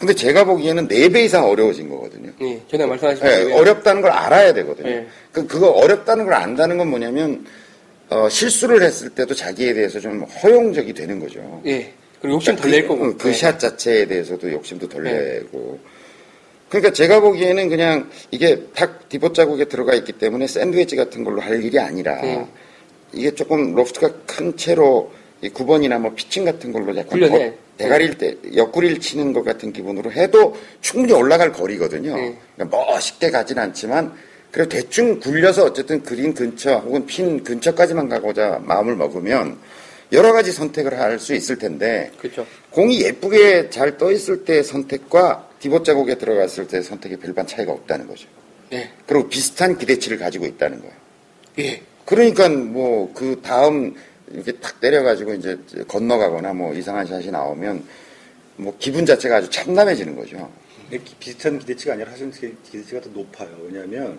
[0.00, 2.32] 근데 제가 보기에는 네 배 이상 어려워진 거거든요.
[2.40, 2.46] 예.
[2.54, 4.88] 예, 전에 말씀하신 예, 대로 어렵다는 걸 알아야 되거든요.
[4.88, 5.06] 예.
[5.30, 7.44] 그, 그거 어렵다는 걸 안다는 건 뭐냐면,
[8.08, 11.60] 어, 실수를 했을 때도 자기에 대해서 좀 허용적이 되는 거죠.
[11.66, 11.92] 예.
[12.20, 13.16] 그리고 욕심 덜 낼 거고.
[13.16, 13.32] 그 예.
[13.32, 15.12] 샷 자체에 대해서도 욕심도 덜 예.
[15.40, 15.78] 내고.
[16.68, 21.62] 그러니까 제가 보기에는 그냥 이게 탁 디봇 자국에 들어가 있기 때문에 샌드위치 같은 걸로 할
[21.62, 22.46] 일이 아니라 예.
[23.12, 25.10] 이게 조금 로프트가 큰 채로
[25.40, 27.50] 이 9번이나 뭐 피칭 같은 걸로 약간 훈련해.
[27.50, 32.10] 거- 대가리를 때 옆구리를 치는 것 같은 기분으로 해도 충분히 올라갈 거리거든요.
[32.18, 32.36] 예.
[32.56, 34.12] 그러니까 멋있게 가진 않지만
[34.50, 39.58] 그래도 대충 굴려서 어쨌든 그린 근처 혹은 핀 근처까지만 가고자 마음을 먹으면
[40.12, 42.46] 여러 가지 선택을 할 수 있을 텐데 그렇죠.
[42.70, 48.06] 공이 예쁘게 잘 떠 있을 때의 선택과 디봇 자국에 들어갔을 때의 선택이 별반 차이가 없다는
[48.06, 48.28] 거죠.
[48.72, 48.90] 예.
[49.06, 50.94] 그리고 비슷한 기대치를 가지고 있다는 거예요.
[51.58, 51.82] 예.
[52.04, 53.94] 그러니까 뭐 그 다음
[54.32, 57.84] 이렇게 탁 때려가지고 이제 건너가거나 뭐 이상한 샷이 나오면
[58.56, 60.50] 뭐 기분 자체가 아주 참담해지는 거죠.
[61.20, 63.48] 비슷한 기대치가 아니라 사실 기- 기대치가 더 높아요.
[63.66, 64.18] 왜냐하면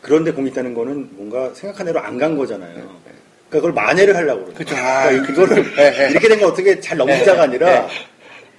[0.00, 2.72] 그런데 공이 있다는 거는 뭔가 생각한 대로 안 간 거잖아요.
[2.74, 3.10] 그러니까
[3.50, 4.74] 그걸 만회를 하려고 그쵸.
[4.74, 4.86] 거예요.
[4.88, 7.88] 아, 그러니까 그거를 이렇게 된거 어떻게 잘 넘기자가 아니라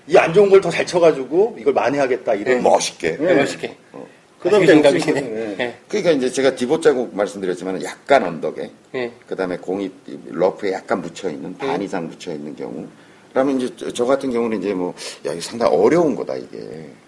[0.10, 3.18] 이 안 좋은 걸 더 잘 쳐가지고 이걸 만회하겠다 이런 멋있게.
[3.20, 3.34] 예.
[3.34, 3.76] 멋있게.
[4.40, 5.20] 그다음에 생각이시네.
[5.20, 5.40] 있거든요.
[5.40, 5.56] 예.
[5.60, 5.74] 예.
[5.90, 9.12] 그러니까 이제 제가 디봇 자국 말씀드렸지만 약간 언덕에 예.
[9.28, 9.92] 그다음에 공이
[10.28, 12.88] 러프에 약간 묻혀 있는 반 이상 묻혀 있는 경우.
[13.34, 14.94] 그러면 이제 저, 저 같은 경우는 이제 뭐,
[15.26, 16.58] 야, 이거 상당히 어려운 거다, 이게.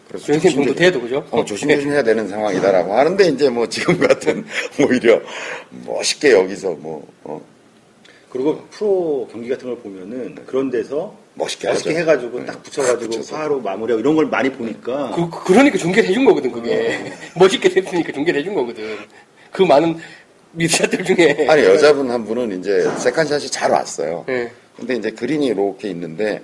[0.07, 1.25] 그래서 연습 정도 조심조심- 돼도 그죠?
[1.31, 4.45] 어, 조심조심 해야 되는 상황이다라고 하는데, 이제 뭐, 지금 같은,
[4.79, 5.19] 오히려,
[5.87, 7.41] 멋있게 여기서 뭐, 어,
[8.29, 11.99] 그리고 프로 경기 같은 걸 보면은 그런 데서 멋있게 멋있게 하죠.
[11.99, 12.45] 해가지고 네.
[12.45, 13.35] 딱 붙여가지고 붙여서.
[13.35, 17.11] 파로 마무리하고 이런 걸 많이 보니까 그, 그- 그러니까 중계를 해준 거거든, 그게.
[17.35, 18.97] 멋있게 됐으니까 중계를 해준 거거든.
[19.51, 19.97] 그 많은
[20.51, 21.47] 미스샷들 중에.
[21.49, 24.25] 아니, 여자분 한 분은 이제, 세컨샷이 잘 왔어요.
[24.29, 24.51] 예.
[24.77, 26.41] 근데 이제 그린이 이렇게 있는데,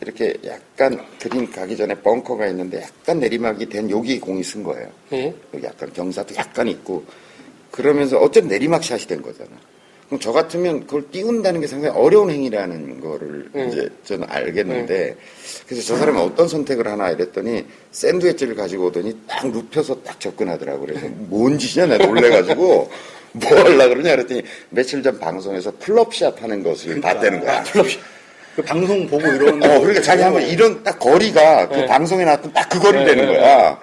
[0.00, 4.88] 이렇게 약간 그린 가기 전에 벙커가 있는데, 약간 내리막이 된 여기 공이 쓴 거예요.
[5.12, 5.32] 예.
[5.54, 7.04] 여기 약간 경사도 약간 있고
[7.70, 9.50] 그러면서 어쨌든 내리막 샷이 된 거잖아.
[10.12, 13.68] 그럼 저 같으면 그걸 띄운다는 게 상당히 어려운 행위라는 거를 음.
[13.70, 15.16] 이제 저는 알겠는데
[15.66, 21.06] 그래서 저 사람이 어떤 선택을 하나 이랬더니 샌드위치를 가지고 오더니 딱 눕혀서 딱 접근하더라고 그래서
[21.30, 22.90] 뭔 짓이냐 내가 놀래가지고
[23.32, 27.64] 뭐 하려 그러냐 그랬더니 며칠 전 방송에서 flop shot 하는 것을 봤다는 거야.
[28.54, 31.86] 그 방송 보고 이런 어, 그러니까 자기 한번 이런 딱 거리가 그 네.
[31.86, 33.80] 방송에 나왔던 딱 그 거리를 네, 되는 네, 거야.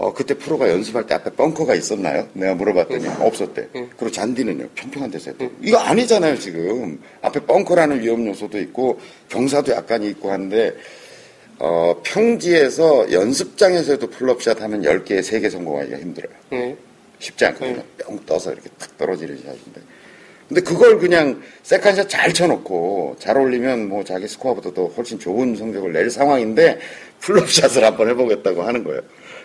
[0.00, 2.26] 어, 그때 프로가 연습할 때 앞에 벙커가 있었나요?
[2.32, 3.68] 내가 물어봤더니 없었대.
[3.98, 5.50] 그리고 잔디는요, 평평한 데서 했대.
[5.60, 6.98] 이거 아니잖아요, 지금.
[7.20, 8.98] 앞에 벙커라는 위험 요소도 있고,
[9.28, 10.74] 경사도 약간 있고 한데,
[11.58, 16.32] 어, 평지에서 연습장에서도 flop shot 하면 10개에 3개 성공하기가 힘들어요.
[16.54, 16.76] 예.
[17.18, 17.82] 쉽지 않거든요.
[17.98, 19.82] 뿅 떠서 이렇게 탁 떨어지는 샷인데.
[20.48, 25.54] 근데 그걸 그냥 second shot 잘 쳐놓고 잘 올리면 뭐 자기 스코어보다 더 훨씬 좋은
[25.54, 26.78] 성적을 낼 상황인데
[27.20, 29.02] flop shot을 한번 해보겠다고 하는 거예요.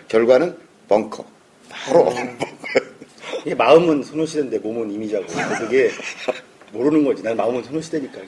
[0.08, 0.56] 결과는
[0.88, 1.24] 벙커.
[1.68, 2.46] 바로 벙커.
[3.44, 5.26] 이게 마음은 소녀시대인데 몸은 이미자고
[5.58, 5.90] 그게
[6.72, 7.22] 모르는 거지.
[7.22, 8.20] 난 마음은 소녀시대니까.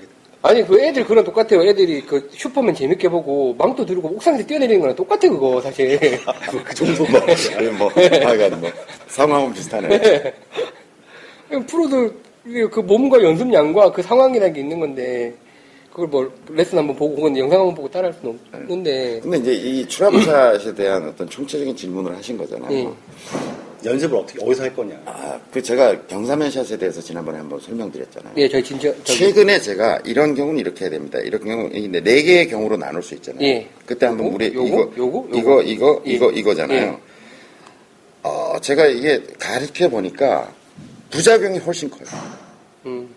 [0.43, 1.63] 아니, 그 애들 그런 똑같아요.
[1.63, 5.99] 애들이 그 슈퍼맨 재밌게 보고 망토 들고 옥상에서 뛰어내리는 거랑 똑같아, 그거, 사실.
[6.65, 7.21] 그 정도 뭐,
[7.57, 8.71] 아니 뭐, 하여간 뭐,
[9.09, 10.35] 상황은 비슷하네.
[11.67, 12.13] 프로도
[12.71, 15.35] 그 몸과 연습량과 그 상황이라는 게 있는 건데,
[15.99, 19.89] 그걸 뭐 레슨 한번 보고 혹은 영상 한번 보고 따라할 수는 없는데, 근데 이제 이
[19.89, 22.73] 추라브샷에 대한 어떤 총체적인 질문을 하신 거잖아요.
[22.73, 22.89] 예.
[23.85, 25.01] 연습을 어떻게 어디서 할 거냐.
[25.07, 28.35] 아, 그 제가 경사면 샷에 대해서 지난번에 한번 설명드렸잖아요.
[28.37, 31.19] 예, 저희 진짜, 저기, 최근에 제가 이런 경우는 이렇게 해야 됩니다.
[31.19, 33.43] 이런 경우 근데 네 개의 경우로 나눌 수 있잖아요.
[33.45, 33.69] 예.
[33.85, 35.63] 그때 한번 요거, 우리 요거, 이거 요거, 이거.
[35.63, 36.11] 이거 예.
[36.13, 36.81] 이거 이거잖아요.
[36.81, 36.99] 예.
[38.23, 40.49] 어, 제가 이게 가르쳐 보니까
[41.11, 42.05] 부작용이 훨씬 커요.
[42.87, 43.09] 음,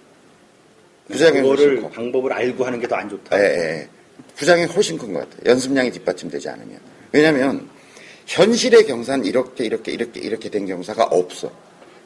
[1.12, 1.90] 부작용이 훨씬 그거를 커.
[1.90, 3.38] 방법을 알고 하는 게 더 안 좋다.
[3.38, 3.88] 예, 예.
[4.36, 5.52] 부작용이 훨씬 큰 것 같아요.
[5.52, 6.80] 연습량이 뒷받침되지 않으면.
[7.12, 7.68] 왜냐하면
[8.28, 11.52] 현실의 경사는 이렇게 이렇게 이렇게 이렇게 된 경사가 없어.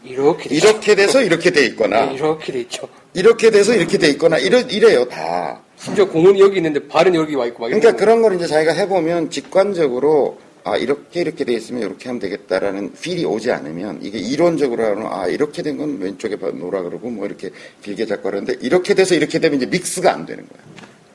[0.03, 2.26] 이렇게 돼 이렇게 돼서 이렇게 돼 있거나 있죠.
[2.26, 2.89] 이렇게 돼 있죠.
[3.14, 5.62] 이렇게 돼서 이렇게 돼 있거나 이래 이래요 다.
[5.78, 7.97] 심지어 공원이 여기 있는데 발은 여기 와 있고 막 그러니까 거.
[7.97, 10.38] 그런 걸 이제 자기가 해보면 직관적으로
[10.68, 15.28] 아 이렇게 이렇게 돼 있으면 이렇게 하면 되겠다라는 필이 오지 않으면 이게 이론적으로 하면 아
[15.28, 17.51] 이렇게 된 건 왼쪽에 봐- 놓으라 그러고 뭐 이렇게
[17.84, 20.59] 길게 잡고 하는데 이렇게 돼서 이렇게 되면 이제 믹스가 안 되는 거야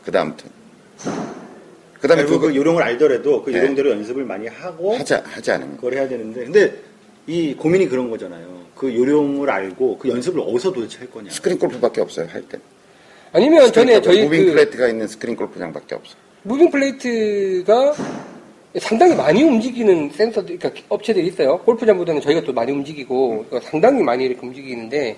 [0.05, 0.49] 그 다음부터
[2.01, 3.59] 그 다음에 그 요령을 알더라도 그 네.
[3.59, 6.75] 요령대로 연습을 많이 하고 하지 하지 않으면 그걸 해야 되는데 근데
[7.27, 8.61] 이 고민이 그런 거잖아요.
[8.77, 11.31] 그 요령을 알고 그 연습을 어디서 도대체 할 거냐.
[11.31, 12.59] 스크린 골프밖에 없어요, 할 때.
[13.33, 16.15] 아니면 전에 저희 moving 그 플레이트가 있는 스크린 골프장밖에 없어.
[16.43, 17.95] moving 플레이트가
[18.79, 21.59] 상당히 많이 움직이는 센서, 그러니까 업체들이 있어요.
[21.61, 25.17] 골프장보다는 저희가 또 많이 움직이고 그러니까 상당히 많이 이렇게 움직이는데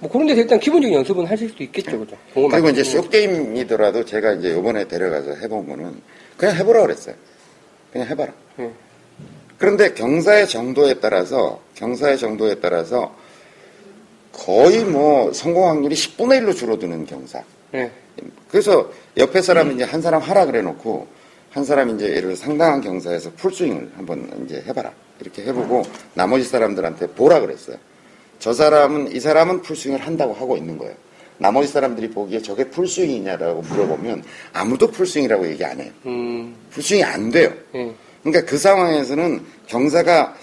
[0.00, 2.16] 뭐 그런 데서 일단 기본적인 연습은 하실 수도 있겠죠, 그죠?
[2.34, 2.68] 공을 그리고.
[2.70, 6.00] 이제 short game이더라도 제가 이제 요번에 데려가서 해본 거는
[6.36, 7.14] 그냥 해보라 그랬어요.
[7.92, 8.32] 그냥 해봐라.
[8.60, 8.70] 예.
[9.58, 13.14] 그런데 경사의 정도에 따라서, 경사의 정도에 따라서
[14.32, 17.42] 거의 뭐 성공 확률이 10분의 1로 줄어드는 경사.
[17.74, 17.90] 예.
[18.48, 21.17] 그래서 옆에 사람이 이제 한 사람 하라 그래 놓고
[21.58, 24.92] 한 사람이 이제 예를 들어 상당한 경사에서 풀스윙을 한번 이제 해봐라.
[25.20, 25.82] 이렇게 해보고
[26.14, 27.76] 나머지 사람들한테 보라 그랬어요.
[28.38, 30.94] 저 사람은, 이 사람은 풀스윙을 한다고 하고 있는 거예요.
[31.38, 35.90] 나머지 사람들이 보기에 저게 풀스윙이냐라고 물어보면 아무도 풀스윙이라고 얘기 안 해요.
[36.06, 37.52] 음, 풀스윙이 안 돼요.
[37.74, 37.92] 예.
[38.22, 40.36] 그러니까 그 상황에서는 경사가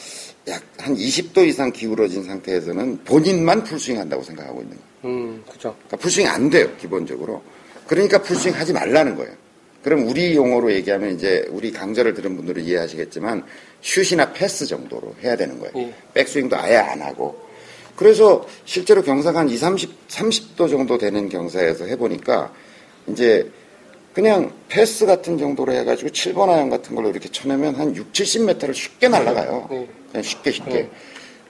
[0.49, 5.16] 약 한 20도 이상 기울어진 상태에서는 본인만 풀스윙 한다고 생각하고 있는 거예요.
[5.16, 5.76] 음, 그죠.
[5.88, 7.41] 그러니까 풀스윙 안 돼요, 기본적으로.
[7.88, 9.34] 그러니까 풀스윙 하지 말라는 거예요.
[9.86, 13.45] 그럼 우리 용어로 얘기하면 이제 우리 강좌를 들은 분들은 이해하시겠지만
[13.83, 15.73] 슛이나 패스 정도로 해야 되는 거예요.
[15.77, 15.93] 예.
[16.15, 17.39] 백스윙도 아예 안 하고.
[17.95, 22.51] 그래서 실제로 경사가 한 2, 30, 30도 정도 되는 경사에서 해보니까
[23.05, 23.51] 이제
[24.15, 29.07] 그냥 패스 같은 정도로 해가지고 7번 아이언 같은 걸로 이렇게 쳐내면 한 6, 70m를 쉽게
[29.07, 29.67] 날아가요.
[29.69, 29.88] 네.
[30.09, 30.71] 그냥 쉽게 쉽게.
[30.71, 30.89] 네.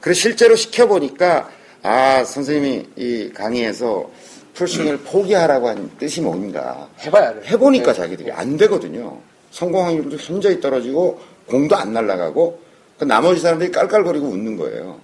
[0.01, 1.49] 그래서 실제로 시켜보니까
[1.83, 4.11] 아 선생님이 이 강의에서
[4.55, 7.47] 풀스윙을 포기하라고 한 뜻이 뭔가 해봐야 돼.
[7.49, 7.97] 해보니까 네.
[7.99, 9.17] 자기들이 안 되거든요.
[9.51, 12.59] 성공 확률도 현저히 떨어지고 공도 안 날아가고
[12.97, 14.99] 그 나머지 사람들이 깔깔거리고 웃는 거예요.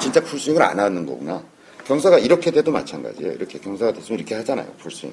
[0.00, 1.42] 진짜 풀스윙을 안 하는 거구나.
[1.84, 3.32] 경사가 이렇게 돼도 마찬가지예요.
[3.32, 4.66] 이렇게 경사가 됐으면 이렇게 하잖아요.
[4.78, 5.12] 풀스윙.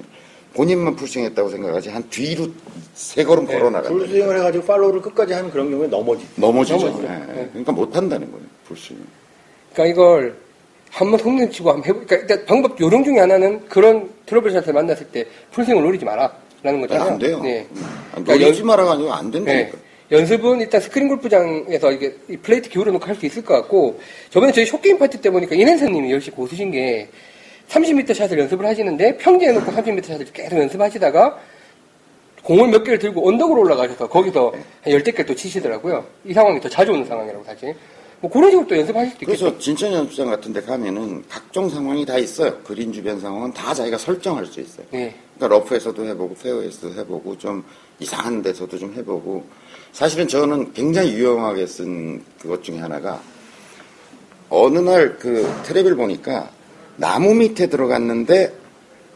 [0.54, 2.46] 본인만 풀스윙했다고 생각하지 한 뒤로
[2.94, 3.88] 세 걸음 네, 걸어 나간다.
[3.90, 6.26] 풀스윙을 해가지고 follow를 끝까지 하는 그런 경우에 넘어지.
[6.36, 6.76] 넘어지죠.
[6.76, 7.04] 넘어지죠.
[7.08, 7.32] 예, 예.
[7.34, 7.48] 네.
[7.50, 8.46] 그러니까 못 한다는 거예요.
[8.66, 9.00] 풀스윙.
[9.72, 10.36] 그러니까 이걸
[10.90, 15.06] 한번 성능 치고 한번 해보, 그러니까 일단 방법 요령 중에 하나는 그런 trouble shot을 만났을
[15.06, 16.32] 때 풀스윙을 노리지 마라.
[16.62, 17.10] 라는 거잖아요.
[17.12, 17.40] 안 돼요.
[17.42, 17.66] 네.
[17.74, 19.70] 아, 그러니까 노리지 연- 마라가 아니고 안 된다니까.
[19.70, 19.78] 네.
[20.12, 24.52] 연습은 일단 스크린 골프장에서 이게 이 플레이트 기울여 놓고 할 수 있을 것 같고, 저번에
[24.52, 27.08] 저희 short game 파티 때 보니까 이nen사님이 역시 고수신 게
[27.68, 31.38] 30m 샷을 연습을 하시는데 평지에 놓고 30m 샷을 계속 연습하시다가
[32.42, 36.04] 공을 몇 개를 들고 언덕으로 올라가셔서 거기서 한 열댓 개를 또 치시더라고요.
[36.24, 37.74] 이 상황이 더 자주 오는 상황이라고 사실.
[38.20, 39.44] 뭐 그런 식으로 또 연습하실 수도 있겠죠.
[39.44, 42.58] 그래서 진천 연습장 같은 데 가면은 각종 상황이 다 있어요.
[42.64, 44.86] 그린 주변 상황은 다 자기가 설정할 수 있어요.
[44.90, 45.16] 네.
[45.36, 47.64] 그러니까 러프에서도 해보고 페어에서도 해보고 좀
[47.98, 49.44] 이상한 데서도 좀 해보고
[49.92, 53.20] 사실은 저는 굉장히 유용하게 쓴 그것 중에 하나가
[54.50, 56.50] 어느 날 그 테레비를 보니까
[56.96, 58.52] 나무 밑에 들어갔는데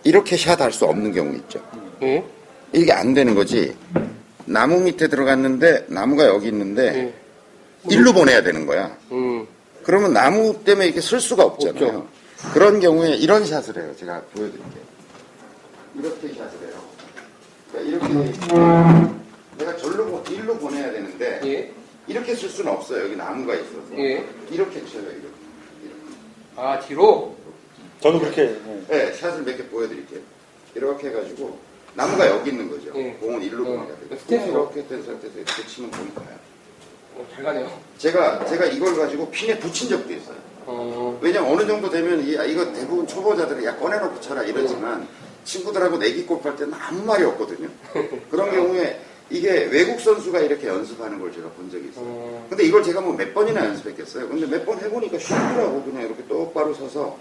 [0.04, 1.60] 이렇게 샷 할 수 없는 경우 있죠.
[2.00, 2.24] 네.
[2.72, 3.74] 이게 안 되는 거지.
[4.46, 7.14] 나무 밑에 들어갔는데 나무가 여기 있는데 네.
[7.90, 8.96] 일로 보내야 되는 거야.
[9.12, 9.46] 음.
[9.82, 12.06] 그러면 나무 때문에 이렇게 쓸 수가 없잖아요.
[12.52, 13.94] 그런 경우에 이런 샷을 해요.
[13.98, 14.84] 제가 보여드릴게요.
[15.96, 16.82] 이렇게 샷을 해요.
[17.72, 18.38] 그러니까 이렇게
[19.58, 21.72] 내가 절로 보- 일로 보내야 되는데 예.
[22.06, 23.04] 이렇게 쓸 수는 없어요.
[23.04, 24.24] 여기 나무가 있어서 예.
[24.50, 25.02] 이렇게 쳐요.
[25.02, 25.28] 이렇게.
[26.56, 27.36] 아, 뒤로?
[28.00, 28.44] 저도 그렇게.
[28.44, 28.84] 네.
[28.88, 30.20] 네, 샷을 몇 개 보여드릴게요.
[30.74, 31.58] 이렇게 해가지고
[31.94, 32.90] 나무가 여기 있는 거죠.
[32.96, 33.12] 예.
[33.20, 34.18] 공은 일로 어, 보내야 돼요.
[34.18, 34.70] 스탠스로.
[34.72, 36.26] 이렇게 된 상태에서 이렇게 치면 공이 가요.
[37.16, 37.70] 어, 잘 가네요.
[37.98, 40.36] 제가 제가 이걸 가지고 핀에 붙인 적도 있어요.
[40.66, 45.06] 어, 왜냐면 어느 정도 되면 이, 아, 이거 대부분 초보자들은 야 꺼내놓고 쳐라 이러지만
[45.44, 47.68] 친구들하고 내기 골프할 때는 아무 말이 없거든요.
[48.30, 49.00] 그런 경우에
[49.30, 52.04] 이게 외국 선수가 이렇게 연습하는 걸 제가 본 적이 있어요.
[52.06, 54.28] 어, 근데 이걸 제가 뭐 몇 번이나 연습했겠어요.
[54.28, 55.82] 근데 몇 번 해보니까 쉽더라고.
[55.84, 57.16] 그냥 이렇게 똑바로 서서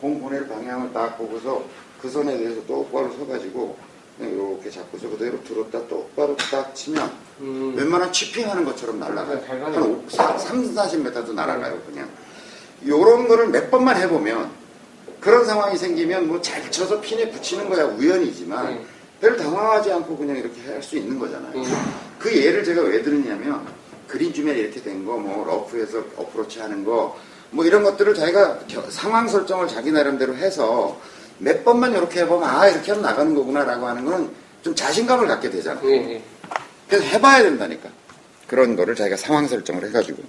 [0.00, 1.62] 공 보낼 방향을 딱 보고서
[2.00, 3.76] 그 선에 대해서 똑바로 서가지고
[4.20, 7.10] 이렇게 잡고서 그대로 들었다 똑바로 딱 치면
[7.40, 7.74] 음.
[7.76, 9.44] 웬만한 치핑하는 것처럼 날아가요.
[9.46, 9.80] 잘 가네요.
[9.80, 12.08] 한 5, 3, 40m도 날아가요, 그냥.
[12.86, 14.50] 요런 거를 몇 번만 해보면
[15.20, 18.86] 그런 상황이 생기면 뭐 잘 쳐서 핀에 붙이는 거야 우연이지만 음.
[19.20, 21.52] 별 당황하지 않고 그냥 이렇게 할 수 있는 거잖아요.
[21.56, 21.64] 음.
[22.18, 23.66] 그 예를 제가 왜 들었냐면
[24.06, 27.18] 그린 주면 이렇게 된 거, 뭐 러프에서 어프로치 하는 거,
[27.50, 31.00] 뭐 이런 것들을 자기가 겨- 상황 설정을 자기 나름대로 해서
[31.38, 34.30] 몇 번만 이렇게 해보면 아 이렇게 하면 나가는 거구나라고 하는 거는
[34.62, 35.86] 좀 자신감을 갖게 되잖아요.
[35.90, 36.22] 예, 예.
[36.88, 37.88] 그래서 해봐야 된다니까.
[38.46, 40.22] 그런 거를 자기가 상황 설정을 해가지고.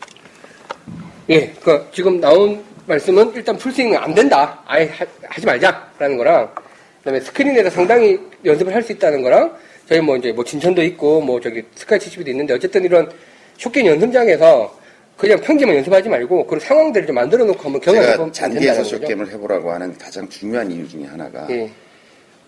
[1.29, 4.61] 예, 그 지금 나온 말씀은 일단 풀스윙은 안 된다.
[4.65, 6.53] 아예 하, 지 말자라는 거랑
[6.99, 9.55] 그다음에 스크린에서 상당히 연습을 할 수 있다는 거랑
[9.87, 13.11] 저희 뭐 이제 뭐 진천도 있고 뭐 저기 스카이 치치비도 있는데 어쨌든 이런
[13.57, 14.79] 쇼게임 연습장에서
[15.17, 18.83] 그냥 평지만 연습하지 말고 그런 상황들을 좀 만들어 놓고 한번 경험해 제가 보면 잔디에서.
[18.83, 21.71] 쇼게임을 해보라고 하는 가장 중요한 이유 중에 하나가 예,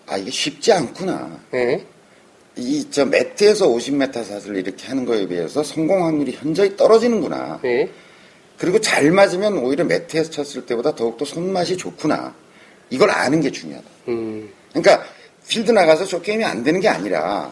[0.06, 1.40] 아 이게 쉽지 않구나.
[1.54, 1.82] 예,
[2.56, 7.60] 이저 매트에서 50m 샷을 이렇게 하는 거에 비해서 성공 확률이 현저히 떨어지는구나.
[7.64, 7.88] 예,
[8.58, 12.34] 그리고 잘 맞으면 오히려 매트에서 쳤을 때보다 더욱더 손맛이 좋구나.
[12.90, 13.86] 이걸 아는 게 중요하다.
[14.08, 14.50] 음.
[14.74, 15.04] 그러니까
[15.46, 17.50] 필드 나가서 저 게임이 안 되는 게 아니라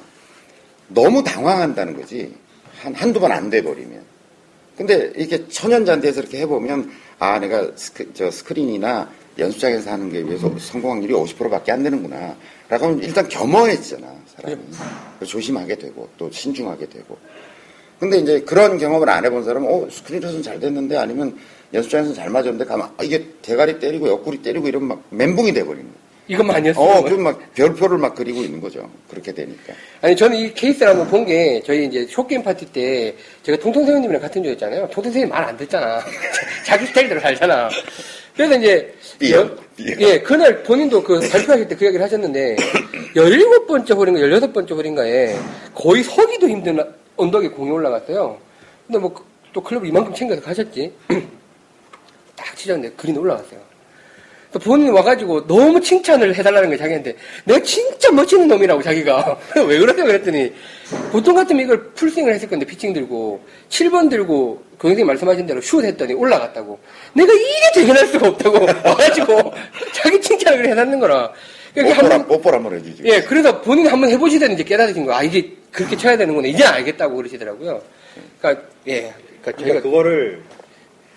[0.89, 2.35] 너무 당황한다는 거지.
[2.83, 4.16] 한, 한두 번 안 돼버리면.
[4.77, 9.09] 근데 이렇게 천연잔디에서 이렇게 해보면 아, 내가 스크, 저 스크린이나
[9.39, 12.37] 연습장에서 하는 게 비해서 성공 확률이 50%밖에 안 되는구나.
[12.69, 14.07] 라고 하면 일단 겸허해지잖아,
[14.37, 14.57] 사람이.
[15.19, 17.17] 그래서 조심하게 되고 또 신중하게 되고.
[17.99, 21.39] 근데 이제 그런 경험을 안 해본 사람은 어, 스크린에서는 잘 됐는데 아니면
[21.73, 26.06] 연습장에서는 잘 맞았는데 가면 아, 이게 대가리 때리고 옆구리 때리고 이러면 막 멘붕이 돼버리는 거야.
[26.29, 26.85] 이것만 아니었어요.
[26.85, 28.91] 어, 그럼 막 별표를 막 그리고 있는 거죠.
[29.09, 29.73] 그렇게 되니까.
[30.03, 34.21] 아니 저는 이 케이스를 한번 본 게 저희 이제 쇼게임 파티 때 제가 통통 선생님이랑
[34.23, 34.83] 같은 조였잖아요.
[34.89, 36.01] 통통 선생님 말 안 듣잖아.
[36.67, 37.69] 자기 스타일대로 살잖아.
[38.35, 38.95] 그래서 이제
[39.33, 39.51] 여-.
[39.79, 42.57] 예 그날 본인도 그 발표하실 때 그 이야기를 하셨는데
[43.15, 45.37] 17번째 홀인가 16번째 홀인가에
[45.75, 46.79] 거의 서기도 힘든
[47.17, 48.39] 언덕에 공이 올라갔어요.
[48.87, 49.15] 근데 뭐
[49.53, 50.93] 또 클럽을 이만큼 챙겨서 가셨지.
[52.37, 53.59] 딱 치셨는데 그린 올라갔어요.
[54.53, 57.17] 또 본인이 와가지고 너무 칭찬을 해달라는 거예요, 자기한테.
[57.45, 59.39] 내가 진짜 멋지는 놈이라고, 자기가.
[59.67, 60.05] 왜 그러세요?
[60.05, 60.53] 그랬더니,
[61.11, 65.85] 보통 같으면 이걸 풀스윙을 했을 건데, 피칭 들고, 7번 들고, 그 선생님 말씀하신 대로 슛
[65.85, 66.79] 했더니 올라갔다고.
[67.15, 68.67] 내가 이게 대견할 수가 없다고.
[68.89, 69.53] 와가지고,
[69.93, 71.33] 자기 칭찬을 해놨는 거라.
[71.75, 73.03] 그러니까 한 뽀뽀라, 번, 뽀뽀라 한번 해주지.
[73.05, 75.19] 예, 그래서 본인이 한번 해보시더니 이제 깨달으신 거야.
[75.19, 76.49] 아, 이게 그렇게 쳐야 되는구나.
[76.49, 77.83] 이제 알겠다고 그러시더라고요.
[78.41, 79.01] 그러니까, 예.
[79.03, 80.43] 그러니까 그러니까 저희가, 그거를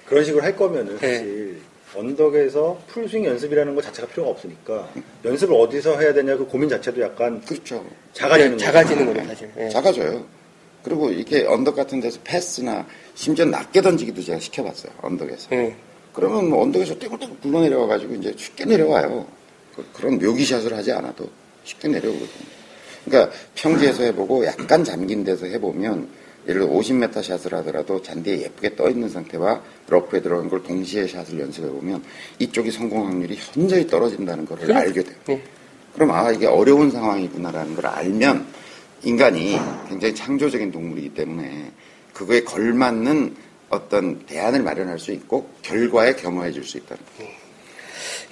[0.05, 1.15] 그런 식으로 할 거면은 네.
[1.15, 1.57] 사실
[1.95, 4.89] 언덕에서 풀스윙 연습이라는 것 자체가 필요가 없으니까
[5.25, 7.83] 연습을 어디서 해야 되냐 그 고민 자체도 약간 그렇죠.
[8.13, 8.65] 작아지는 예, 거죠.
[8.65, 9.51] 작아지는 거죠, 사실.
[9.57, 9.69] 예.
[9.69, 10.25] 작아져요.
[10.83, 12.85] 그리고 이게 언덕 같은 데서 패스나
[13.15, 14.91] 심지어 낮게 던지기도 제가 시켜봤어요.
[15.01, 15.49] 언덕에서.
[15.53, 15.75] 예.
[16.13, 19.25] 그러면 뭐 언덕에서 떼굴떼굴 굴러 내려와 가지고 이제 쉽게 내려와요.
[19.75, 21.29] 그, 런 묘기샷을 하지 않아도
[21.63, 22.59] 쉽게 내려오거든요.
[23.05, 26.09] 그러니까 평지에서 해보고 약간 잠긴 데서 해보면
[26.49, 31.39] 예를 들어 50m 샷을 하더라도 잔디에 예쁘게 떠 있는 상태와 러프에 들어간 걸 동시에 샷을
[31.39, 32.03] 연습해 보면
[32.39, 34.73] 이쪽이 성공 확률이 현저히 떨어진다는 걸 그래?
[34.73, 35.15] 알게 돼요.
[35.29, 35.43] 예.
[35.93, 38.47] 그럼 아 이게 어려운 상황이구나라는 걸 알면
[39.03, 41.71] 인간이 굉장히 창조적인 동물이기 때문에
[42.13, 43.35] 그거에 걸맞는
[43.69, 47.31] 어떤 대안을 마련할 수 있고 결과에 겸허해질 수 있다는 거예요.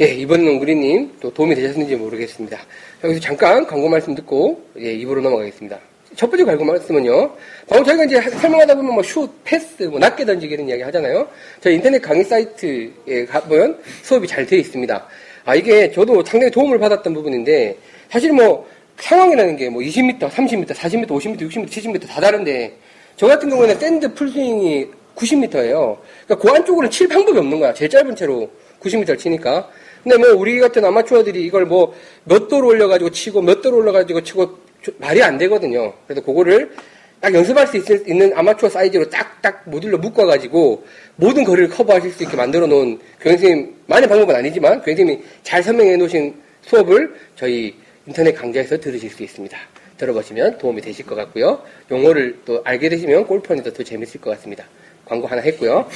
[0.01, 2.57] 예, 이번 농구리님 또 도움이 되셨는지 모르겠습니다.
[3.03, 5.80] 여기서 잠깐 광고 말씀 듣고 예, 입으로 넘어가겠습니다.
[6.18, 7.32] 첫 번째 광고 말씀은요.
[7.70, 11.28] 방금 저희가 이제 설명하다 보면 뭐 슛, 패스, 뭐 낮게 던지기 이런 이야기 하잖아요.
[11.61, 15.07] 저희 인터넷 강의 사이트에 가보면 수업이 잘 되어 있습니다.
[15.45, 17.78] 아, 이게 저도 상당히 도움을 받았던 부분인데
[18.09, 22.76] 사실 뭐 상황이라는 게 뭐 20m, 30m, 40m, 50m, 60m, 70m 다 다른데
[23.15, 25.97] 저 같은 경우에는 샌드 풀스윙이 90m예요.
[26.26, 27.74] 그러니까 그 안쪽으로는 칠 방법이 없는 거야.
[27.76, 28.49] 제일 짧은 채로
[28.82, 29.70] 90m를 치니까.
[30.03, 31.93] 근데 뭐 우리 같은 아마추어들이 이걸 뭐
[32.24, 34.66] 몇 도로 올려가지고 치고 몇 도로 올려가지고 치고 저-
[34.97, 35.93] 말이 안 되거든요.
[36.05, 36.71] 그래서 그거를
[37.19, 40.85] 딱 연습할 수 있을, 있는 아마추어 사이즈로 딱딱 모듈로 묶어가지고
[41.15, 46.35] 모든 거리를 커버하실 수 있게 만들어 놓은 교수님, 많은 방법은 아니지만 교수님이 잘 설명해 놓으신
[46.61, 47.75] 수업을 저희
[48.05, 49.57] 인터넷 강좌에서 들으실 수 있습니다.
[49.97, 51.61] 들어보시면 도움이 되실 것 같고요.
[51.89, 54.65] 용어를 또 알게 되시면 골프원에서 더 재밌을 것 같습니다.
[55.05, 55.89] 광고 하나 했고요.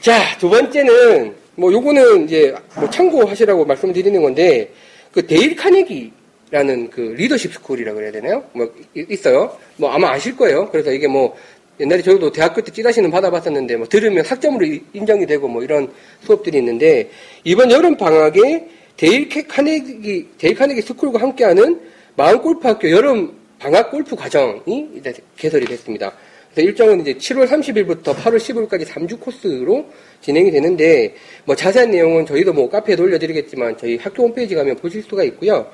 [0.00, 4.70] 자, 두 번째는 뭐 요거는 이제 뭐 참고하시라고 말씀드리는 건데
[5.12, 6.12] 그 데일 카네기
[6.54, 8.44] 라는 그 리더십 스쿨이라고 그래야 되나요?
[8.52, 9.58] 뭐 이- 있어요.
[9.76, 10.70] 뭐 아마 아실 거예요.
[10.70, 11.36] 그래서 이게 뭐
[11.80, 15.90] 옛날에 저도 대학교 때 찌라시는 받아봤었는데 뭐 들으면 학점으로 이- 인정이 되고 뭐 이런
[16.22, 17.10] 수업들이 있는데
[17.42, 21.80] 이번 여름 방학에 데일 캐- 카네기 데일 카네기 스쿨과 함께하는
[22.14, 26.12] 마을 골프 학교 여름 방학 골프 과정이 이제 개설이 됐습니다.
[26.52, 29.86] 그래서 일정은 이제 7월 30일부터 8월 15일까지 3주 코스로
[30.20, 31.16] 진행이 되는데
[31.46, 35.66] 뭐 자세한 내용은 저희도 뭐 카페에 올려드리겠지만 저희 학교 홈페이지 가면 보실 수가 있고요.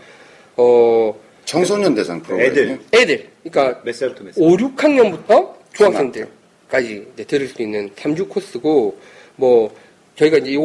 [0.60, 1.14] 어
[1.46, 2.50] 청소년 대상 프로그램.
[2.50, 2.78] 애들.
[2.92, 4.44] 애들 그러니까 몇 살부터 몇 살?
[4.44, 8.98] 5, 6학년부터 중학생들까지 이제 들을 수 있는 3주 코스고
[9.36, 9.74] 뭐
[10.16, 10.56] 저희가 이제 이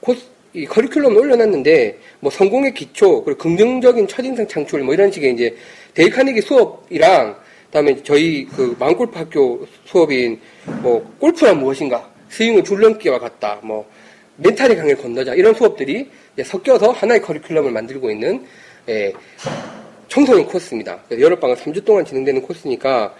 [0.00, 0.22] 코스
[0.54, 5.56] 이 커리큘럼을 올려놨는데 뭐 성공의 기초 그리고 긍정적인 첫인상 창출 뭐 이런 식의 이제
[5.94, 7.36] 데일 카네기 수업이랑
[7.66, 10.40] 그다음에 저희 그 마음골프 학교 수업인
[10.82, 13.88] 뭐 골프란 무엇인가 스윙은 줄넘기와 같다 뭐
[14.36, 18.44] 멘탈의 강을 건너자 이런 수업들이 이제 섞여서 하나의 커리큘럼을 만들고 있는
[18.88, 19.12] 예,
[20.08, 21.00] 청소년 코스입니다.
[21.10, 23.14] 여름방학 3주 동안 진행되는 코스니까,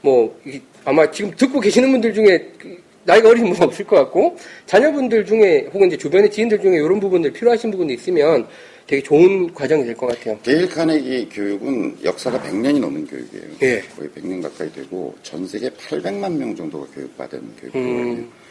[0.00, 4.36] 뭐, 이- 아마 지금 듣고 계시는 분들 중에 그 나이가 어린 분은 없을 것 같고,
[4.66, 8.46] 자녀분들 중에, 혹은 이제 주변의 지인들 중에 이런 부분들 필요하신 부분이 있으면
[8.86, 10.38] 되게 좋은 과정이 될 것 같아요.
[10.42, 13.44] 데일 카네기 교육은 역사가 100년이 넘은 교육이에요.
[13.62, 13.80] 예.
[13.96, 17.80] 거의 100년 가까이 되고 전 세계 800만 명 정도가 교육받은 교육 음.
[17.82, 18.41] 프로그램이에요.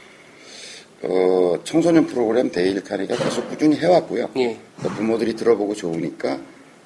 [1.03, 4.29] 어, 청소년 프로그램 데일 카네기가 계속 꾸준히 해왔고요.
[4.37, 4.57] 예.
[4.83, 6.39] 또 부모들이 들어보고 좋으니까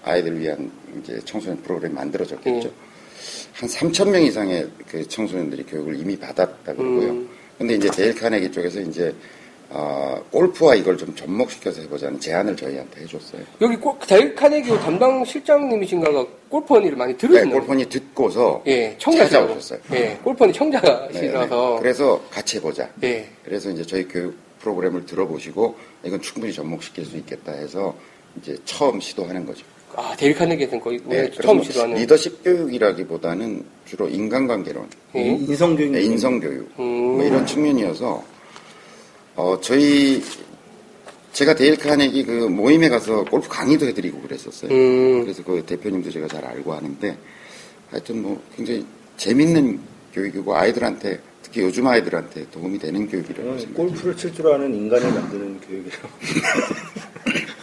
[0.03, 2.67] 아이들 위한 이제 청소년 프로그램 만들어졌겠죠.
[2.67, 2.71] 예.
[3.53, 7.09] 한 3천 명 이상의 그 청소년들이 교육을 이미 받았다 그러고요.
[7.09, 7.29] 음.
[7.57, 9.13] 근데 이제 데일 카네기 쪽에서 이제
[9.69, 13.41] 어, 골프와 이걸 좀 접목시켜서 해보자는 제안을 저희한테 해줬어요.
[13.61, 17.53] 여기 골, 데일 카네기 담당 실장님이신가가 골프 언니를 많이 네, 들으시나요?
[17.59, 19.47] 골프니 듣고서 예, 청자시라고.
[19.47, 19.79] 찾아오셨어요.
[19.93, 21.73] 예, 골프 언니 네, 청자시라서.
[21.75, 21.81] 네.
[21.81, 22.89] 그래서 같이 해보자.
[23.03, 23.27] 예.
[23.43, 27.95] 그래서 이제 저희 교육 프로그램을 들어보시고 이건 충분히 접목시킬 수 있겠다 해서
[28.37, 29.65] 이제 처음 시도하는 거죠.
[29.95, 31.95] 아, 데일 카네기에서는 거의 네, 처음 뭐 시도하는.
[31.95, 35.21] 리더십 교육이라기보다는 주로 인간관계론, 예.
[35.21, 36.83] 인성교육 네, 인성교육 음.
[36.83, 38.23] 뭐 이런 측면이어서
[39.35, 40.21] 어 저희
[41.33, 44.71] 제가 데일 카네기 그 모임에 가서 골프 강의도 해드리고 그랬었어요.
[44.71, 45.23] 음.
[45.23, 47.17] 그래서 그 대표님도 제가 잘 알고 하는데
[47.91, 48.85] 하여튼 뭐 굉장히
[49.17, 49.79] 재밌는
[50.13, 53.75] 교육이고 아이들한테 특히 요즘 아이들한테 도움이 되는 교육이라고 저는 생각합니다.
[53.77, 55.91] 골프를 칠 줄 아는 인간을 만드는 교육이에요.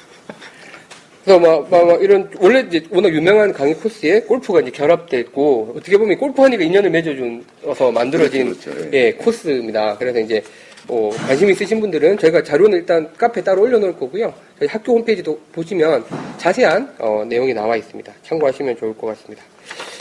[1.24, 5.72] 그래서 막, 막, 막 이런, 원래 이제 워낙 유명한 강의 코스에 골프가 이제 결합돼 있고,
[5.76, 8.90] 어떻게 보면 골프 허니가 인연을 맺어줘서 만들어진, 그렇죠, 그렇죠.
[8.92, 9.98] 예, 코스입니다.
[9.98, 10.42] 그래서 이제,
[10.88, 14.32] 어, 관심 있으신 분들은 저희가 자료는 일단 카페에 따로 올려놓을 거고요.
[14.58, 16.04] 저희 학교 홈페이지도 보시면
[16.38, 18.12] 자세한, 어, 내용이 나와 있습니다.
[18.24, 19.42] 참고하시면 좋을 것 같습니다.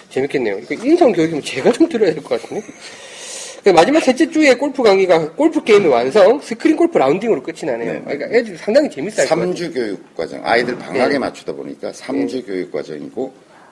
[0.10, 0.60] 재밌겠네요.
[0.70, 2.66] 이거 인성 교육이면 제가 좀 들어야 될 것 같은데.
[3.64, 7.94] 그 마지막 셋째 주에 골프 강의가 골프 게임의 완성, 스크린 골프 라운딩으로 끝이 나네요.
[7.94, 8.02] 네.
[8.04, 8.90] 그러니까 애들이 상당히
[9.28, 9.54] 같아요.
[9.54, 11.20] 3주 교육 과정, 아이들 방학에 네.
[11.20, 13.32] 맞추다 보니까 3주 교육 과정이고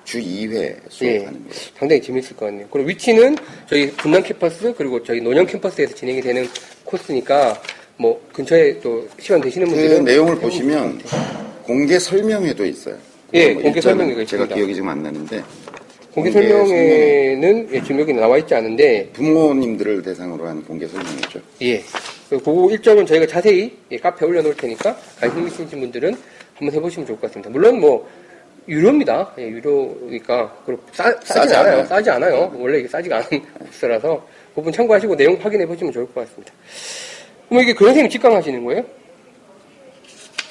[0.10, 1.53] 주 2회 예, 수업하는 거예요.
[1.77, 2.65] 상당히 재밌을 것 같네요.
[2.72, 3.38] 그리고 위치는
[3.69, 6.48] 저희 분당 캠퍼스 그리고 저희 논현 캠퍼스에서 진행이 되는
[6.84, 7.61] 코스니까
[7.95, 10.99] 뭐 근처에 또 시간 되시는 그 분들은 내용을 보시면
[11.61, 12.98] 공개 설명회도 있어요.
[13.36, 14.56] 예, 뭐 공개 설명회가 있습니다.
[14.56, 15.44] 기억이 지금 안 나는데
[16.11, 21.40] 공개 공개 설명회는 예, 지금 여기 나와 있지 않은데 부모님들을 대상으로 한 공개 설명회죠.
[21.61, 21.84] 예.
[22.31, 26.18] 그 일정은 저희가 자세히 예, 카페에 올려놓을 테니까 관심 있으신 분들은
[26.56, 27.52] 한번 해보시면 좋을 것 같습니다.
[27.52, 28.10] 물론 뭐
[28.70, 29.34] 유료입니다.
[29.40, 31.74] 예, 유료니까 그리고 싸, 싸지 않아요.
[31.74, 31.86] 않아요.
[31.88, 32.52] 싸지 않아요.
[32.56, 33.28] 원래 이게 싸지가 않은
[33.66, 36.54] 코스라서 그 부분 참고하시고 내용 확인해 보시면 좋을 것 같습니다.
[37.50, 38.84] 그럼 이게 그 선생님 직강하시는 거예요?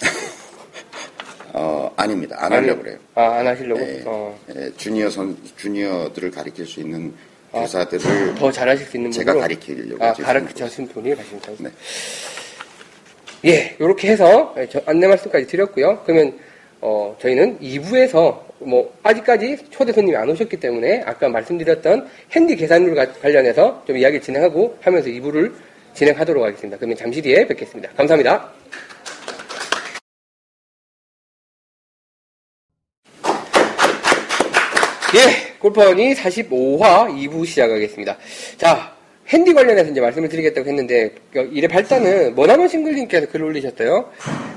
[1.55, 2.37] 어, 아닙니다.
[2.41, 2.99] 안 하려고 그래요.
[3.15, 3.81] 아, 안 하시려고?
[3.81, 7.15] 예, 어, 예, 주니어 선, 주니어들을 가르칠 수 있는
[7.53, 9.35] 교사들을 더 잘하실 수 있는 제가?
[9.35, 11.57] 가르치려고 아, 가르치신 분이 가신다고?
[11.61, 11.71] 네.
[13.47, 16.03] 예, 이렇게 해서 예, 저 안내 말씀까지 드렸고요.
[16.05, 16.37] 그러면
[16.81, 23.13] 어, 저희는 2부에서 뭐 아직까지 초대 손님이 안 오셨기 때문에 아까 말씀드렸던 핸디 계산률 가-
[23.15, 25.53] 관련해서 좀 이야기 진행하고 하면서 2부를
[25.95, 26.77] 진행하도록 하겠습니다.
[26.77, 27.91] 그러면 잠시 뒤에 뵙겠습니다.
[27.97, 28.53] 감사합니다.
[35.15, 38.17] 예, 골퍼니 45화 2부 시작하겠습니다.
[38.59, 38.95] 자,
[39.29, 44.11] 핸디 관련해서 이제 말씀을 드리겠다고 했는데, 그 일의 발단은 머나먼 싱글님께서 글을 올리셨어요.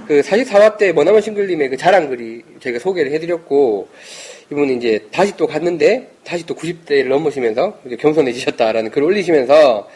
[0.08, 3.90] 그 44화 때 머나먼 싱글님의 그 자랑 글이 저희가 소개를 해드렸고,
[4.50, 9.90] 이분이 이제 다시 또 갔는데, 다시 또 90대를 넘으시면서 겸손해지셨다라는 글을 올리시면서,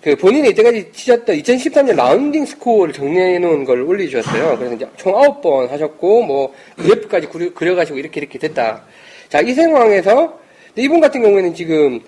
[0.00, 4.56] 그 본인이 이때까지 치셨던 2013년 라운딩 스코어를 정리해 놓은 걸 올려주셨어요.
[4.58, 8.84] 그래서 이제 총 9번 하셨고, 뭐, 그래프까지 그려, 그려 가시고 이렇게 이렇게 됐다.
[9.28, 10.38] 자, 이 상황에서,
[10.76, 12.00] 이분 같은 경우에는 지금,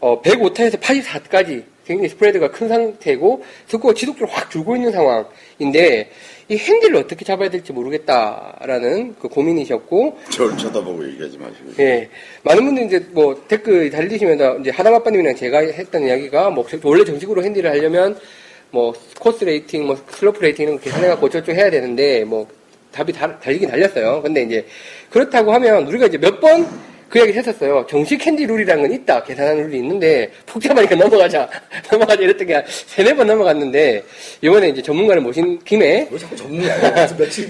[0.00, 6.10] 어, 105타에서 84까지 굉장히 spread가 큰 상태고, 스코어 지속적으로 확 줄고 있는 상황인데,
[6.50, 11.70] 이 핸디를 어떻게 잡아야 될지 모르겠다라는 그 고민이셨고, 저를 쳐다보고 얘기하지 마시고.
[11.80, 12.08] 예.
[12.42, 17.70] 많은 분들이 이제 뭐 댓글 달리시면서 이제 하담아빠님이랑 제가 했던 이야기가 뭐 원래 정식으로 핸디를
[17.70, 18.18] 하려면
[18.70, 22.46] 뭐 course rating, 뭐 slope rating은 계산해갖고 어쩌고 해야 되는데 뭐
[22.92, 24.22] 답이 다, 달리긴 달렸어요.
[24.22, 24.66] 근데 이제
[25.10, 26.66] 그렇다고 하면 우리가 이제 몇번
[27.08, 27.86] 그 얘기를 했었어요.
[27.88, 29.22] 정식 핸디 룰이라는 건 있다.
[29.24, 31.48] 계산하는 룰이 있는데 복잡하니까 넘어가자.
[31.90, 34.04] 넘어가자 이랬던 게 한 세네 번 넘어갔는데
[34.42, 36.68] 이번에 이제 전문가를 모신 김에 왜 자꾸 전에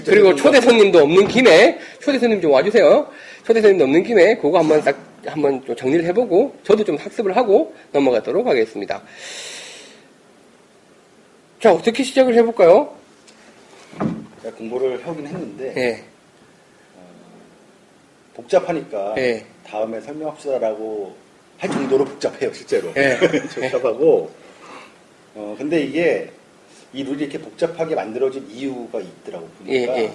[0.05, 3.09] 그리고 초대 손님도 없는 김에 초대 손님 좀 와주세요.
[3.45, 7.75] 초대 손님도 없는 김에 그거 한번 딱 한번 좀 정리를 해보고 저도 좀 학습을 하고
[7.91, 9.01] 넘어가도록 하겠습니다.
[11.59, 12.95] 자 어떻게 시작을 해볼까요?
[14.41, 16.03] 제가 공부를 하긴 했는데 예,
[18.33, 19.45] 복잡하니까 예.
[19.69, 21.15] 다음에 설명합시다라고
[21.57, 22.91] 할 정도로 복잡해요 실제로.
[22.97, 23.17] 예.
[23.53, 24.31] 복잡하고.
[25.35, 26.31] 어 근데 이게
[26.93, 29.97] 이 룰이 이렇게 복잡하게 만들어진 이유가 있더라고 보니까.
[29.97, 30.13] 예, 예.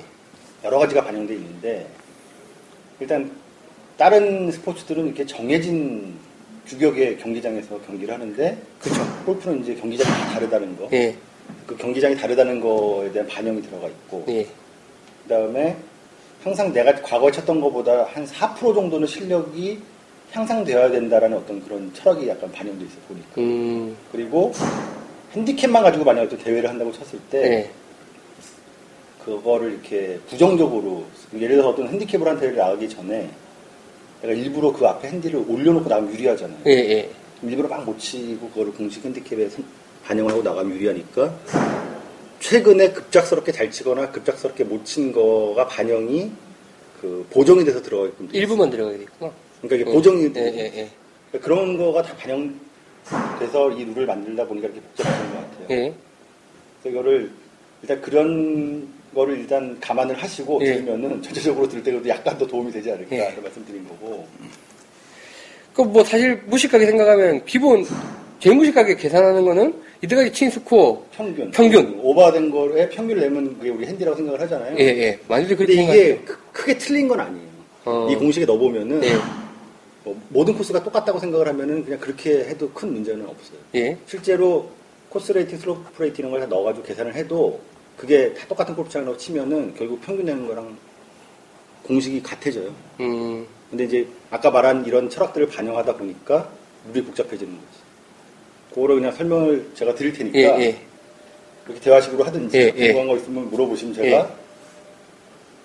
[0.64, 1.86] 여러 가지가 반영돼 있는데
[2.98, 3.30] 일단
[3.96, 6.14] 다른 스포츠들은 이렇게 정해진
[6.66, 9.02] 규격의 경기장에서 경기를 하는데 그렇죠.
[9.26, 11.14] 골프는 이제 경기장이 다 다르다는 거, 예,
[11.66, 14.24] 그 경기장이 다르다는 거에 대한 반영이 들어가 있고.
[14.28, 14.46] 예,
[15.24, 15.76] 그다음에
[16.44, 19.80] 항상 내가 과거에 쳤던 것보다 한 4% 정도는 실력이
[20.32, 23.28] 향상되어야 된다라는 어떤 그런 철학이 약간 반영돼 있어 보니까.
[23.38, 24.52] 음, 그리고
[25.32, 27.70] 핸디캡만 가지고 만약에 또 대회를 한다고 쳤을 때 예,
[29.24, 31.04] 그거를 이렇게 부정적으로
[31.34, 33.30] 예를 들어서 어떤 핸디캡을 한 대회를 나가기 전에
[34.22, 36.58] 내가 일부러 그 앞에 핸디를 올려놓고 나면 유리하잖아요.
[36.66, 37.10] 예, 예,
[37.42, 39.64] 일부러 막 못 치고 그거를 공식 핸디캡에 선-
[40.04, 41.32] 반영을 하고 나가면 유리하니까
[42.40, 46.30] 최근에 급작스럽게 잘 치거나 급작스럽게 못 친 거가 반영이
[47.00, 48.28] 그 보정이 돼서 들어가게끔.
[48.32, 49.32] 일부만 들어가게 되겠구나.
[49.62, 50.90] 그러니까 이게 보정이 예, 예, 예.
[51.30, 55.66] 그러니까 그런 거가 다 반영돼서 이 룰을 만들다 보니까 이렇게 복잡해진 것 같아요.
[55.70, 55.94] 예.
[56.82, 57.30] 그래서 이거를
[57.82, 60.74] 일단 그런 거를 일단 감안을 하시고 예.
[60.74, 63.34] 들으면은 전체적으로 들을 때도 약간 더 도움이 되지 않을까 예.
[63.42, 64.26] 말씀드린 거고.
[65.74, 67.84] 그 뭐 사실 무식하게 생각하면 기본
[68.44, 71.50] 제일 무식하게 계산하는 거는 이때까지 친 스코어 평균.
[71.50, 71.98] 평균.
[72.02, 74.76] 오버된 거에 평균을 내면 그게 우리 핸디라고 생각을 하잖아요.
[74.78, 75.18] 예, 예.
[75.28, 76.24] 많이들 근데 그렇게 이게 생각해요.
[76.26, 77.46] 크- 크게 틀린 건 아니에요.
[77.86, 78.06] 어.
[78.10, 79.12] 이 공식에 넣어보면은 예.
[80.04, 83.56] 뭐 모든 코스가 똑같다고 생각을 하면은 그냥 그렇게 해도 큰 문제는 없어요.
[83.76, 83.96] 예.
[84.06, 84.68] 실제로
[85.08, 87.58] course rating, slope rating 이런 걸 다 넣어가지고 계산을 해도
[87.96, 90.76] 그게 다 똑같은 골프장으로 치면은 결국 평균 내는 거랑
[91.84, 92.74] 공식이 같아져요.
[93.00, 93.46] 음.
[93.70, 96.50] 근데 이제 아까 말한 이런 철학들을 반영하다 보니까
[96.92, 97.83] 룰이 복잡해지는 거지.
[98.74, 100.78] 그거를 그냥 설명을 제가 드릴 테니까 예, 예.
[101.66, 102.92] 이렇게 대화식으로 하든지 예, 예.
[102.92, 104.30] 궁금한 거 있으면 물어보시면 제가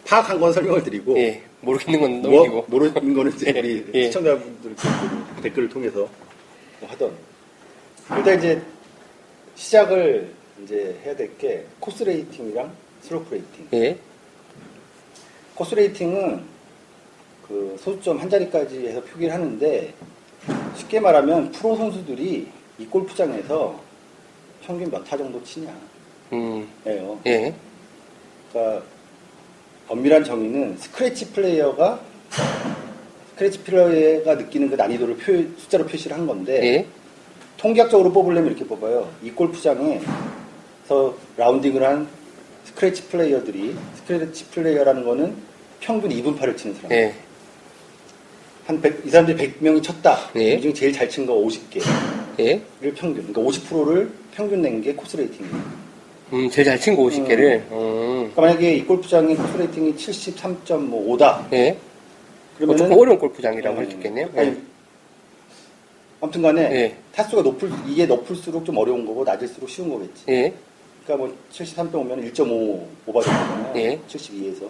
[0.05, 1.41] 파악한 건 설명을 드리고 예.
[1.61, 2.65] 모르겠는 건 뭐, 넘기고.
[2.67, 4.03] 모르는 거는 이제 예, 우리 예.
[4.05, 4.75] 시청자분들
[5.41, 6.07] 댓글을 통해서
[6.79, 7.11] 뭐 하던
[8.15, 8.61] 일단 이제
[9.55, 10.31] 시작을
[10.63, 12.71] 이제 해야 될 게 course rating이랑
[13.01, 13.67] slope rating.
[13.73, 13.97] 예.
[15.55, 16.41] course rating은
[17.47, 19.93] 그 소수점 한 자리까지 해서 표기를 하는데
[20.77, 22.47] 쉽게 말하면 프로 선수들이
[22.79, 23.79] 이 골프장에서
[24.65, 25.73] 평균 몇 타 정도 치냐.
[26.33, 26.67] 음.
[26.85, 27.19] 예요.
[27.25, 27.53] 예.
[28.51, 28.83] 그러니까
[29.87, 31.99] 엄밀한 정의는 스크래치 플레이어가
[33.31, 36.85] 스크래치 플레이어가 느끼는 그 난이도를 표, 숫자로 표시를 한 건데 예.
[37.57, 39.09] 통계학적으로 뽑으려면 이렇게 뽑아요.
[39.23, 40.05] 이 골프장에서
[41.37, 42.07] 라운딩을 한
[42.65, 45.35] 스크래치 플레이어들이 스크래치 플레이어라는 거는
[45.79, 46.91] 평균 even par를 치는 사람.
[46.91, 47.13] 예.
[48.67, 50.29] 한 100, 이 사람들이 100명이 쳤다.
[50.35, 50.53] 예.
[50.53, 51.81] 이 중에 제일 잘 친 거 50개
[52.39, 52.91] 를 예.
[52.93, 53.33] 평균.
[53.33, 55.55] 그러니까 50%를 평균 낸 게 course rating이에요.
[56.33, 57.71] 음, 제일 잘 친 거 50개를.
[57.71, 58.31] 음.
[58.35, 61.51] 그러니까 만약에 이 골프장의 course rating이 73.5다.
[61.53, 61.77] 예.
[62.61, 64.29] 뭐 조금 어려운 골프장이라고 할 수 있겠네요.
[64.37, 64.55] 예.
[66.21, 66.95] 아무튼 간에 예.
[67.13, 70.23] 타수가 높을 이게 높을수록 좀 어려운 거고 낮을수록 쉬운 거겠지.
[70.29, 70.53] 예.
[71.05, 73.73] 그러니까 뭐 73.5면 1.5 오버 정도잖아요.
[73.77, 73.99] 예.
[74.07, 74.67] 72에서.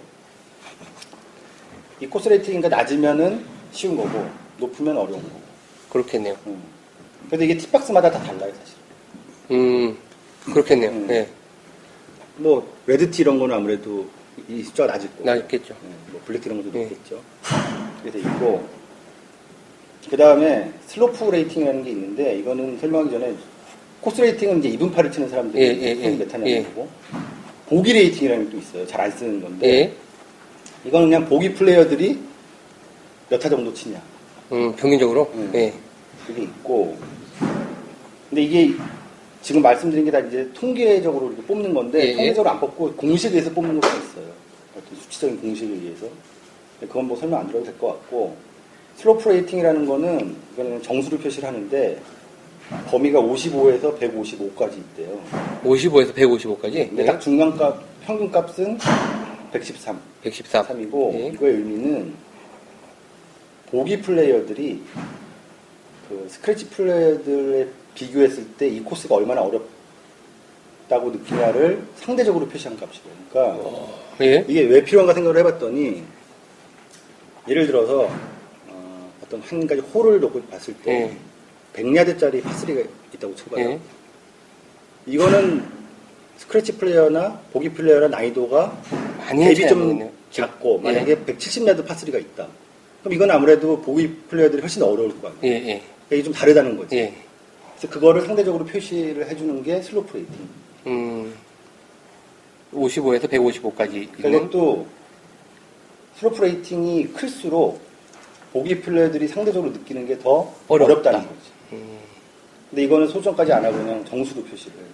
[2.01, 4.25] 이 course rating이니까 낮으면은 쉬운 거고
[4.57, 5.39] 높으면 어려운 거고.
[5.89, 6.35] 그렇겠네요.
[6.47, 6.78] 음.
[7.29, 8.75] 근데 이게 tee box마다 다 달라요, 사실.
[9.51, 9.97] 음.
[10.51, 10.89] 그렇겠네요.
[10.91, 11.07] 음.
[11.11, 11.27] 예.
[12.37, 14.07] 뭐 red tee 이런 거는 아무래도
[14.47, 15.25] 이 숫자가 낮을 거고.
[15.25, 15.73] 낮겠죠.
[15.83, 16.83] 예, 뭐 black tee 이런 것도 예.
[16.83, 17.21] 높겠죠.
[18.11, 18.65] 돼 있고
[20.09, 23.35] 그 다음에 slope rating이라는 게 있는데 이거는 설명하기 전에
[23.99, 26.09] course rating은 이제 even par를 치는 사람들이 예, 예, 예.
[26.11, 26.63] 몇 타냐는 예.
[26.63, 26.87] 거고
[27.67, 28.87] bogey rating이라는 게 또 있어요.
[28.87, 29.93] 잘 안 쓰는 건데 예.
[30.87, 32.17] 이거는 그냥 보기 플레이어들이
[33.29, 34.01] 몇 타 정도 치냐
[34.53, 35.29] 음, 평균적으로.
[35.35, 35.51] 음.
[35.53, 35.73] 예.
[36.25, 36.97] 그게 있고
[38.29, 38.73] 근데 이게
[39.41, 42.15] 지금 말씀드린 게 다 이제 통계적으로 이렇게 뽑는 건데 예, 예.
[42.15, 44.25] 통계적으로 안 뽑고 공식에 의해서 뽑는 것도 있어요.
[44.77, 46.05] 어떤 수치적인 공식에 의해서.
[46.81, 48.35] 그건 뭐 설명 안 드려도 될 것 같고
[48.97, 51.99] slope rating이라는 거는 이거는 정수를 표시를 하는데
[52.87, 55.19] 범위가 55에서 155까지 있대요.
[55.63, 56.89] 55에서 155까지.
[56.89, 58.77] 근데 딱 중간값 평균값은
[59.51, 59.99] 113.
[60.23, 60.65] 113.
[60.67, 61.27] 3이고 예.
[61.27, 62.13] 이거의 의미는
[63.71, 64.81] 보기 플레이어들이
[66.09, 73.05] 그 스크래치 플레이어들에 비교했을 때 이 코스가 얼마나 어렵다고 느끼냐를 상대적으로 표시한 값이에요.
[73.31, 73.69] 그러니까
[74.21, 74.45] 예.
[74.47, 76.03] 이게 왜 필요한가 생각을 해봤더니
[77.47, 78.09] 예를 들어서
[78.67, 81.17] 어, 떤한 가지 홀을 놓고 봤을 때 예.
[81.81, 82.81] 100야드짜리 파스리가
[83.15, 83.69] 있다고 쳐봐요.
[83.69, 83.79] 예.
[85.05, 85.63] 이거는
[86.37, 88.81] 스크래치 플레이어나 보기 플레이어나 난이도가
[89.27, 89.37] 안
[89.67, 90.09] 좀.
[90.31, 90.83] 작고 예.
[90.83, 92.47] 만약에 170야드 par three가 있다.
[93.01, 95.39] 그럼 이건 아무래도 보기 플레이어들이 훨씬 어려울 것 같아요.
[95.43, 95.83] 예, 예.
[96.11, 96.95] 이게 좀 다르다는 거지.
[96.97, 97.13] 예.
[97.77, 100.49] 그래서 그거를 상대적으로 표시를 해주는 게 slope rating.
[100.87, 101.33] 음.
[102.73, 103.73] 55에서 155까지
[104.11, 104.39] 그러니까 있는.
[104.43, 104.87] 이것도
[106.17, 107.79] slope rating이 클수록
[108.53, 110.91] 보기 플레이어들이 상대적으로 느끼는 게더 어렵다.
[110.93, 111.39] 어렵다 는 거지.
[111.73, 111.99] 음.
[112.69, 114.85] 근데 이거는 소수점까지 안 하고 그냥 정수로 표시를 해요.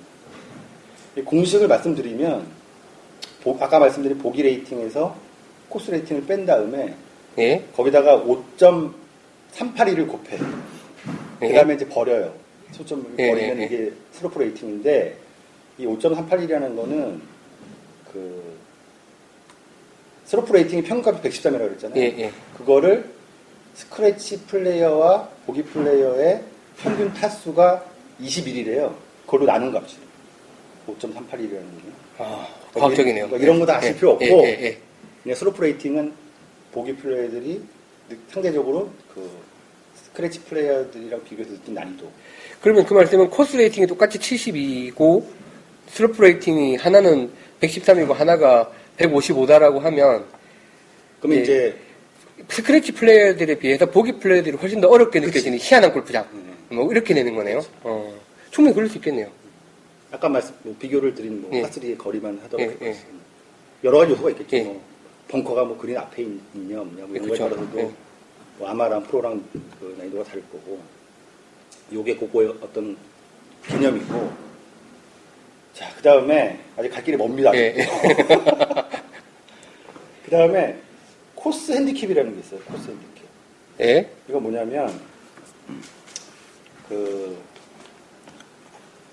[1.18, 2.46] 이 공식을 말씀드리면
[3.44, 5.16] 보- 아까 말씀드린 bogey rating에서
[5.70, 6.96] course rating을 뺀 다음에
[7.38, 7.66] 예.
[7.76, 10.38] 거기다가 5.382를 곱해.
[11.42, 11.48] 예.
[11.48, 12.34] 그 다음에 이제 버려요.
[12.74, 13.66] 소수점을 예, 버리면 예, 예.
[13.66, 15.18] 이게 slope rating인데
[15.78, 17.22] 이 5.381이라는 거는
[18.12, 18.56] 그
[20.26, 22.00] slope rating이 평균값이 113이라고 그랬잖아요.
[22.02, 22.32] 예, 예.
[22.58, 23.10] 그거를
[23.76, 26.44] 스크래치 플레이어와 보기 플레이어의
[26.78, 27.86] 평균 타수가
[28.22, 28.94] 21이래요.
[29.26, 30.06] 그걸로 나눈 값이에요.
[30.88, 31.90] 5.381이라는 게.
[32.18, 33.26] 아, 과학적이네요.
[33.28, 34.78] 그러니까 이런 거 다 아실 예, 필요 없고 예, 예, 예.
[35.24, 36.14] 그냥 slope rating은
[36.72, 37.62] 보기 플레이어들이
[38.10, 39.30] 느- 상대적으로 그
[40.16, 42.10] 스크래치 플레이어들이랑 비교해서 느낀 난이도.
[42.62, 45.26] 그러면 그 말씀은 course rating이 똑같이 72이고
[45.90, 47.30] slope rating이 하나는
[47.62, 50.26] 113이고 하나가 155다라고 하면
[51.20, 51.44] 그러면 예.
[51.44, 51.76] 이제
[52.50, 56.26] 스크래치 플레이어들에 비해서 보기 플레이어들이 훨씬 더 어렵게 느껴지는 희한한 골프장.
[56.34, 56.56] 음.
[56.70, 57.62] 뭐 이렇게 내는 거네요.
[57.84, 58.14] 어,
[58.52, 59.30] 충분히 그럴 수 있겠네요.
[60.12, 61.62] 아까 말씀 뭐 비교를 드린 뭐 예.
[61.62, 62.96] 파스리의 거리만 하더라도 예, 예.
[63.84, 64.56] 여러 가지 요소가 있겠죠.
[64.58, 64.64] 예.
[64.64, 64.82] 뭐
[65.28, 67.38] 벙커가 뭐 그린 앞에 있- 있냐 없냐 뭐 이런 거에.
[67.38, 67.82] 따라서도 예.
[67.84, 67.94] 뭐
[68.62, 69.44] 아마랑 프로랑
[69.80, 70.80] 그 난이도가 다를 거고
[71.94, 72.96] 요게 그거의 어떤
[73.68, 74.32] 개념이고
[75.74, 77.52] 자 그 다음에 아직 갈 길이 멉니다.
[77.56, 77.74] 예.
[80.24, 80.80] 그 다음에
[81.36, 82.60] 코스 핸디캡이라는 게 있어요.
[82.62, 83.22] 코스 핸디캡.
[83.82, 84.10] 예.
[84.30, 84.98] 이거 뭐냐면
[86.88, 87.38] 그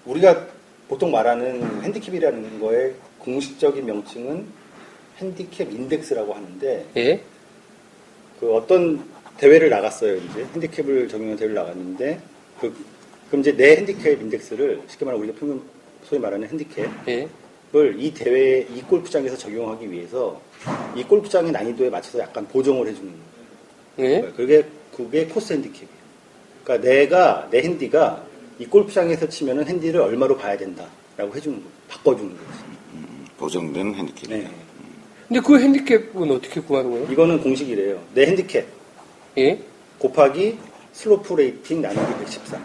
[0.05, 0.47] 우리가
[0.89, 4.47] 보통 말하는 핸디캡이라는 거의 공식적인 명칭은
[5.19, 7.20] 핸디캡 인덱스라고 하는데 예.
[8.39, 9.02] 그 어떤
[9.43, 12.20] 대회를 나갔어요 이제 핸디캡을 적용한 대회를 나갔는데
[12.60, 12.73] 그
[13.28, 15.60] 그럼 이제 내 핸디캡 인덱스를 쉽게 말하면 우리가 평균
[16.05, 17.28] 소위 말하는 핸디캡을 예.
[17.97, 20.40] 이 대회 이 골프장에서 적용하기 위해서
[20.94, 23.12] 이 골프장의 난이도에 맞춰서 약간 보정을 해주는
[23.98, 24.20] 예.
[24.20, 24.32] 거예요.
[24.35, 24.64] 그게
[24.97, 26.02] 그게 코스 핸디캡이에요.
[26.62, 28.24] 그러니까 내가 내 핸디가
[28.60, 32.59] 이 골프장에서 치면은 핸디를 얼마로 봐야 된다라고 해주는 거, 바꿔주는 거지.
[33.39, 34.28] 보정된 핸디캡.
[34.28, 34.48] 네.
[35.27, 37.10] 근데 그 핸디캡은 어떻게 구하는 거예요?
[37.10, 38.01] 이거는 공식이래요.
[38.14, 38.66] 내 핸디캡
[39.38, 39.59] 예.
[39.98, 40.59] 곱하기
[40.93, 42.60] slope rating 나누기 114.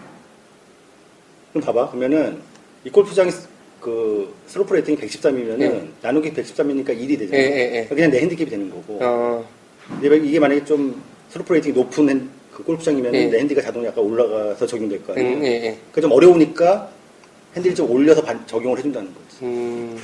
[1.53, 1.89] 그럼 봐봐.
[1.91, 2.39] 그러면은
[2.83, 3.47] 이 골프장이 스-
[3.79, 5.87] 그 slope rating이 113이면은 예.
[6.01, 7.37] 나누기 113이니까 1이 되잖아.
[7.37, 7.85] 예, 예, 예.
[7.87, 8.99] 그냥 내 핸디캡이 되는 거고.
[9.01, 9.45] 어,
[10.01, 13.25] 이게 만약에 좀 slope rating이 높은 핸, 그 골프장이면 예.
[13.27, 15.37] 내 핸디가 자동으로 약간 올라가서 적용될 거 아니에요.
[15.37, 15.77] 음, 예, 예.
[15.91, 16.89] 그좀 어려우니까
[17.55, 19.45] 핸디를 좀 올려서 반- 적용을 해준다는 거지.
[19.45, 19.97] 음,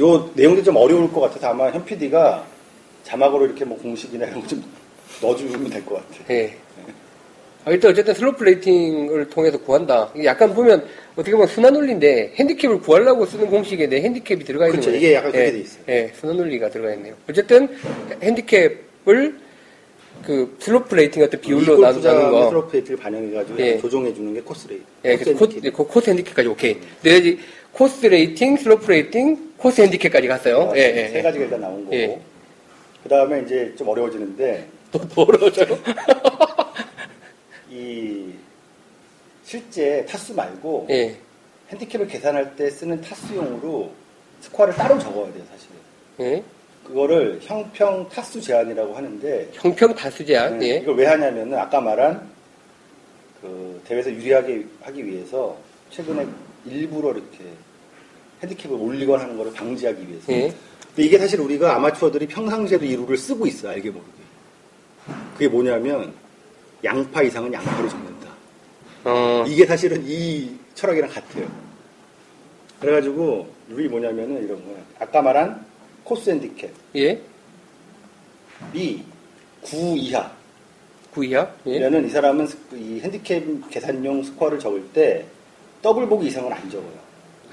[0.00, 2.44] 요 내용들이 좀 어려울 것 같아서 아마 현 PD가
[3.04, 4.62] 자막으로 이렇게 뭐 공식이나 이런 거 좀
[5.22, 6.24] 넣어주면 될 것 같아.
[6.30, 6.54] 예.
[7.64, 10.10] 아, 일단 어쨌든 slope rating을 통해서 구한다.
[10.24, 10.82] 약간 보면
[11.12, 14.90] 어떻게 보면 순환 논리인데 핸디캡을 구하려고 쓰는 공식에 내 핸디캡이 들어가 있는 그렇죠.
[14.90, 14.98] 거예요.
[14.98, 15.82] 이게 약간 그렇게 예, 돼 있어요.
[15.90, 17.14] 예, 순환 논리가 들어가 있네요.
[17.28, 17.68] 어쨌든
[18.22, 19.38] 핸디캡을
[20.24, 22.48] 그 slope rating 어떤 비율로 나누는 골프장의 거.
[22.48, 23.78] slope rating을 반영해가지고 예.
[23.78, 24.86] 조정해 주는 게 course rating.
[25.04, 25.66] 예, 코스 그래서 코, 핸디캡.
[25.66, 26.76] 예, 코- 코스 핸디캡까지 오케이.
[27.02, 27.38] 내지
[27.72, 30.72] course rating, slope rating, 코스 핸디캡까지 갔어요.
[30.76, 31.08] 예, 예.
[31.08, 31.22] 세 예.
[31.22, 32.29] 가지가 일단 나온 거고.
[33.00, 33.02] 예.
[33.02, 35.78] 그 다음에 이제 좀 어려워지는데 또 멀어져요.
[37.70, 38.32] 이
[39.44, 41.16] 실제 타수 말고 예.
[41.70, 43.92] 핸디캡을 계산할 때 쓰는 타수용으로
[44.40, 45.76] 스코어를 따로 적어야 돼요, 사실은.
[46.20, 46.42] 예.
[46.86, 50.58] 그거를 형평 타수 제한이라고 하는데 형평 다수 제한.
[50.58, 50.76] 네, 예.
[50.78, 52.28] 이걸 왜 하냐면은 아까 말한
[53.40, 55.56] 그 대회에서 유리하게 하기 위해서
[55.90, 56.26] 최근에
[56.66, 57.38] 일부러 이렇게
[58.42, 60.26] 핸디캡을 올리거나 하는 거를 방지하기 위해서.
[61.00, 61.02] 예.
[61.02, 64.12] 근데 이게 사실 우리가 아마추어들이 평상시에도 이 룰을 쓰고 있어 요 알게 모르게.
[65.34, 66.12] 그게 뭐냐면
[66.84, 68.28] 양파 이상은 양파로 적는다.
[69.04, 71.48] 어, 이게 사실은 이 철학이랑 같아요.
[72.80, 74.76] 그래가지고 룰이 뭐냐면은 이런 거야.
[74.98, 75.64] 아까 말한
[76.04, 77.20] 코스 핸디캡 예.
[78.72, 79.02] B
[79.62, 80.30] 9 이하.
[81.12, 81.54] 구이야.
[81.66, 81.78] 예.
[81.78, 85.24] 그러면은 이 사람은 스- 이 핸디캡 계산용 스코어를 적을 때
[85.82, 86.92] 더블 보기 이상은 안 적어요.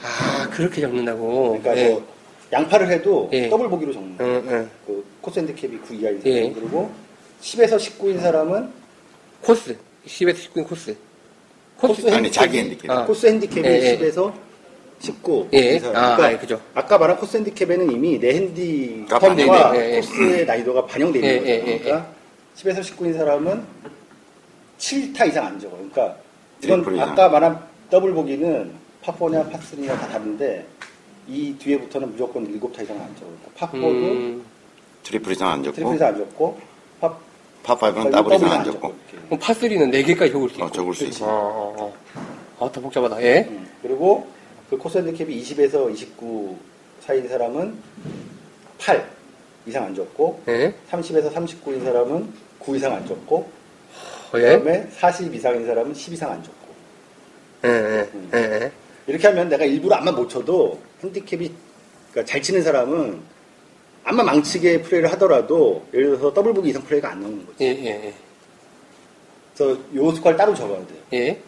[0.01, 1.59] 아, 그렇게 적는다고.
[1.61, 1.89] 그러니까 예.
[1.89, 2.16] 뭐
[2.51, 3.49] 양파를 해도 예.
[3.49, 4.33] 더블 보기로 적는 거예요.
[4.33, 4.69] 응, 응.
[4.85, 6.51] 그 코스 핸디캡이 9 이하인 사람 예.
[6.53, 6.91] 그리고
[7.41, 8.69] 10에서 19인 사람은
[9.41, 9.77] 코스.
[10.05, 10.95] 10에서 19인 코스.
[11.77, 12.09] 코스.
[12.09, 12.89] 아니, 자기 핸디캡.
[12.91, 13.05] 아.
[13.05, 13.99] 코스 핸디캡이 예, 예.
[13.99, 14.33] 10에서
[14.99, 15.49] 19.
[15.53, 15.75] 예.
[15.75, 15.95] 이 사람.
[15.95, 16.61] 아, 그러니까 아, 그죠.
[16.73, 19.95] 아까 말한 코스 핸디캡에는 이미 내 핸디 가과 반영돼, 예, 예.
[19.99, 21.49] 코스의 난이도가 반영되어 있는 예.
[21.49, 22.07] 예, 예, 그러니까
[22.55, 23.63] 10에서 19인 사람은
[24.79, 25.79] 7타 이상 안 적어요.
[25.91, 26.17] 그러니까
[26.63, 26.99] 이건.
[26.99, 27.59] 아까 말한
[27.89, 28.71] 더블 보기는
[29.03, 30.65] 파4냐 파3냐 다 다른데
[31.27, 33.13] 이 뒤에부터는 무조건 7타 이상 안.
[33.15, 34.45] 그러니까 파4도 음,
[35.03, 36.59] 트리플 이상 안 트리플 적고, 이상 안 적고
[36.99, 37.17] 파
[37.77, 38.93] 파5는 더블 이상 안 적고.
[39.25, 40.65] 그럼 파3는 4개까지 적을 수 있고.
[40.65, 41.25] 어, 적을 수 있어.
[41.25, 42.65] 어, 어, 어.
[42.65, 43.21] 아, 더 복잡하다.
[43.23, 43.45] 예.
[43.49, 43.67] 음.
[43.81, 44.27] 그리고
[44.69, 46.57] 그 코스 핸디캡이 20에서 29
[47.01, 47.77] 사이인 사람은
[48.79, 49.09] 8
[49.65, 50.73] 이상 안 적고 예.
[50.89, 53.49] 30에서 39인 사람은 9 이상 안 적고
[54.33, 54.57] 어, 예.
[54.57, 56.67] 그다음에 40 이상인 사람은 10 이상 안 적고
[57.65, 58.71] 예, 예, 예, 예.
[59.07, 61.51] 이렇게 하면 내가 일부러 암만 못 쳐도 핸디캡이
[62.11, 63.19] 그러니까 잘 치는 사람은
[64.03, 67.63] 암만 망치게 플레이를 하더라도 예를 들어서 더블 보기 이상 플레이가 안 나오는 거지.
[67.63, 68.13] 예, 예,
[69.55, 70.99] 그래서 요 스코어를 따로 적어야 돼요.
[71.13, 71.17] 예.
[71.17, 71.41] 예.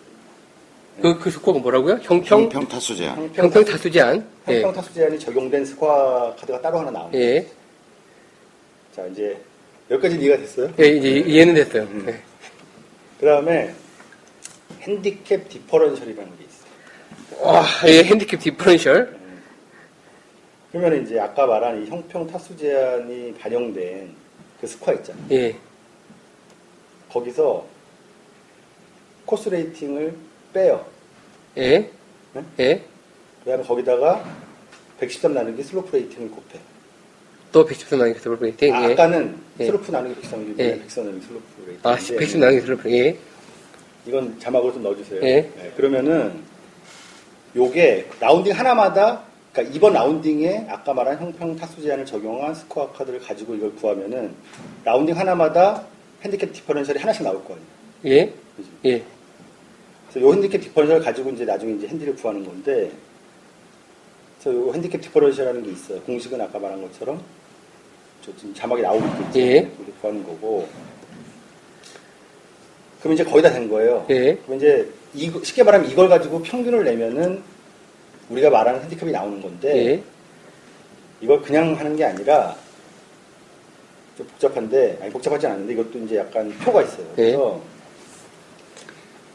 [1.02, 2.00] 그, 그 스코어가 뭐라고요?
[2.02, 3.32] 형평, 형평 타수 제한.
[3.34, 4.28] 형평 타수 제한.
[4.50, 4.56] 예.
[4.56, 7.18] 형평 타수 제한이 적용된 스코어 카드가 따로 하나 나옵니다.
[7.18, 7.48] 예.
[8.94, 9.40] 자 이제
[9.90, 10.74] 여기까지 이해가 됐어요?
[10.80, 11.84] 예, 이제 이해는 됐어요.
[11.84, 12.06] 음.
[12.10, 12.20] 예.
[13.20, 13.74] 그 다음에
[14.82, 17.48] 핸디캡 differential이라는 게 있어요.
[17.48, 19.19] 와, 예, 핸디캡 differential.
[20.72, 24.14] 그러면 이제 아까 말한 이 형평 타수 제한이 반영된
[24.62, 25.26] 그 스코어 있잖아요.
[25.32, 25.56] 예.
[27.10, 27.66] 거기서
[29.26, 30.14] 코스 rating을
[30.54, 30.86] 빼요.
[31.58, 31.90] 예.
[32.34, 32.44] 네?
[32.60, 32.84] 예.
[33.44, 34.24] 그다음에 거기다가
[35.00, 36.60] 113 나누기 슬로프 rating을 곱해.
[37.52, 38.76] 또 113 나누기 슬로프 rating.
[38.76, 38.94] 아, 예.
[38.94, 39.66] 아까는 예.
[39.66, 40.80] 슬로프 나누기 113 이기 예.
[40.80, 41.80] 100 나누기 슬로프 rating.
[41.84, 42.92] 아, 110 나누기 슬로프.
[42.92, 43.18] 예.
[44.06, 45.22] 이건 자막으로 좀 넣어주세요.
[45.24, 45.42] 예.
[45.42, 46.44] 네, 그러면은
[47.56, 53.56] 요게 라운딩 하나마다 그러니까 이번 라운딩에 아까 말한 형평 타수 제한을 적용한 스코어 카드를 가지고
[53.56, 54.34] 이걸 구하면은
[54.86, 55.84] 라운딩 하나마다
[56.24, 57.68] 핸디캡 디퍼런셜이 하나씩 나올 거 아니에요.
[58.06, 58.34] 예.
[58.58, 58.70] 그지?
[58.86, 59.04] 예.
[60.10, 62.92] 그래서 요 핸디캡 디퍼런셜을 가지고 이제 나중에 이제 핸디를 구하는 건데
[64.42, 66.00] 그래서 요 핸디캡 디퍼런셜이라는 게 있어요.
[66.02, 67.22] 공식은 아까 말한 것처럼
[68.22, 69.40] 저 지금 자막이 나오고 있겠죠.
[69.40, 69.52] 예.
[69.58, 70.68] 이렇게 구하는 거고.
[73.02, 74.06] 그럼 이제 거의 다 된 거예요.
[74.10, 74.36] 예.
[74.36, 77.42] 그럼 이제 이거- 쉽게 말하면 이걸 가지고 평균을 내면은
[78.30, 80.04] 우리가 말하는 핸디캡이 나오는 건데 예.
[81.22, 82.56] 이걸 그냥 하는 게 아니라
[84.18, 87.06] 좀 복잡한데 아니 복잡하지 않은데 이것도 이제 약간 표가 있어요.
[87.18, 87.24] 예.
[87.24, 87.62] 그래서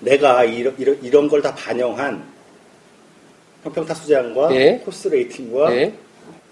[0.01, 2.25] 내가 이런 이런, 이런 걸 다 반영한
[3.65, 4.79] 형평타수 제한과 예.
[4.85, 5.93] 코스 레이팅과 예.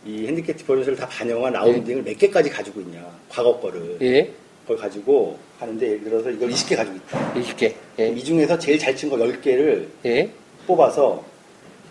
[0.05, 4.31] 이 핸디캡 디퍼런셜을 다 반영한 라운딩을 몇 개까지 가지고 있냐 과거 거를 예.
[4.63, 7.35] 그걸 가지고 하는데 예를 들어서 이걸 20개 가지고 있다.
[7.35, 7.75] 20개.
[7.97, 8.09] 그럼 예.
[8.09, 10.31] 이 중에서 제일 잘 친 거 10개를 예.
[10.67, 11.23] 뽑아서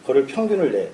[0.01, 0.89] 그거를 평균을 내.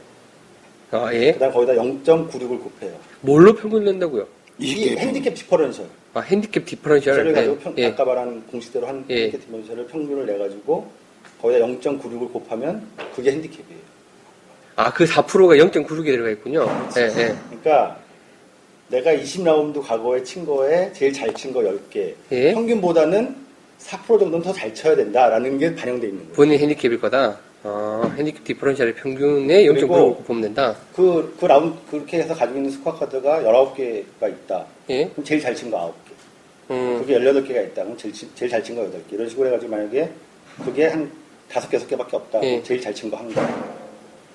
[0.91, 1.33] 아, 예.
[1.33, 2.97] 그 다음 거기다 0.96을 곱해요.
[3.21, 4.25] 뭘로 평균 낸다고요?
[4.59, 5.85] 이 핸디캡 differential.
[6.13, 7.15] 아, 핸디캡 differential.
[7.23, 7.33] 를 예.
[7.33, 7.85] 가지고 평- 예.
[7.87, 9.23] 아까 말한 공식대로 한 예.
[9.23, 10.89] 핸디캡 differential을 평균을 내가지고
[11.41, 13.87] 거기다 0.96을 곱하면 그게 핸디캡이에요.
[14.77, 16.67] 아, 그 4%가 0.96에 들어가 있군요.
[16.97, 17.35] 예, 예.
[17.49, 17.97] 그러니까
[18.89, 22.13] 내가 20라운드 과거에 친 거에 제일 잘 친 거 10개.
[22.31, 22.53] 예.
[22.53, 23.35] 평균보다는
[23.79, 26.33] 4% 정도는 더 잘 쳐야 된다라는 게 반영되어 있는 거예요.
[26.35, 27.37] 본인 핸디캡일 거다.
[27.63, 30.75] 아, 핸디캡 디퍼런셜의 평균에 0.96을 그리고 보면 된다.
[30.95, 34.65] 그, 그 라운드, 그렇게 해서 가지고 있는 스코어 카드가 19개가 있다.
[34.89, 35.07] 예.
[35.09, 35.93] 그럼 제일 잘 친 거
[36.69, 36.71] 9개.
[36.73, 37.83] 음, 그게 18개가 있다.
[37.83, 39.13] 그럼 제일, 치- 제일 잘 친 거 8개.
[39.13, 40.09] 이런 식으로 해가지고 만약에
[40.63, 41.11] 그게 한
[41.49, 42.43] 5개, 6개밖에 없다.
[42.43, 42.61] 예.
[42.63, 43.41] 제일 잘 친거한 거.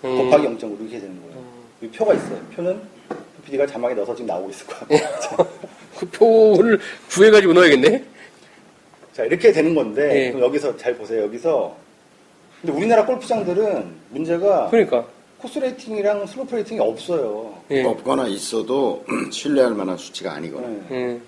[0.04, 0.16] 음.
[0.18, 1.42] 곱하기 0.5 이렇게 되는 거예요.
[1.82, 2.38] 이 표가 있어요.
[2.56, 2.80] 표는
[3.46, 4.86] PD가 자막에 넣어서 지금 나오고 있을 거야.
[5.98, 6.78] 그 표를
[7.10, 8.04] 구해가지고 넣어야겠네.
[9.12, 10.40] 자, 이렇게 되는 건데, 예.
[10.40, 11.22] 여기서 잘 보세요.
[11.22, 11.76] 여기서.
[12.62, 15.04] 근데 우리나라 골프장들은 문제가 그러니까.
[15.38, 17.52] 코스 rating이랑 슬로프 rating이 없어요.
[17.72, 17.82] 예.
[17.82, 20.68] 없거나 있어도 신뢰할 만한 수치가 아니거나.
[20.68, 20.74] 네.
[20.92, 21.22] 음,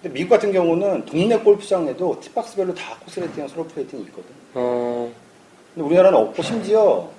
[0.00, 4.24] 근데 미국 같은 경우는 동네 골프장에도 tee box별로 다 코스 rating과 슬로프 rating이 있거든.
[4.54, 5.10] 어,
[5.74, 7.10] 근데 우리나라는 없고 심지어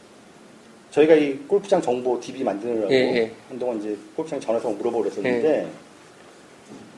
[0.92, 3.32] 저희가 이 골프장 정보 DB 만드느라고 예, 예.
[3.50, 5.68] 한동안 이제 골프장 전화해서 물어보고 그랬었는데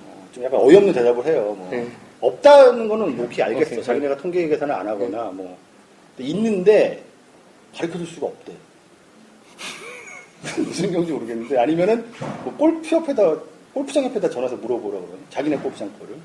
[0.06, 1.56] 어, 좀 약간 어이없는 대답을 해요.
[1.58, 1.88] 뭐 예.
[2.22, 3.72] 없다는 거는 뭐 이렇게 알겠어.
[3.72, 3.84] 오케이.
[3.84, 5.58] 자기네가 통계 계산을 안 하거나 뭐
[6.20, 7.04] 있는데
[7.76, 8.54] 가르쳐 줄 수가 없대.
[10.58, 12.06] 무슨 경우인지 모르겠는데 아니면은
[12.44, 13.36] 뭐 골프 협회다
[13.74, 15.18] 골프장 협회다 전화해서 물어보라고 그래.
[15.30, 16.16] 자기네 골프장 거를.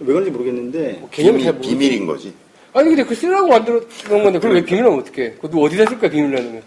[0.00, 1.70] 왜 그런지 모르겠는데 뭐 개념이 잘 비밀, 모르지.
[1.70, 2.34] 비밀인 거지.
[2.74, 5.34] 아니, 근데 그 쓰라고 만들었던 건데, 그걸 왜 비밀하면 어떡해?
[5.40, 6.66] 그거 어디다 쓸 거야, 비밀하는 거?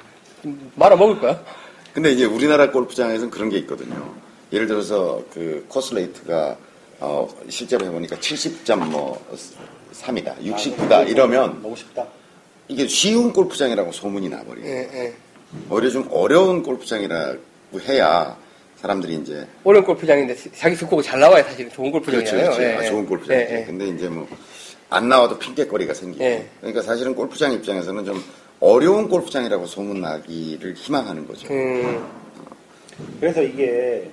[0.76, 1.44] 말아 먹을 거야?
[1.92, 4.14] 근데 이제 우리나라 골프장에서는 그런 게 있거든요.
[4.54, 6.58] 예를 들어서 그 코스 rate가
[7.02, 9.22] 어, 실제로 해보니까 70점 뭐
[9.94, 12.08] 3이다, 69다 이러면 너무 쉽다.
[12.68, 14.66] 이게 쉬운 골프장이라고 소문이 나버려요.
[14.66, 15.14] 예, 예.
[15.70, 18.38] 오히려 좀 어려운 골프장이라고 해야
[18.76, 22.46] 사람들이 이제 어려운 골프장인데 자기 스코어가 잘 나와야 사실은 좋은 그렇죠, 골프장이잖아요.
[22.52, 22.64] 그렇죠.
[22.64, 22.90] 예, 아, 예.
[22.90, 23.54] 좋은 골프장이지.
[23.54, 23.66] 예, 예.
[23.66, 24.28] 근데 이제 뭐
[24.90, 26.24] 안 나와도 핑계거리가 생기고.
[26.24, 26.48] 예.
[26.60, 28.24] 그러니까 사실은 골프장 입장에서는 좀
[28.60, 31.48] 어려운 골프장이라고 소문나기를 희망하는 거죠.
[31.54, 32.06] 음,
[33.20, 34.10] 그래서 이게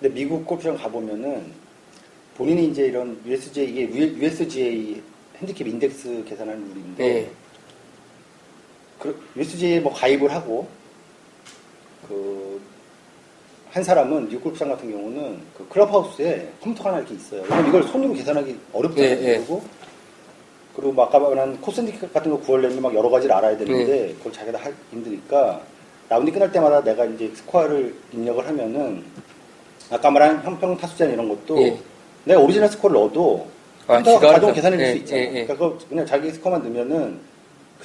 [0.00, 1.44] 근데 미국 골프장 가보면은
[2.36, 5.00] 본인이 이제 이런 USJ 이게 USGA
[5.38, 7.30] 핸디캡 인덱스 계산하는 룰인데 예.
[8.98, 10.66] 그 USGA에 뭐 가입을 하고
[12.08, 12.46] 그
[13.76, 17.42] 한 사람은 미국 골프장 같은 경우는 그 클럽하우스에 컴퓨터가 하나 이렇게 있어요.
[17.42, 19.04] 왜냐면 이걸 손으로 계산하기 어렵잖아요.
[19.10, 19.36] 예, 예.
[19.36, 19.62] 그리고
[20.74, 24.14] 그리고 뭐 아까 말한 코스 핸디캡 같은 거 구하려면 막 여러 가지를 알아야 되는데 네.
[24.14, 25.60] 그걸 자기가 하기 힘드니까
[26.08, 29.04] 라운드 끝날 때마다 내가 이제 스코어를 입력을 하면은
[29.90, 31.78] 아까 말한 형평 타수제한 이런 것도 예.
[32.24, 33.46] 내가 오리지널 스코어를 넣어도
[33.88, 34.52] 아, 컴퓨터가 자동.
[34.54, 35.20] 계산해 줄 예, 수 있잖아.
[35.20, 35.44] 예, 예.
[35.44, 37.20] 그러니까 그냥 자기 스코어만 넣으면은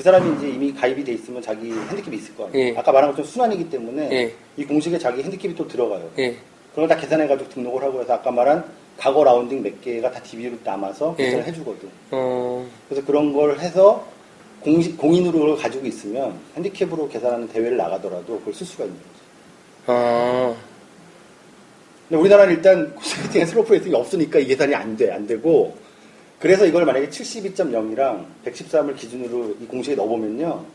[0.02, 2.70] 그 사람이 이제 이미 가입이 돼 있으면 자기 핸디캡이 있을 거 아니에요.
[2.70, 2.76] 예.
[2.76, 4.34] 아까 말한 것처럼 순환이기 때문에 예.
[4.58, 6.10] 이 공식에 자기 핸디캡이 또 들어가요.
[6.18, 6.36] 예.
[6.72, 8.66] 그걸 다 계산해가지고 등록을 하고 해서 아까 말한
[8.98, 11.26] 과거 라운딩 몇 개가 다 DB로 남아서 예.
[11.26, 11.88] 계산을 해주거든.
[12.10, 14.04] 어, 그래서 그런 걸 해서
[14.62, 19.22] 공식, 공인으로 가지고 있으면 핸디캡으로 계산하는 대회를 나가더라도 그걸 쓸 수가 있는 거죠.
[19.86, 20.56] 아,
[22.10, 25.78] 근데 우리나라는 일단 코스 rating에 슬로프 rating이 없으니까 이 계산이 안 돼, 안 되고
[26.42, 30.66] 그래서 이걸 만약에 72.0이랑 113을 기준으로 이 공식에 넣어보면요.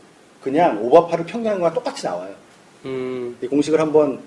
[0.41, 2.33] 그냥 오버파를 평균한 거랑 똑같이 나와요.
[2.85, 4.19] 음, 이 공식을 한번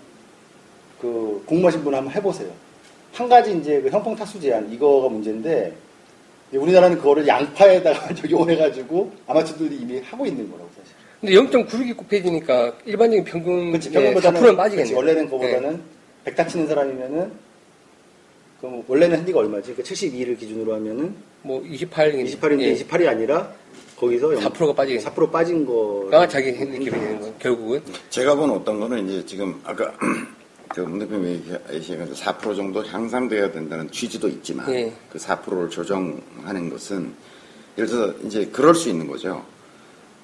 [1.01, 2.51] 그 공부하신 분 한번 해보세요.
[3.15, 5.75] 한 가지 이제 그 형평 타수 제한 이거가 문제인데
[6.53, 10.95] 우리나라는 그거를 양파에다가 적용해가지고 아마추어들이 이미 하고 있는 거라고 사실.
[11.21, 14.95] 근데 0.96이 곱해지니까 일반적인 평균 그렇지, 네, 평균보다는 4%는 빠지겠네.
[14.95, 15.83] 원래는 그거보다는
[16.27, 17.33] 100타 치는 사람이면은
[18.61, 19.75] 그럼 원래는 핸디가 얼마지?
[19.75, 22.75] 그 72를 기준으로 하면은 뭐 28, 28인데 예.
[22.75, 23.51] 28이 아니라
[23.97, 25.05] 거기서 4%가 빠지겠네.
[25.05, 26.09] 4% 빠진 거.
[26.11, 27.83] 가 자기 핸디캡이 되는 거 결국은.
[28.11, 29.93] 제가 본 어떤 거는 이제 지금 아까
[30.69, 31.43] 그 문 대표님
[31.73, 34.93] 얘기하신 4% 정도 향상돼야 된다는 취지도 있지만 예.
[35.11, 37.13] 그 4%를 조정하는 것은
[37.77, 39.45] 예를 들어서 이제 그럴 수 있는 거죠.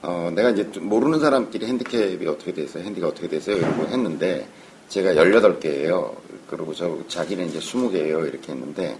[0.02, 3.56] 어, 내가 이제 좀 모르는 사람끼리 핸디캡이 어떻게 돼서 핸디가 어떻게 되세요?
[3.56, 4.46] 이러고 했는데
[4.88, 6.12] 제가 18개예요.
[6.48, 8.26] 그리고 저 자기는 이제 20개예요.
[8.26, 8.96] 이렇게 했는데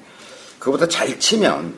[0.58, 1.74] 그보다 잘 치면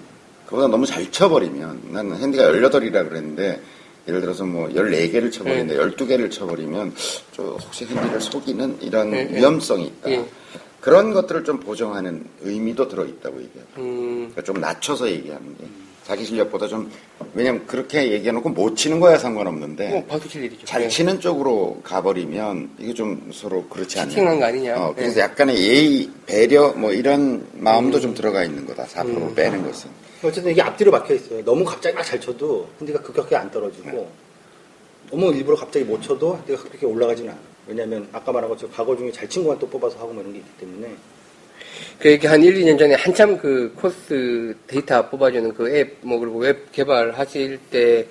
[0.47, 3.61] 그보다 너무 잘 쳐버리면 나는 핸디가 18이라 그랬는데
[4.09, 6.95] 예를 들어서 뭐 14개를 쳐버리는데 12개를 쳐버리면
[7.33, 9.37] 저 혹시 핸디를 속이는 이런 예, 예.
[9.37, 10.11] 위험성이 있다.
[10.11, 10.25] 예.
[10.81, 13.67] 그런 것들을 좀 보정하는 의미도 들어있다고 얘기해요.
[13.79, 15.65] 음, 그러니까 좀 낮춰서 얘기하는 게
[16.09, 16.91] 자기 실력보다 좀
[17.35, 20.65] 왜냐면 그렇게 얘기해놓고 못 치는 거야 상관없는데 칠 일이죠.
[20.65, 20.89] 잘 예.
[20.89, 24.09] 치는 쪽으로 가버리면 이게 좀 서로 그렇지 않냐.
[24.09, 24.77] 치팅한 거 아니냐.
[24.79, 25.25] 어, 그래서 예.
[25.25, 28.01] 약간의 예의, 배려 뭐 이런 마음도 음.
[28.01, 28.87] 좀 들어가 있는 거다.
[28.87, 29.91] 4% 빼는 것은.
[30.23, 31.45] 어쨌든 이게 앞뒤로 막혀 있어요.
[31.45, 34.11] 너무 갑자기 막 잘 쳐도 핸디가 급격하게 안 떨어지고
[35.11, 37.41] 너무 일부러 갑자기 못 쳐도 핸디가 그렇게 올라가지는 않아.
[37.67, 40.51] 왜냐면 아까 말한 것처럼 과거 중에 잘친 거만 또 뽑아서 하고 뭐 이런 게 있기
[40.59, 40.97] 때문에
[41.99, 46.39] 그 이렇게 한 1, 2년 전에 한참 그 코스 데이터 뽑아주는 그 앱, 뭐 그리고
[46.39, 48.07] 웹 개발하실 때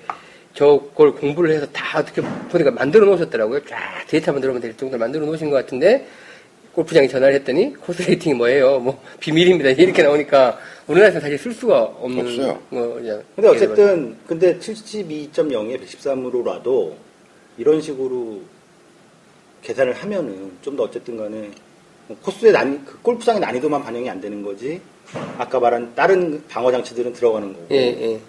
[0.54, 2.20] 저걸 공부를 해서 다 어떻게
[2.50, 3.64] 보니까 만들어 놓으셨더라고요.
[3.66, 6.06] 쫙 데이터 만들어면 될 정도로 만들어 놓으신 것 같은데
[6.72, 8.78] 골프장에 전화를 했더니 코스 rating이 뭐예요?
[8.78, 9.70] 뭐 비밀입니다.
[9.70, 12.62] 이렇게 나오니까 우리나라에서 사실 쓸 수가 없는 없어요.
[12.70, 13.22] 거죠.
[13.34, 16.92] 근데 어쨌든 근데 72.0에 113으로라도
[17.56, 18.40] 이런 식으로
[19.62, 21.50] 계산을 하면은 좀 더 어쨌든 간에
[22.22, 24.80] 코스의 난이 그 골프장의 난이도만 반영이 안 되는 거지
[25.36, 28.20] 아까 말한 다른 방어 장치들은 들어가는 거고 예, 예.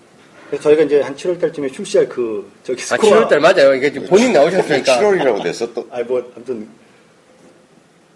[0.48, 3.74] 그래서 저희가 이제 한 7월 달쯤에 출시할 그 저기 아, 스코어 7월 달 맞아요.
[3.76, 5.00] 이게 지금 본인 나오셨으니까.
[5.00, 6.68] 7월이라고 됐어 또 아니 뭐 아무튼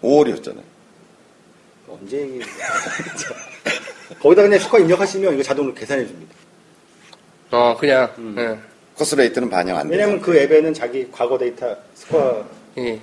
[0.02, 0.62] 5월이었잖아요.
[1.88, 2.40] 언제 얘기
[4.20, 6.34] 거기다 그냥 스코어 입력하시면 이거 자동으로 계산해 줍니다.
[7.50, 8.60] 어, 그냥, 음.
[8.96, 9.96] 코스 rate는 반영 안 돼.
[9.96, 12.44] 왜냐면 그 앱에는 자기 과거 데이터 스코어
[12.78, 13.00] 예.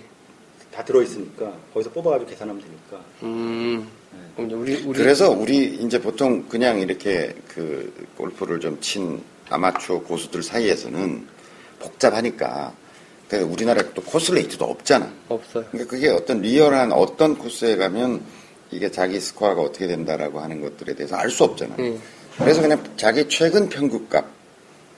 [0.71, 0.75] 예.
[0.75, 3.87] 다 들어있으니까 거기서 뽑아가지고 계산하면 되니까 음.
[4.39, 4.97] 이제 우리, 우리.
[4.97, 11.27] 그래서 우리 이제 보통 그냥 이렇게 그 골프를 좀 친 아마추어 고수들 사이에서는
[11.79, 12.73] 복잡하니까
[13.27, 15.11] 그 우리나라에 또 코스 rate도 없잖아.
[15.29, 15.65] 없어요.
[15.71, 18.21] 그러니까 그게 어떤 리얼한 어떤 코스에 가면
[18.71, 21.75] 이게 자기 스코어가 어떻게 된다라고 하는 것들에 대해서 알 수 없잖아.
[21.79, 22.01] 음.
[22.37, 24.25] 그래서 그냥 자기 최근 평균값.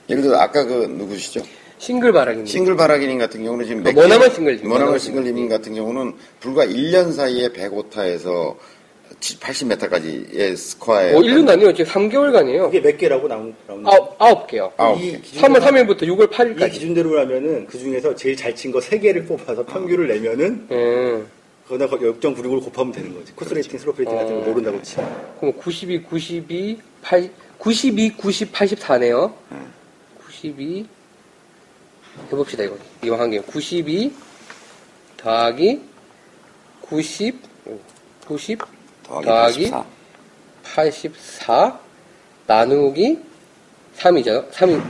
[0.08, 1.42] 예를 들어 아까 그 누구시죠?
[1.78, 2.50] 싱글 바라기님.
[2.50, 5.56] 싱글 바라기님 같은 경우는 지금 어, 머나먼 싱글, 머나먼 싱글님 싱글.
[5.56, 8.56] 같은 경우는 불과 1년 사이에 105타에서
[9.20, 11.72] 80몇까지의 스코어에 어, 1년도 아니에요.
[11.74, 12.64] 지금 3개월간이에요.
[12.66, 14.72] 그게 몇 개라고 나온, 나오는 아홉, 아홉 개요.
[14.76, 15.18] 아홉 이 개.
[15.20, 16.72] 기준대로 3월 3일부터 6월 이 8일까지.
[16.72, 21.26] 기준대로 하면은 그 중에서 제일 잘 친거 세개를 뽑아서 평균을 내면은 음.
[21.68, 23.32] 거기다 0.96을 곱하면 되는 거지.
[23.34, 24.44] 코스 rating, 슬로프 rating 같은 거 어.
[24.48, 25.36] 모른다고 치면.
[25.40, 29.32] 그럼 92, 92, 8, 92, 90, 84네요.
[29.52, 29.72] 음.
[30.26, 30.86] 92.
[32.32, 32.76] 해봅시다, 이거.
[33.02, 33.40] 이거 한 개.
[33.40, 34.14] 92
[35.16, 35.80] 더하기
[36.82, 37.38] 90,
[38.26, 38.58] 90
[39.02, 39.84] 더하기 더하기 84.
[40.62, 41.80] 84
[42.46, 43.18] 나누기
[43.96, 44.50] 3이죠.
[44.50, 44.82] 3이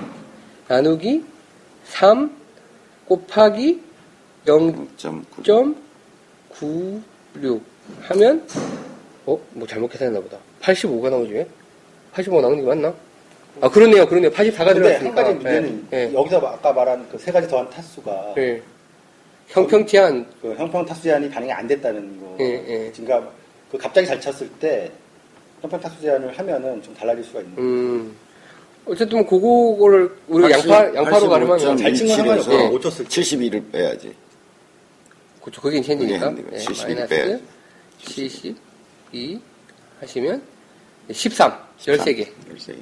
[0.68, 1.24] 나누기
[1.84, 2.36] 3
[3.06, 3.82] 곱하기
[4.46, 5.74] 0.9.
[6.54, 7.60] 0.96
[8.02, 8.46] 하면
[9.26, 9.38] 어?
[9.52, 10.38] 뭐 잘못 계산했나 보다.
[10.60, 11.46] 85가 나오지?
[12.14, 12.94] 85가 나오는 게 맞나?
[13.60, 14.06] 아 그러네요.
[14.06, 14.30] 그러네요.
[14.30, 15.06] 84가 근데 들어갔으니까.
[15.06, 18.62] 한 가지 문제는 예, 예, 여기서 아까 말한 그 세 가지 더한 타수가 예.
[19.48, 22.36] 형평 제한 그 형평 타수 제한이 반영이 안 됐다는 거.
[22.40, 22.92] 예, 예.
[22.96, 23.30] 그러니까
[23.70, 24.90] 그 갑자기 잘 쳤을 때
[25.62, 27.58] 형평 타수 제한을 하면은 좀 달라질 수가 있는.
[27.58, 28.16] 음
[28.86, 32.58] 어쨌든 뭐 그거를 우리 양파 양파로 가려면 잘 친 건 상관이 없어요.
[32.64, 32.68] 예.
[32.68, 33.08] 못 쳤을 때.
[33.10, 34.14] 72를 빼야지.
[35.40, 35.60] 그렇죠.
[35.60, 36.30] 그게 현재니까.
[36.34, 37.42] 그게 72 마이너스 빼야지.
[37.98, 39.40] 72
[40.00, 40.42] 하시면
[41.12, 42.26] 13 13개.
[42.56, 42.76] 13개.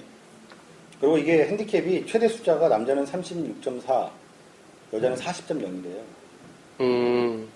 [1.02, 4.08] 그리고 이게 핸디캡이 최대 숫자가 남자는 36.4,
[4.92, 6.00] 여자는 40.0이래요.
[6.80, 7.48] 음.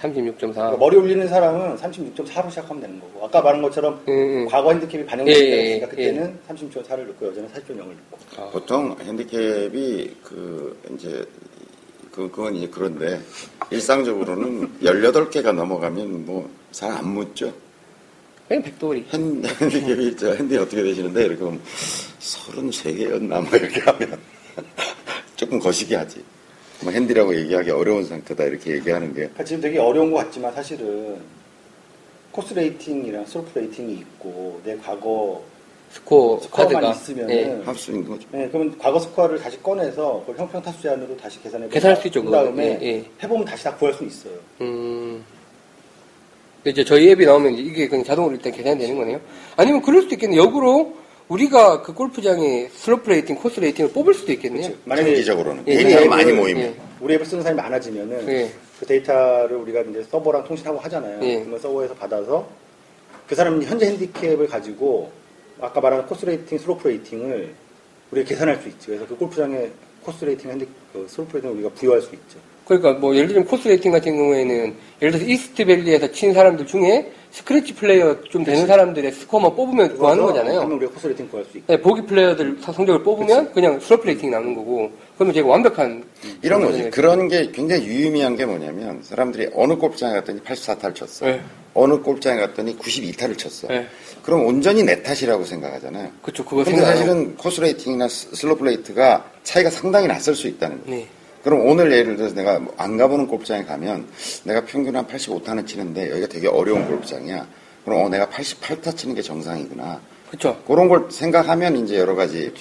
[0.00, 0.38] 36.4.
[0.38, 3.26] 그러니까 머리 올리는 사람은 36.4로 시작하면 되는 거고.
[3.26, 4.48] 아까 말한 것처럼 음, 음.
[4.48, 5.38] 과거 핸디캡이 예, 반영될 예,
[5.76, 5.90] 있으니까 예.
[5.90, 8.18] 그때는 36.4를 넣고 여자는 40.0을 넣고.
[8.38, 11.22] 아, 보통 핸디캡이 그 이제
[12.10, 13.20] 그 그건 이제 그런데
[13.70, 17.52] 일상적으로는 18개가 넘어가면 뭐 잘 안 묻죠.
[18.50, 19.04] 그냥 백돌이.
[19.12, 21.60] 핸, 저 핸디 어떻게 되시는데 이렇게 하면
[22.18, 24.18] 33개였나 뭐 이렇게 하면
[25.36, 26.20] 조금 거시기 하지.
[26.80, 31.18] 뭐 핸디라고 얘기하기 어려운 상태다 이렇게 얘기하는 게 그러니까 지금 되게 어려운 것 같지만 사실은
[32.32, 35.44] 코스 레이팅이랑 솔프 레이팅이 있고 내 과거
[35.92, 37.74] 스코어 스코어만 카드가 있으면은 예.
[37.74, 38.26] 수 있는 거죠.
[38.32, 42.24] 네, 그러면 과거 스코어를 다시 꺼내서 그걸 형평 타수 제한으로 다시 계산해 계산할 수 있죠,
[42.24, 42.46] 그거는.
[42.46, 43.04] 다음에 예, 예.
[43.22, 44.34] 해보면 다시 다 구할 수 있어요.
[44.60, 45.22] 음.
[46.64, 49.20] 이제 저희 앱이 나오면 이게 그냥 자동으로 일단 계산이 되는 거네요.
[49.56, 50.42] 아니면 그럴 수도 있겠네요.
[50.42, 50.94] 역으로
[51.28, 54.68] 우리가 그 골프장에 슬로프 레이팅, 코스 레이팅을 뽑을 수도 있겠네요.
[54.68, 54.82] 그렇죠.
[54.84, 56.74] 만약에 장기적으로는 예, 개인이 예, 많이 예, 모이면 예.
[57.00, 58.50] 우리 앱을 쓰는 사람이 많아지면은 예.
[58.78, 61.20] 그 데이터를 우리가 이제 서버랑 통신하고 하잖아요.
[61.22, 61.38] 예.
[61.38, 62.48] 그러면 서버에서 받아서
[63.28, 65.12] 그 사람 현재 핸디캡을 가지고
[65.60, 67.54] 아까 말한 코스 레이팅, 슬로프 레이팅을
[68.10, 68.86] 우리가 계산할 수 있죠.
[68.86, 69.70] 그래서 그 골프장의
[70.02, 72.38] 코스 레이팅, 핸디, 그 슬로프 레이팅을 우리가 부여할 수 있죠.
[72.66, 77.10] 그러니까 뭐 예를 들면 코스 레이팅 같은 경우에는 예를 들어서 이스트 밸리에서 친 사람들 중에
[77.32, 80.60] 스크래치 플레이어 좀 되는 사람들의 스코어만 뽑으면 구하는 거잖아요.
[80.62, 81.72] 우리가 코스 레이팅 구할 수 있고.
[81.72, 86.04] 네, 보기 플레이어들 성적을 뽑으면 그냥 슬로프 레이팅이 나오는 거고 그러면 제가 완벽한
[86.42, 86.72] 이런 거지.
[86.72, 86.90] 거잖아요.
[86.90, 91.26] 그런 게 굉장히 유의미한 게 뭐냐면 사람들이 어느 골프장에 갔더니 84타를 쳤어.
[91.26, 91.40] 네.
[91.74, 93.68] 어느 골프장에 갔더니 92타를 쳤어.
[93.68, 93.86] 네.
[94.22, 96.08] 그럼 온전히 내 탓이라고 생각하잖아요.
[96.22, 100.84] 그쵸 그거 근데 생각 사실은 코스 레이팅이나 스- 슬로프 레이트가 차이가 상당히 났을 수 있다는
[100.84, 100.96] 거예요.
[101.00, 101.06] 네.
[101.42, 104.06] 그럼 오늘 예를 들어서 내가 뭐안 가보는 골프장에 가면
[104.44, 107.46] 내가 평균 한 85타는 치는데 여기가 되게 어려운 골프장이야.
[107.84, 110.00] 그럼 어, 내가 88타 치는 게 정상이구나.
[110.30, 112.52] 그쵸 그런 걸 생각하면 이제 여러 가지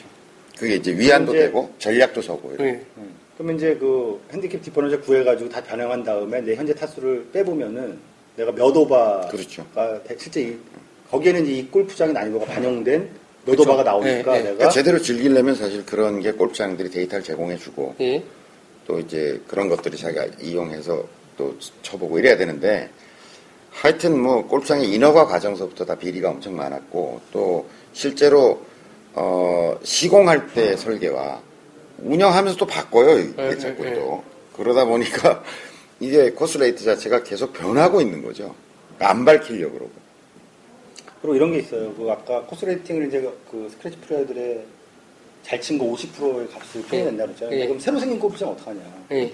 [0.57, 2.49] 그게 이제 위안도 이제- 되고 전략도 서고.
[2.51, 2.63] 이렇게.
[2.63, 2.85] 네.
[2.97, 3.13] 음.
[3.37, 7.97] 그러면 이제 그 핸디캡 디퍼런셜 구해가지고 다 변형한 다음에 내 현재 타수를 빼보면은
[8.35, 9.65] 내가 몇 오바가 그렇죠.
[10.17, 10.57] 실제 이-
[11.11, 13.09] 거기에는 이제 이 골프장의 난이도가 반영된
[13.45, 14.43] 몇 오바가 나오니까 네, 네.
[14.43, 18.23] 내가 그러니까 제대로 즐기려면 사실 그런 게 골프장들이 데이터를 제공해주고 예.
[18.89, 21.05] 또 이제 그런 것들이 자기가 이용해서
[21.37, 22.89] 또 쳐보고 이래야 되는데
[23.69, 28.65] 하여튼 뭐 골프장의 인허가 과정서부터 다 비리가 엄청 많았고 또 실제로
[29.13, 31.39] 어 시공할 때 설계와
[31.99, 34.23] 운영하면서 또 바꿔요 이게 네, 자꾸 네, 또
[34.57, 35.43] 그러다 보니까
[36.01, 38.55] 이게 코스레이트 자체가 계속 변하고 있는 거죠.
[38.97, 39.91] 안 밝히려고 그러고.
[41.21, 41.93] 그리고 이런 게 있어요.
[41.93, 43.21] 그 아까 코스 레이팅을 이제
[43.51, 44.65] 그 스크래치 플레이어들의
[45.49, 47.59] 잘 친 거 50%의 값을 표현한다 그랬잖아요.
[47.59, 47.65] 예.
[47.65, 48.79] 그럼 새로 생긴 골프장 어떡하냐.
[49.13, 49.33] 예.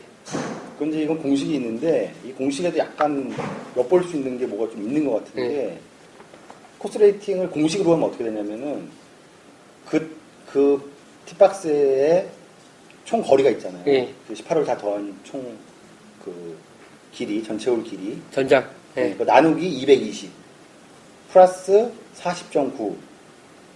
[0.87, 3.33] 이제 이건 공식이 있는데 이 공식에도 약간
[3.75, 5.79] 엿볼 수 있는 게 뭐가 좀 있는 것 같은데 네.
[6.77, 8.87] 코스 레이팅을 공식으로 하면 어떻게 되냐면은
[9.89, 10.15] 그,
[10.51, 10.89] 그
[11.25, 12.29] 티박스의
[13.03, 13.83] 총 거리가 있잖아요.
[13.87, 14.13] 예.
[14.27, 15.41] 그 18홀 다 더한 총
[16.23, 16.57] 그
[17.11, 18.17] 길이, 전체 홀 길이.
[18.31, 19.15] 전장 네, 예.
[19.15, 20.31] 그 나누기 220
[21.31, 22.95] 플러스 40.9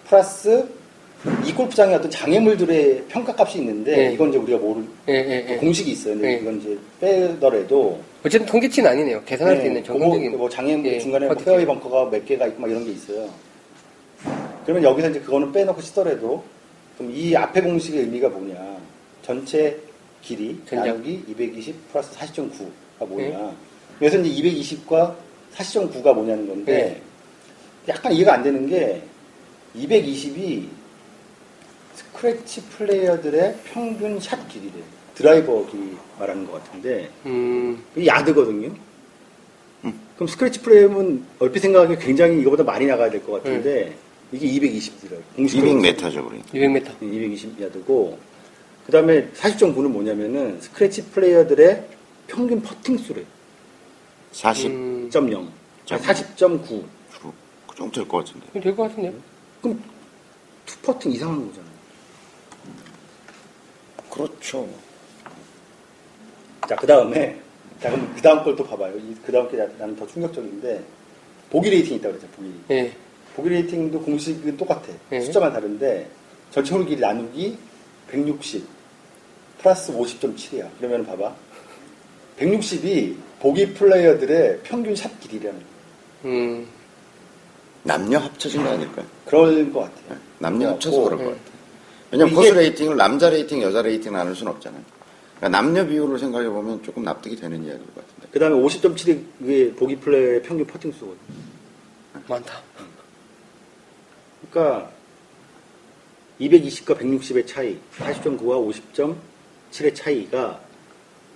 [0.08, 0.68] 플러스
[1.46, 4.14] 이 골프장의 어떤 장애물들의 평가값이 있는데 네.
[4.14, 5.58] 이건 이제 우리가 모를 예, 예, 예.
[5.58, 6.14] 공식이 있어요.
[6.14, 6.42] 근데 네.
[6.42, 11.00] 이건 이제 빼더라도 어쨌든 통계치는 아니네요 계산할 수 네, 있는 그거 정상적인 뭐 장애 예,
[11.00, 11.36] 중간에 뭐.
[11.36, 13.30] 페어웨이 벙커가 몇 개가 있고 막 이런 게 있어요.
[14.64, 16.44] 그러면 여기서 이제 그거는 빼놓고 치더라도
[16.98, 18.78] 그럼 이 앞에 공식의 의미가 뭐냐?
[19.22, 19.78] 전체
[20.22, 20.88] 길이 전장.
[20.88, 23.38] 나누기 220 플러스 40.9가 뭐냐?
[23.38, 23.52] 네.
[24.00, 25.16] 그래서 이제 220과
[25.56, 27.02] 40.9가 뭐냐는 건데
[27.86, 27.94] 네.
[27.94, 29.02] 약간 이해가 안 되는 게
[29.76, 30.79] 220이
[32.24, 34.74] 스크래치 플레이어들의 평균 샷 길이래.
[35.16, 38.74] 드라이버 길이 말하는 것 같은데 음, 이게 야드거든요.
[40.16, 43.96] 그럼 스크래치 플레이어는 얼핏 생각하기에 굉장히 이거보다 많이 나가야 될 것 같은데
[44.34, 45.22] 이게 220이더라고요.
[45.38, 48.20] 공식 200m죠 우리 200m 220 야드고
[48.86, 51.86] 그 다음에 40.9는 뭐냐면은 스크래치 플레이어들의
[52.28, 53.24] 평균 퍼팅 수래.
[54.34, 55.48] 40 음, 0.0.
[55.88, 56.84] 40.9.
[57.68, 59.14] 그 정도 될 것 같은데 될 것 같은데요
[59.62, 59.82] 그럼
[60.66, 61.69] 투 퍼팅 이상한 거잖아요.
[64.10, 64.68] 그렇죠
[66.68, 67.40] 자, 그 다음에,
[67.82, 68.94] 자, 그럼 그 다음 걸 또 봐봐요.
[69.26, 70.84] 그 다음 게 나- 나는 더 충격적인데,
[71.50, 72.54] 보기 레이팅이 있다고 그랬죠, 보기.
[72.72, 72.94] 예.
[73.36, 74.84] 보기 레이팅도 공식은 똑같아.
[75.10, 75.22] 네.
[75.22, 76.08] 숫자만 다른데,
[76.52, 77.58] 전체 홀 길이 나누기
[78.08, 78.64] 160,
[79.60, 80.70] 플러스 50.7이야.
[80.78, 81.34] 그러면 봐봐.
[82.38, 85.70] 160이 보기 플레이어들의 평균 샷 길이라는 거야.
[86.32, 86.68] 음,
[87.84, 89.06] 남녀 합쳐진 거 아닐까요?
[89.26, 90.20] 그럴 것 같아요.
[90.38, 91.24] 남녀 합쳐서 어, 그럴 네.
[91.26, 91.59] 것 같아요.
[92.12, 94.82] 왜냐면 코스 레이팅을 남자 레이팅, 여자 레이팅 나눌 수는 없잖아요.
[95.38, 98.28] 그러니까 남녀 비율을 생각해 보면 조금 납득이 되는 이야기일 것 같은데.
[98.32, 101.18] 그 다음에 50.7이 그게 보기 플레이어의 평균 퍼팅 수거든.
[102.28, 102.62] 많다
[104.52, 104.92] 그러니까
[106.40, 108.84] 220과 160의 차이, 40.9와
[109.74, 110.60] 50.7의 차이가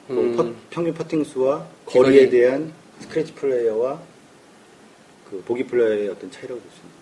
[0.07, 0.35] 뭐 음.
[0.35, 2.03] 퍼- 평균 퍼팅 수와 거리.
[2.05, 4.01] 거리에 대한 스크래치 플레이어와
[5.29, 6.92] 그 보기 플레이어의 어떤 차이라고 볼 수 있습니다.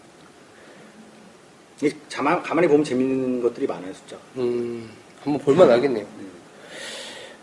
[2.07, 4.17] 자만, 가만히 보면 재밌는 것들이 많아요, 숫자.
[4.37, 4.89] 음,
[5.23, 6.05] 한번 볼만 하겠네요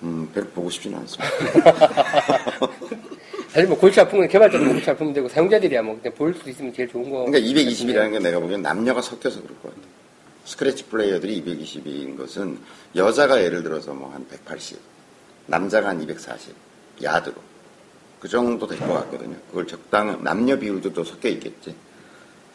[0.02, 1.30] 음, 별로 보고 싶지는 않습니다.
[3.50, 6.72] 사실 뭐 골치 아픈 건 개발자도 골치 아프면 되고 사용자들이야 뭐 그냥 볼 수 있으면
[6.72, 9.90] 제일 좋은 거 그러니까 220이라는 게 내가 보기엔 남녀가 섞여서 그럴 것 같아요.
[10.44, 12.58] 스크래치 플레이어들이 220인 것은
[12.94, 14.78] 여자가 예를 들어서 뭐 한 180,
[15.46, 16.54] 남자가 한 240,
[17.02, 17.34] 야드로.
[18.20, 19.36] 그 정도 될 것 같거든요.
[19.48, 21.74] 그걸 적당, 남녀 비율도 또 섞여 있겠지.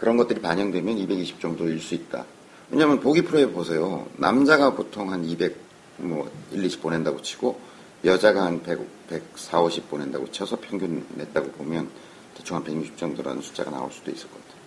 [0.04, 2.26] 그런 것들이 반영되면 220 정도일 수 있다.
[2.70, 4.06] 왜냐하면 보기 플레이어 보세요.
[4.18, 5.56] 남자가 보통 한 200,
[5.96, 7.58] 뭐, 1, 20 보낸다고 치고,
[8.04, 11.88] 여자가 한 100, 140, 50 보낸다고 쳐서 평균 냈다고 보면
[12.36, 14.62] 대충 한 160 정도라는 숫자가 나올 수도 있을 것 같아요.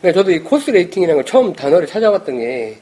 [0.00, 2.80] 그러니까 저도 이 코스 레이팅이라는 걸 처음 단어를 찾아봤던 게,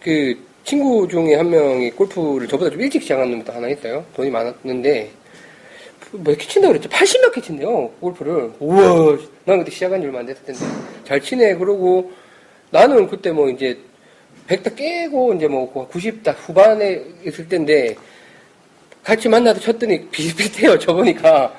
[0.00, 4.04] 그, 친구 중에 한 명이 골프를 저보다 좀 일찍 시작한 놈도 하나 있어요.
[4.14, 5.10] 돈이 많았는데,
[6.24, 6.88] 몇 개 친다고 그랬죠?
[6.88, 8.52] 80 몇 개 친대요, 골프를.
[8.60, 10.60] 우와, 난 그때 시작한 지 얼마 안 됐을 텐데.
[11.04, 11.54] 잘 치네.
[11.56, 12.10] 그러고,
[12.70, 13.78] 나는 그때 뭐 이제,
[14.48, 17.96] 100다 깨고, 이제 뭐 90다 후반에 있을 텐데,
[19.02, 21.52] 같이 만나서 쳤더니 비슷비슷해요, 저보니까.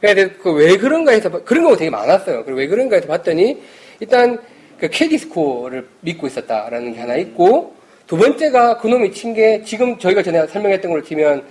[0.00, 2.44] 그래서 그 왜 그런가 해서, 봐- 그런 경우가 되게 많았어요.
[2.44, 3.62] 그리고 왜 그런가 해서 봤더니,
[4.00, 4.38] 일단,
[4.78, 7.74] 그 캐디 스코어를 믿고 있었다라는 게 하나 있고,
[8.06, 11.42] 두 번째가 그놈이 친 게, 지금 저희가 전에 설명했던 걸로 치면,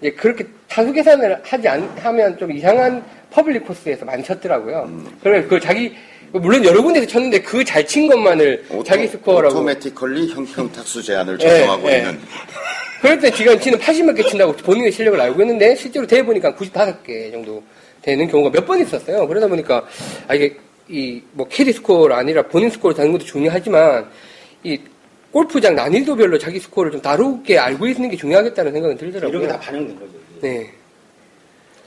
[0.00, 4.90] 이제 그렇게 타수 계산을 하지 않, 하면 좀 이상한 퍼블릭 코스에서 많이 쳤더라고요.
[5.22, 5.94] 그러면 그걸 자기,
[6.32, 9.54] 물론 여러 군데서 쳤는데 그 잘 친 것만을 자기 스코어라고.
[9.56, 11.98] automatically 형평 타수 제한을 예, 적용하고 예.
[11.98, 12.18] 있는
[13.02, 17.62] 그럴 때 지금 지는 80몇 개 친다고 본인의 실력을 알고 있는데 실제로 대해보니까 95개 정도
[18.02, 19.26] 되는 경우가 몇 번 있었어요.
[19.26, 19.84] 그러다 보니까
[20.28, 20.56] 아 이게
[20.88, 24.06] 이 뭐 캐디 스코어가 아니라 본인 스코어를 다는 것도 중요하지만
[24.64, 24.78] 이
[25.32, 29.28] 골프장 난이도별로 자기 스코어를 좀 다르게 알고 있는 게 중요하겠다는 생각은 들더라고요.
[29.38, 30.12] 이런 게 다 반영된 거죠.
[30.40, 30.70] 네.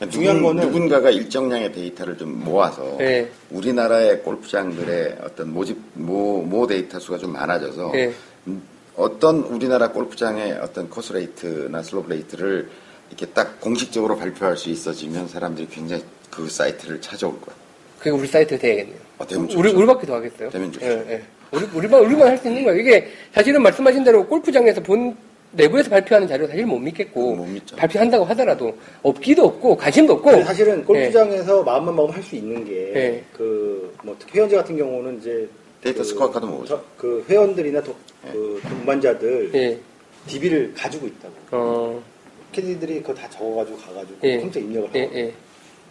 [0.09, 3.29] 중요한 누군, 거는- 누군가가 일정량의 데이터를 좀 모아서 네.
[3.51, 8.11] 우리나라의 골프장들의 어떤 모집 모, 모 데이터 수가 좀 많아져서 네.
[8.47, 8.61] 음,
[8.95, 12.69] 어떤 우리나라 골프장의 어떤 코스 레이트나 슬로프 레이트를
[13.09, 17.55] 이렇게 딱 공식적으로 발표할 수 있어지면 사람들이 굉장히 그 사이트를 찾아올 거야.
[17.99, 18.97] 그게 우리 사이트 돼야겠네요.
[19.19, 19.59] 아, 되면 좋죠.
[19.59, 20.49] 우리, 우리밖에 더 하겠어요.
[20.49, 20.85] 되면 좋죠.
[20.85, 21.23] 예, 예.
[21.53, 22.79] 우리, 우리만, 우리만 할 수 있는 거예요.
[22.79, 25.15] 이게 사실은 말씀하신 대로 골프장에서 본,
[25.51, 27.35] 내부에서 발표하는 자료 사실 못 믿겠고.
[27.35, 27.75] 못 믿죠.
[27.75, 30.43] 발표한다고 하더라도 없기도 없고, 관심도 없고.
[30.43, 33.23] 사실은 골프장에서 마음만 먹으면 할 수 있는 게 네.
[33.33, 35.47] 그뭐 특히 회원제 같은 경우는 이제
[35.81, 36.67] 데이터 그 스코어 카드 모으죠.
[36.77, 37.93] 저- 그 회원들이나 도,
[38.31, 39.59] 그 동반자들 예.
[39.59, 39.79] 예.
[40.27, 41.33] DB를 가지고 있다고.
[41.51, 42.03] 어,
[42.51, 44.37] 캐디들이 그거 다 적어가지고 가가지고 예.
[44.39, 45.15] 컴퓨터 입력을 예, 하고.
[45.15, 45.33] 예.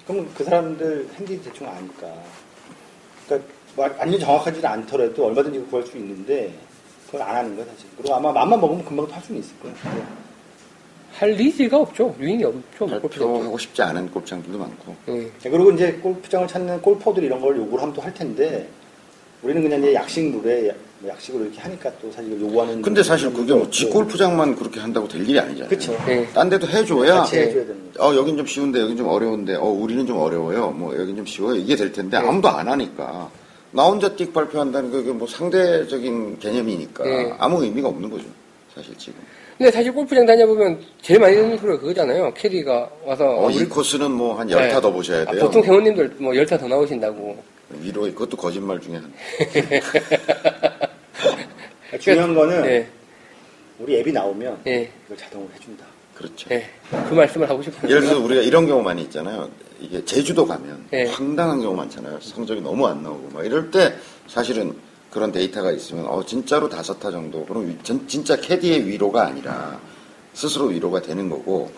[0.07, 2.13] 그러면 그 사람들 핸디 대충 아니까.
[3.27, 6.53] 그러니까 뭐 완전 정확하지는 않더라도 얼마든지 구할 수 있는데
[7.07, 7.87] 그걸 안 하는 거야 사실.
[7.97, 9.73] 그리고 아마 맘만 먹으면 금방 할 수는 있을 거야.
[11.15, 12.15] 할 리즈가 없죠.
[12.19, 12.87] 유인이 없죠.
[12.87, 13.01] 골프장.
[13.01, 14.97] 발표하고 싶지 않은 골프장들도 많고.
[15.09, 15.13] 예.
[15.43, 18.67] 네, 그리고 이제 골프장을 찾는 골퍼들 이런 걸 요구를 하면 또 할 텐데
[19.43, 23.33] 우리는 그냥 이제 약식 룰에 야- 뭐 약식으로 이렇게 하니까 또 사실 요구하는 근데 사실
[23.33, 23.71] 그게 뭐 없고.
[23.73, 25.69] 지 골프장만 그렇게 한다고 될 일이 아니잖아요.
[25.69, 25.95] 그쵸.
[26.09, 26.27] 예.
[26.33, 27.93] 딴 데도 해줘야 같이 해줘야 되는.
[27.99, 31.57] 어 여긴 좀 쉬운데 여긴 좀 어려운데 어 우리는 좀 어려워요 뭐 여긴 좀 쉬워요
[31.57, 32.27] 이게 될 텐데 네.
[32.27, 33.29] 아무도 안 하니까
[33.73, 37.33] 나 혼자 띡 발표한다는 게뭐 상대적인 개념이니까 네.
[37.39, 38.25] 아무 의미가 없는 거죠
[38.75, 39.21] 사실 지금
[39.59, 42.33] 근데 사실 골프장 다녀보면 제일 많이 듣는 소리가 그거잖아요.
[42.35, 43.25] 캐디가 와서.
[43.37, 44.81] 어, 우리- 이 코스는 뭐 한 열타 네.
[44.81, 47.37] 더 보셔야 아, 돼요 보통 회원님들 뭐 열타 더 나오신다고.
[47.81, 49.13] 위로 그것도 거짓말 중에 한
[49.53, 49.99] 그러니까
[52.01, 52.89] 중요한 거는 예.
[53.79, 54.91] 우리 앱이 나오면 예.
[55.07, 55.85] 이걸 자동으로 해준다.
[56.15, 56.69] 그렇죠 예.
[57.09, 57.89] 그 말씀을 하고 싶어요.
[57.91, 59.49] 예를 들어서 우리가 이런 경우 많이 있잖아요
[59.81, 61.07] 이게 제주도 가면 네.
[61.07, 63.95] 황당한 경우 많잖아요 성적이 너무 안 나오고 막 이럴 때
[64.29, 64.75] 사실은
[65.11, 69.81] 그런 데이터가 있으면 어 진짜로 다섯 타 정도 그럼 위- 전- 진짜 캐디의 위로가 아니라
[70.35, 71.71] 스스로 위로가 되는 거고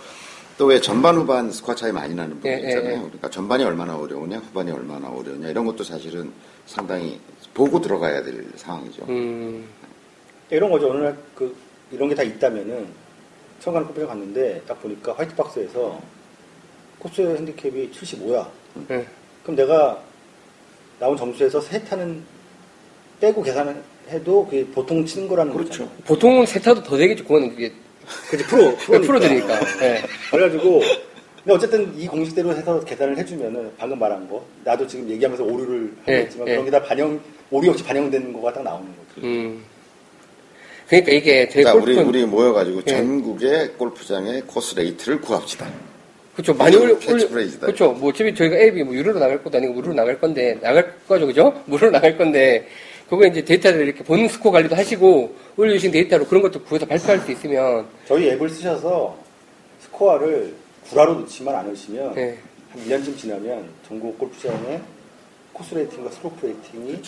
[0.56, 2.98] 또 왜 전반 후반 스코어 차이 많이 나는 분들 예, 예, 있잖아요 예.
[2.98, 6.31] 그러니까 전반이 얼마나 어려우냐 후반이 얼마나 어려우냐 이런 것도 사실은
[6.66, 7.19] 상당히
[7.55, 9.65] 보고 들어가야 될 상황이죠 음,
[10.51, 10.90] 이런 거죠.
[10.90, 11.56] 어느 날그
[11.90, 12.86] 이런 게 다 있다면은
[13.73, 16.01] 가는 골프장 갔는데 딱 보니까 화이트박스에서
[16.99, 18.47] 코스 핸디캡이 75야.
[18.91, 19.07] 예.
[19.43, 19.99] 그럼 내가
[20.99, 22.23] 나온 점수에서 세 타는
[23.20, 25.85] 빼고 계산을 해도 그게 보통 치는 거라는 그렇죠.
[25.89, 25.91] 거죠.
[26.05, 27.24] 보통은 세 타도 더 되겠죠.
[27.24, 27.73] 그거는 그게
[28.31, 29.07] 그치 프로 프로니까.
[29.07, 29.61] 프로들이니까.
[29.86, 30.03] 예.
[30.31, 30.81] 그래가지고
[31.36, 36.12] 근데 어쨌든 이 공식대로 해서 계산을 해주면은 방금 말한 거 나도 지금 얘기하면서 오류를 하고
[36.12, 36.53] 예, 있지만 예.
[36.53, 37.20] 그런 게 다 반영
[37.51, 39.27] 오류 없이 반영되는 거가 딱 나오는 거죠.
[39.27, 39.62] 음.
[40.89, 42.90] 그러니까 이게 제자 골프 우리 우리 모여가지고 예.
[42.90, 45.66] 전국의 골프장의 course rate를 구합시다
[46.35, 46.52] 그렇죠.
[46.55, 46.98] 많이 올려.
[46.98, 47.93] 그렇죠.
[47.93, 51.62] 뭐 어차피 저희가 앱이 뭐 유료로 나갈 것도 아니고 무료로 나갈 건데 나갈 거죠, 그죠?
[51.66, 52.66] 무료로 나갈 건데
[53.09, 57.31] 그거 이제 데이터를 이렇게 본인 스코어 관리도 하시고 올려주신 데이터로 그런 것도 구해서 발표할 수
[57.31, 59.16] 있으면 저희 앱을 쓰셔서
[59.81, 60.55] 스코어를
[60.89, 62.39] 구라로 넣지만 않으시면 예.
[62.70, 64.81] 한 1년쯤 지나면 전국 골프장의
[65.53, 67.01] course rating과 slope rating이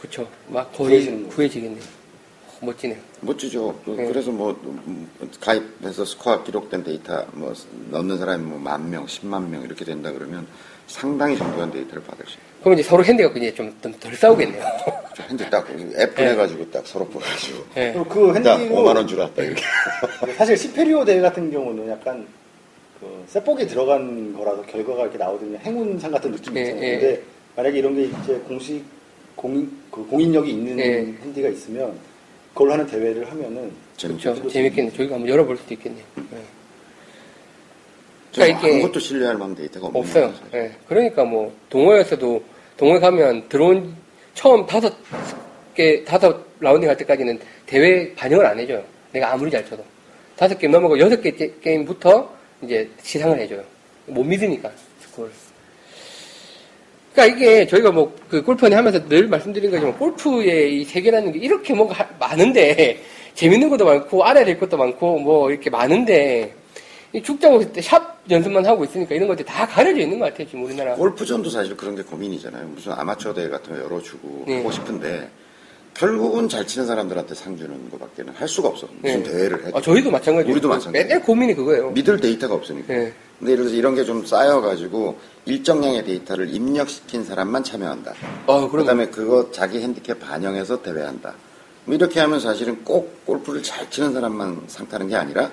[0.00, 0.26] 그렇죠.
[0.48, 1.24] 막 거의.
[1.28, 2.01] 구해지겠네요.
[2.62, 2.98] 멋지네요.
[3.20, 3.74] 멋지죠.
[3.84, 4.12] 그, 네.
[4.12, 5.08] 래서뭐 음,
[5.40, 7.52] 가입해서 스코어 기록된 데이터 뭐
[7.90, 10.46] 넣는 사람이 뭐 만 명, 십만 명 이렇게 된다 그러면
[10.86, 12.42] 상당히 정교한 데이터를 받을 수 있어요.
[12.62, 14.62] 그럼 이제 서로 핸디가 이제 좀덜 싸우겠네요.
[15.16, 17.92] 현재 딱앱 보내가지고 딱 서로 보내가지고 예.
[17.92, 19.62] 그리고 그야 핸디로 5만 원 주라 딱 이렇게.
[20.38, 22.26] 사실 신페리오 대회 같은 경우는 약간
[23.00, 26.84] 그 세폭이 들어간 거라서 결과가 이렇게 나오더니 행운상 같은 느낌이 예, 있잖아요.
[26.84, 26.98] 예.
[26.98, 27.22] 근데
[27.56, 28.84] 만약에 이런 게 이제 공식
[29.34, 30.98] 공, 그 공인력이 있는 예.
[31.22, 31.98] 핸디가 있으면
[32.52, 34.48] 그걸로 하는 대회를 하면은 그렇죠.
[34.48, 34.92] 재밌겠네.
[34.92, 36.04] 저희가 한번 열어볼 수도 있겠네요.
[36.16, 36.22] 네.
[38.32, 40.32] 좀 그러니까 이게- 아무것도 신뢰할 만한 데이터가 없어요.
[40.54, 40.72] 예.
[40.88, 42.42] 그러니까 뭐 동호회에서도
[42.76, 43.94] 동호회 가면 들어온
[44.34, 44.94] 처음 다섯
[45.74, 48.82] 개 다섯 라운딩 할 때까지는 대회 반영을 안 해줘요.
[49.12, 49.84] 내가 아무리 잘 쳐도
[50.36, 52.30] 다섯 게임 넘어가 여섯 개 게- 게임부터
[52.62, 53.62] 이제 시상을 해줘요.
[54.06, 54.70] 못 믿으니까
[55.00, 55.32] 스코어를.
[57.12, 61.74] 그러니까 이게 저희가 뭐 그 골프원에 하면서 늘 말씀드린 거지만 골프의 이 세계라는 게 이렇게
[61.74, 62.98] 뭔가 하- 많은데
[63.34, 66.54] 재밌는 것도 많고 알아야 될 것도 많고 뭐 이렇게 많은데
[67.12, 70.94] 이 축자고 샵 연습만 하고 있으니까 이런 것들이 다 가려져 있는 것 같아요 지금 우리나라.
[70.94, 72.66] 골프전도 사실 그런 게 고민이잖아요.
[72.68, 74.56] 무슨 아마추어 대회 같은 거 열어주고 네.
[74.56, 75.28] 하고 싶은데
[75.94, 78.88] 결국은 잘 치는 사람들한테 상 주는 것밖에는 할 수가 없어.
[79.02, 79.30] 무슨 네.
[79.30, 79.76] 대회를 해도.
[79.78, 80.52] 아, 저희도 마찬가지예요.
[80.52, 81.04] 우리도 마찬가지.
[81.04, 81.90] 맨날 고민이 그거예요.
[81.90, 82.92] 믿을 데이터가 없으니까.
[82.94, 83.12] 네.
[83.38, 88.14] 근데 예를 들어서 이런 게 좀 쌓여가지고 일정량의 데이터를 입력시킨 사람만 참여한다.
[88.46, 91.34] 어, 그럼 그다음에 그거 자기 핸디캡 반영해서 대회한다.
[91.84, 95.50] 뭐 이렇게 하면 사실은 꼭 골프를 잘 치는 사람만 상 타는 게 아니라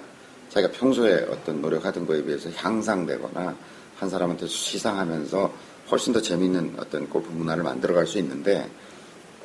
[0.49, 3.56] 자기가 평소에 어떤 노력하던 거에 비해서 향상되거나
[3.98, 5.52] 한 사람한테 시상하면서
[5.91, 8.68] 훨씬 더 재밌는 어떤 골프 문화를 만들어갈 수 있는데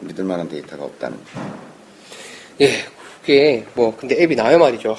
[0.06, 1.30] 믿을 만한 데이터가 없다는 거죠.
[2.60, 2.68] 예,
[3.20, 4.92] 그게 뭐 근데 앱이 나와야 말이죠.
[4.92, 4.96] 하,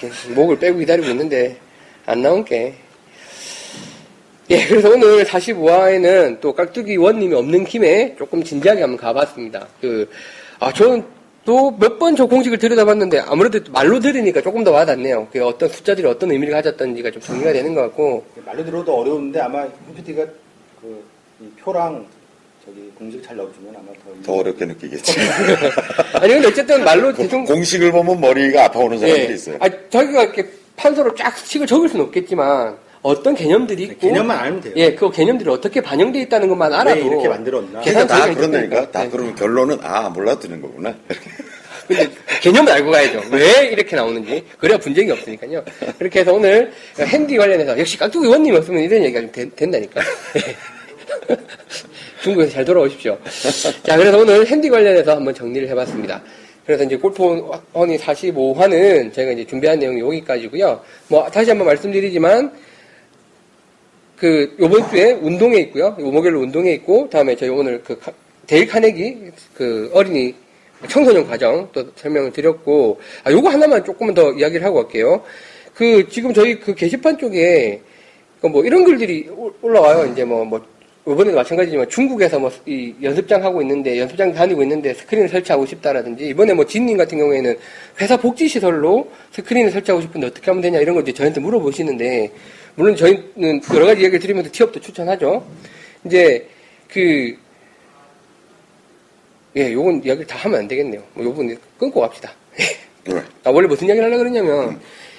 [0.00, 1.56] 이렇게 목을 빼고 기다리고 있는데
[2.06, 2.74] 안 나온 게.
[4.48, 9.66] 예, 그래서 오늘 45화에는 또 깍두기 원님이 없는 김에 조금 진지하게 한번 가봤습니다.
[9.80, 10.08] 그,
[10.60, 11.04] 아, 저는
[11.44, 15.28] 또 몇 번 저 공식을 들여다봤는데 아무래도 또 말로 들으니까 조금 더 와닿네요.
[15.32, 18.24] 그 어떤 숫자들이 어떤 의미를 가졌던지가 좀 정리가 되는 것 같고.
[18.44, 20.24] 말로 들어도 어려운데 아마 홈피디가
[20.80, 22.06] 그이 표랑
[22.66, 25.20] 저기 공식 잘 넣어주면 아마 더, 더 어렵게 느끼겠지.
[26.20, 27.44] 아니, 근데 어쨌든 말로 대충.
[27.44, 29.34] 공식을 보면 머리가 아파오는 사람들이 예.
[29.34, 29.56] 있어요.
[29.60, 34.72] 아, 자기가 이렇게 판서로 쫙 식을 적을 수는 없겠지만 어떤 개념들이 있고 개념만 알면 돼요.
[34.76, 37.80] 예, 그 개념들이 어떻게 반영되어 있다는 것만 알아도 왜 이렇게 만들었나?
[37.82, 38.90] 계산 그러니까 다 그런다니까.
[38.90, 39.08] 다 예.
[39.10, 40.92] 그러면 결론은 아 몰라 드는 거구나.
[41.86, 42.10] 근데
[42.42, 43.22] 개념을 알고 가야죠.
[43.30, 44.44] 왜 이렇게 나오는지.
[44.58, 45.64] 그래야 분쟁이 없으니까요.
[46.00, 50.00] 그렇게 해서 오늘 핸디 관련해서 역시 깍두기 원님이 없으면 이런 얘기가 좀 된- 된다니까.
[52.26, 53.16] 중국에서 잘 돌아오십시오.
[53.84, 56.20] 자, 그래서 오늘 핸디 관련해서 한번 정리를 해봤습니다.
[56.66, 60.80] 그래서 이제 골프원이 45화는 저희가 이제 준비한 내용이 여기까지고요.
[61.06, 62.50] 뭐 다시 한번 말씀드리지만
[64.16, 65.90] 그 요번 주에 운동회 있고요.
[65.90, 68.12] 목요일로 운동회 있고 다음에 저희 오늘 그 카-
[68.48, 69.16] 데일 카네기
[69.54, 70.34] 그 어린이
[70.88, 75.22] 청소년 과정 또 설명을 드렸고 아 요거 하나만 조금만 더 이야기를 하고 갈게요.
[75.74, 77.80] 그 지금 저희 그 게시판 쪽에
[78.40, 80.10] 그뭐 이런 글들이 올- 올라와요.
[80.10, 80.60] 이제 뭐 뭐
[81.06, 86.52] 이번에도 마찬가지지만 중국에서 뭐 이 연습장 하고 있는데 연습장 다니고 있는데 스크린을 설치하고 싶다라든지 이번에
[86.52, 87.56] 뭐 진님 같은 경우에는
[88.00, 92.32] 회사 복지 시설로 스크린을 설치하고 싶은데 어떻게 하면 되냐 이런 걸 이제 저한테 물어보시는데
[92.74, 95.46] 물론 저희는 여러 가지 이야기를 드리면서 티업도 추천하죠.
[96.04, 96.48] 이제
[96.88, 97.36] 그
[99.56, 101.02] 예, 요건 이야기를 다 하면 안 되겠네요.
[101.14, 102.32] 뭐 요건 끊고 갑시다.
[103.08, 103.22] 왜?
[103.44, 104.78] 아, 원래 무슨 이야기를 하려고 그러냐면,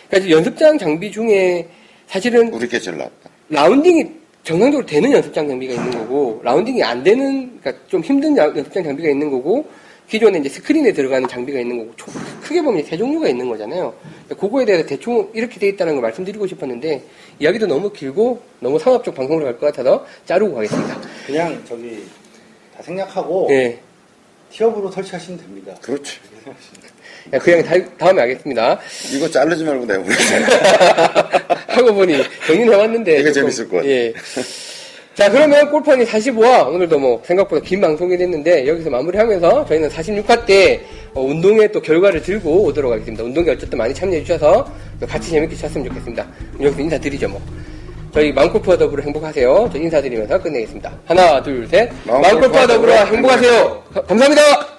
[0.10, 1.68] 그러니까 연습장 장비 중에
[2.06, 3.30] 사실은 우리 게 제일 낫다.
[3.50, 4.06] 라운딩이
[4.48, 9.10] 정상적으로 되는 연습장 장비가 있는 거고, 라운딩이 안 되는, 그러니까 좀 힘든 야- 연습장 장비가
[9.10, 9.68] 있는 거고,
[10.08, 12.10] 기존에 이제 스크린에 들어가는 장비가 있는 거고, 초-
[12.42, 13.94] 크게 보면 이제 세 종류가 있는 거잖아요.
[14.26, 17.04] 그러니까 그거에 대해서 대충 이렇게 돼 있다는 걸 말씀드리고 싶었는데,
[17.40, 20.98] 이야기도 너무 길고, 너무 상업적 방송으로 갈 것 같아서 자르고 가겠습니다.
[21.26, 22.06] 그냥 저기
[22.74, 23.78] 다 생략하고 예.
[24.50, 25.76] 티업으로 설치하시면 됩니다.
[25.82, 26.20] 그렇지.
[27.34, 28.80] 야, 그 이야기 다- 다음에 하겠습니다.
[29.14, 30.16] 이거 자르지 말고 내가 보내.
[31.78, 32.16] 하고 보니
[32.48, 33.88] 정리는 해왔는데 이거 조금, 재밌을 것 같아.
[33.90, 34.14] 예.
[35.16, 40.82] 자 그러면 골판이 45화 오늘도 뭐 생각보다 긴 방송이 됐는데 여기서 마무리하면서 저희는 46화 때
[41.14, 43.24] 어, 운동회 또 결과를 들고 오도록 하겠습니다.
[43.24, 44.72] 운동회 어쨌든 많이 참여해 주셔서
[45.08, 46.28] 같이 재밌게 쳤으면 좋겠습니다.
[46.62, 47.42] 여기서 인사드리죠 뭐.
[48.14, 49.70] 저희 마음골프와 더불어 행복하세요.
[49.74, 50.92] 저 인사드리면서 끝내겠습니다.
[51.06, 51.90] 하나 둘 셋.
[52.06, 53.84] 마음골프와 더불어 행복하세요.
[53.94, 54.77] 가- 감사합니다.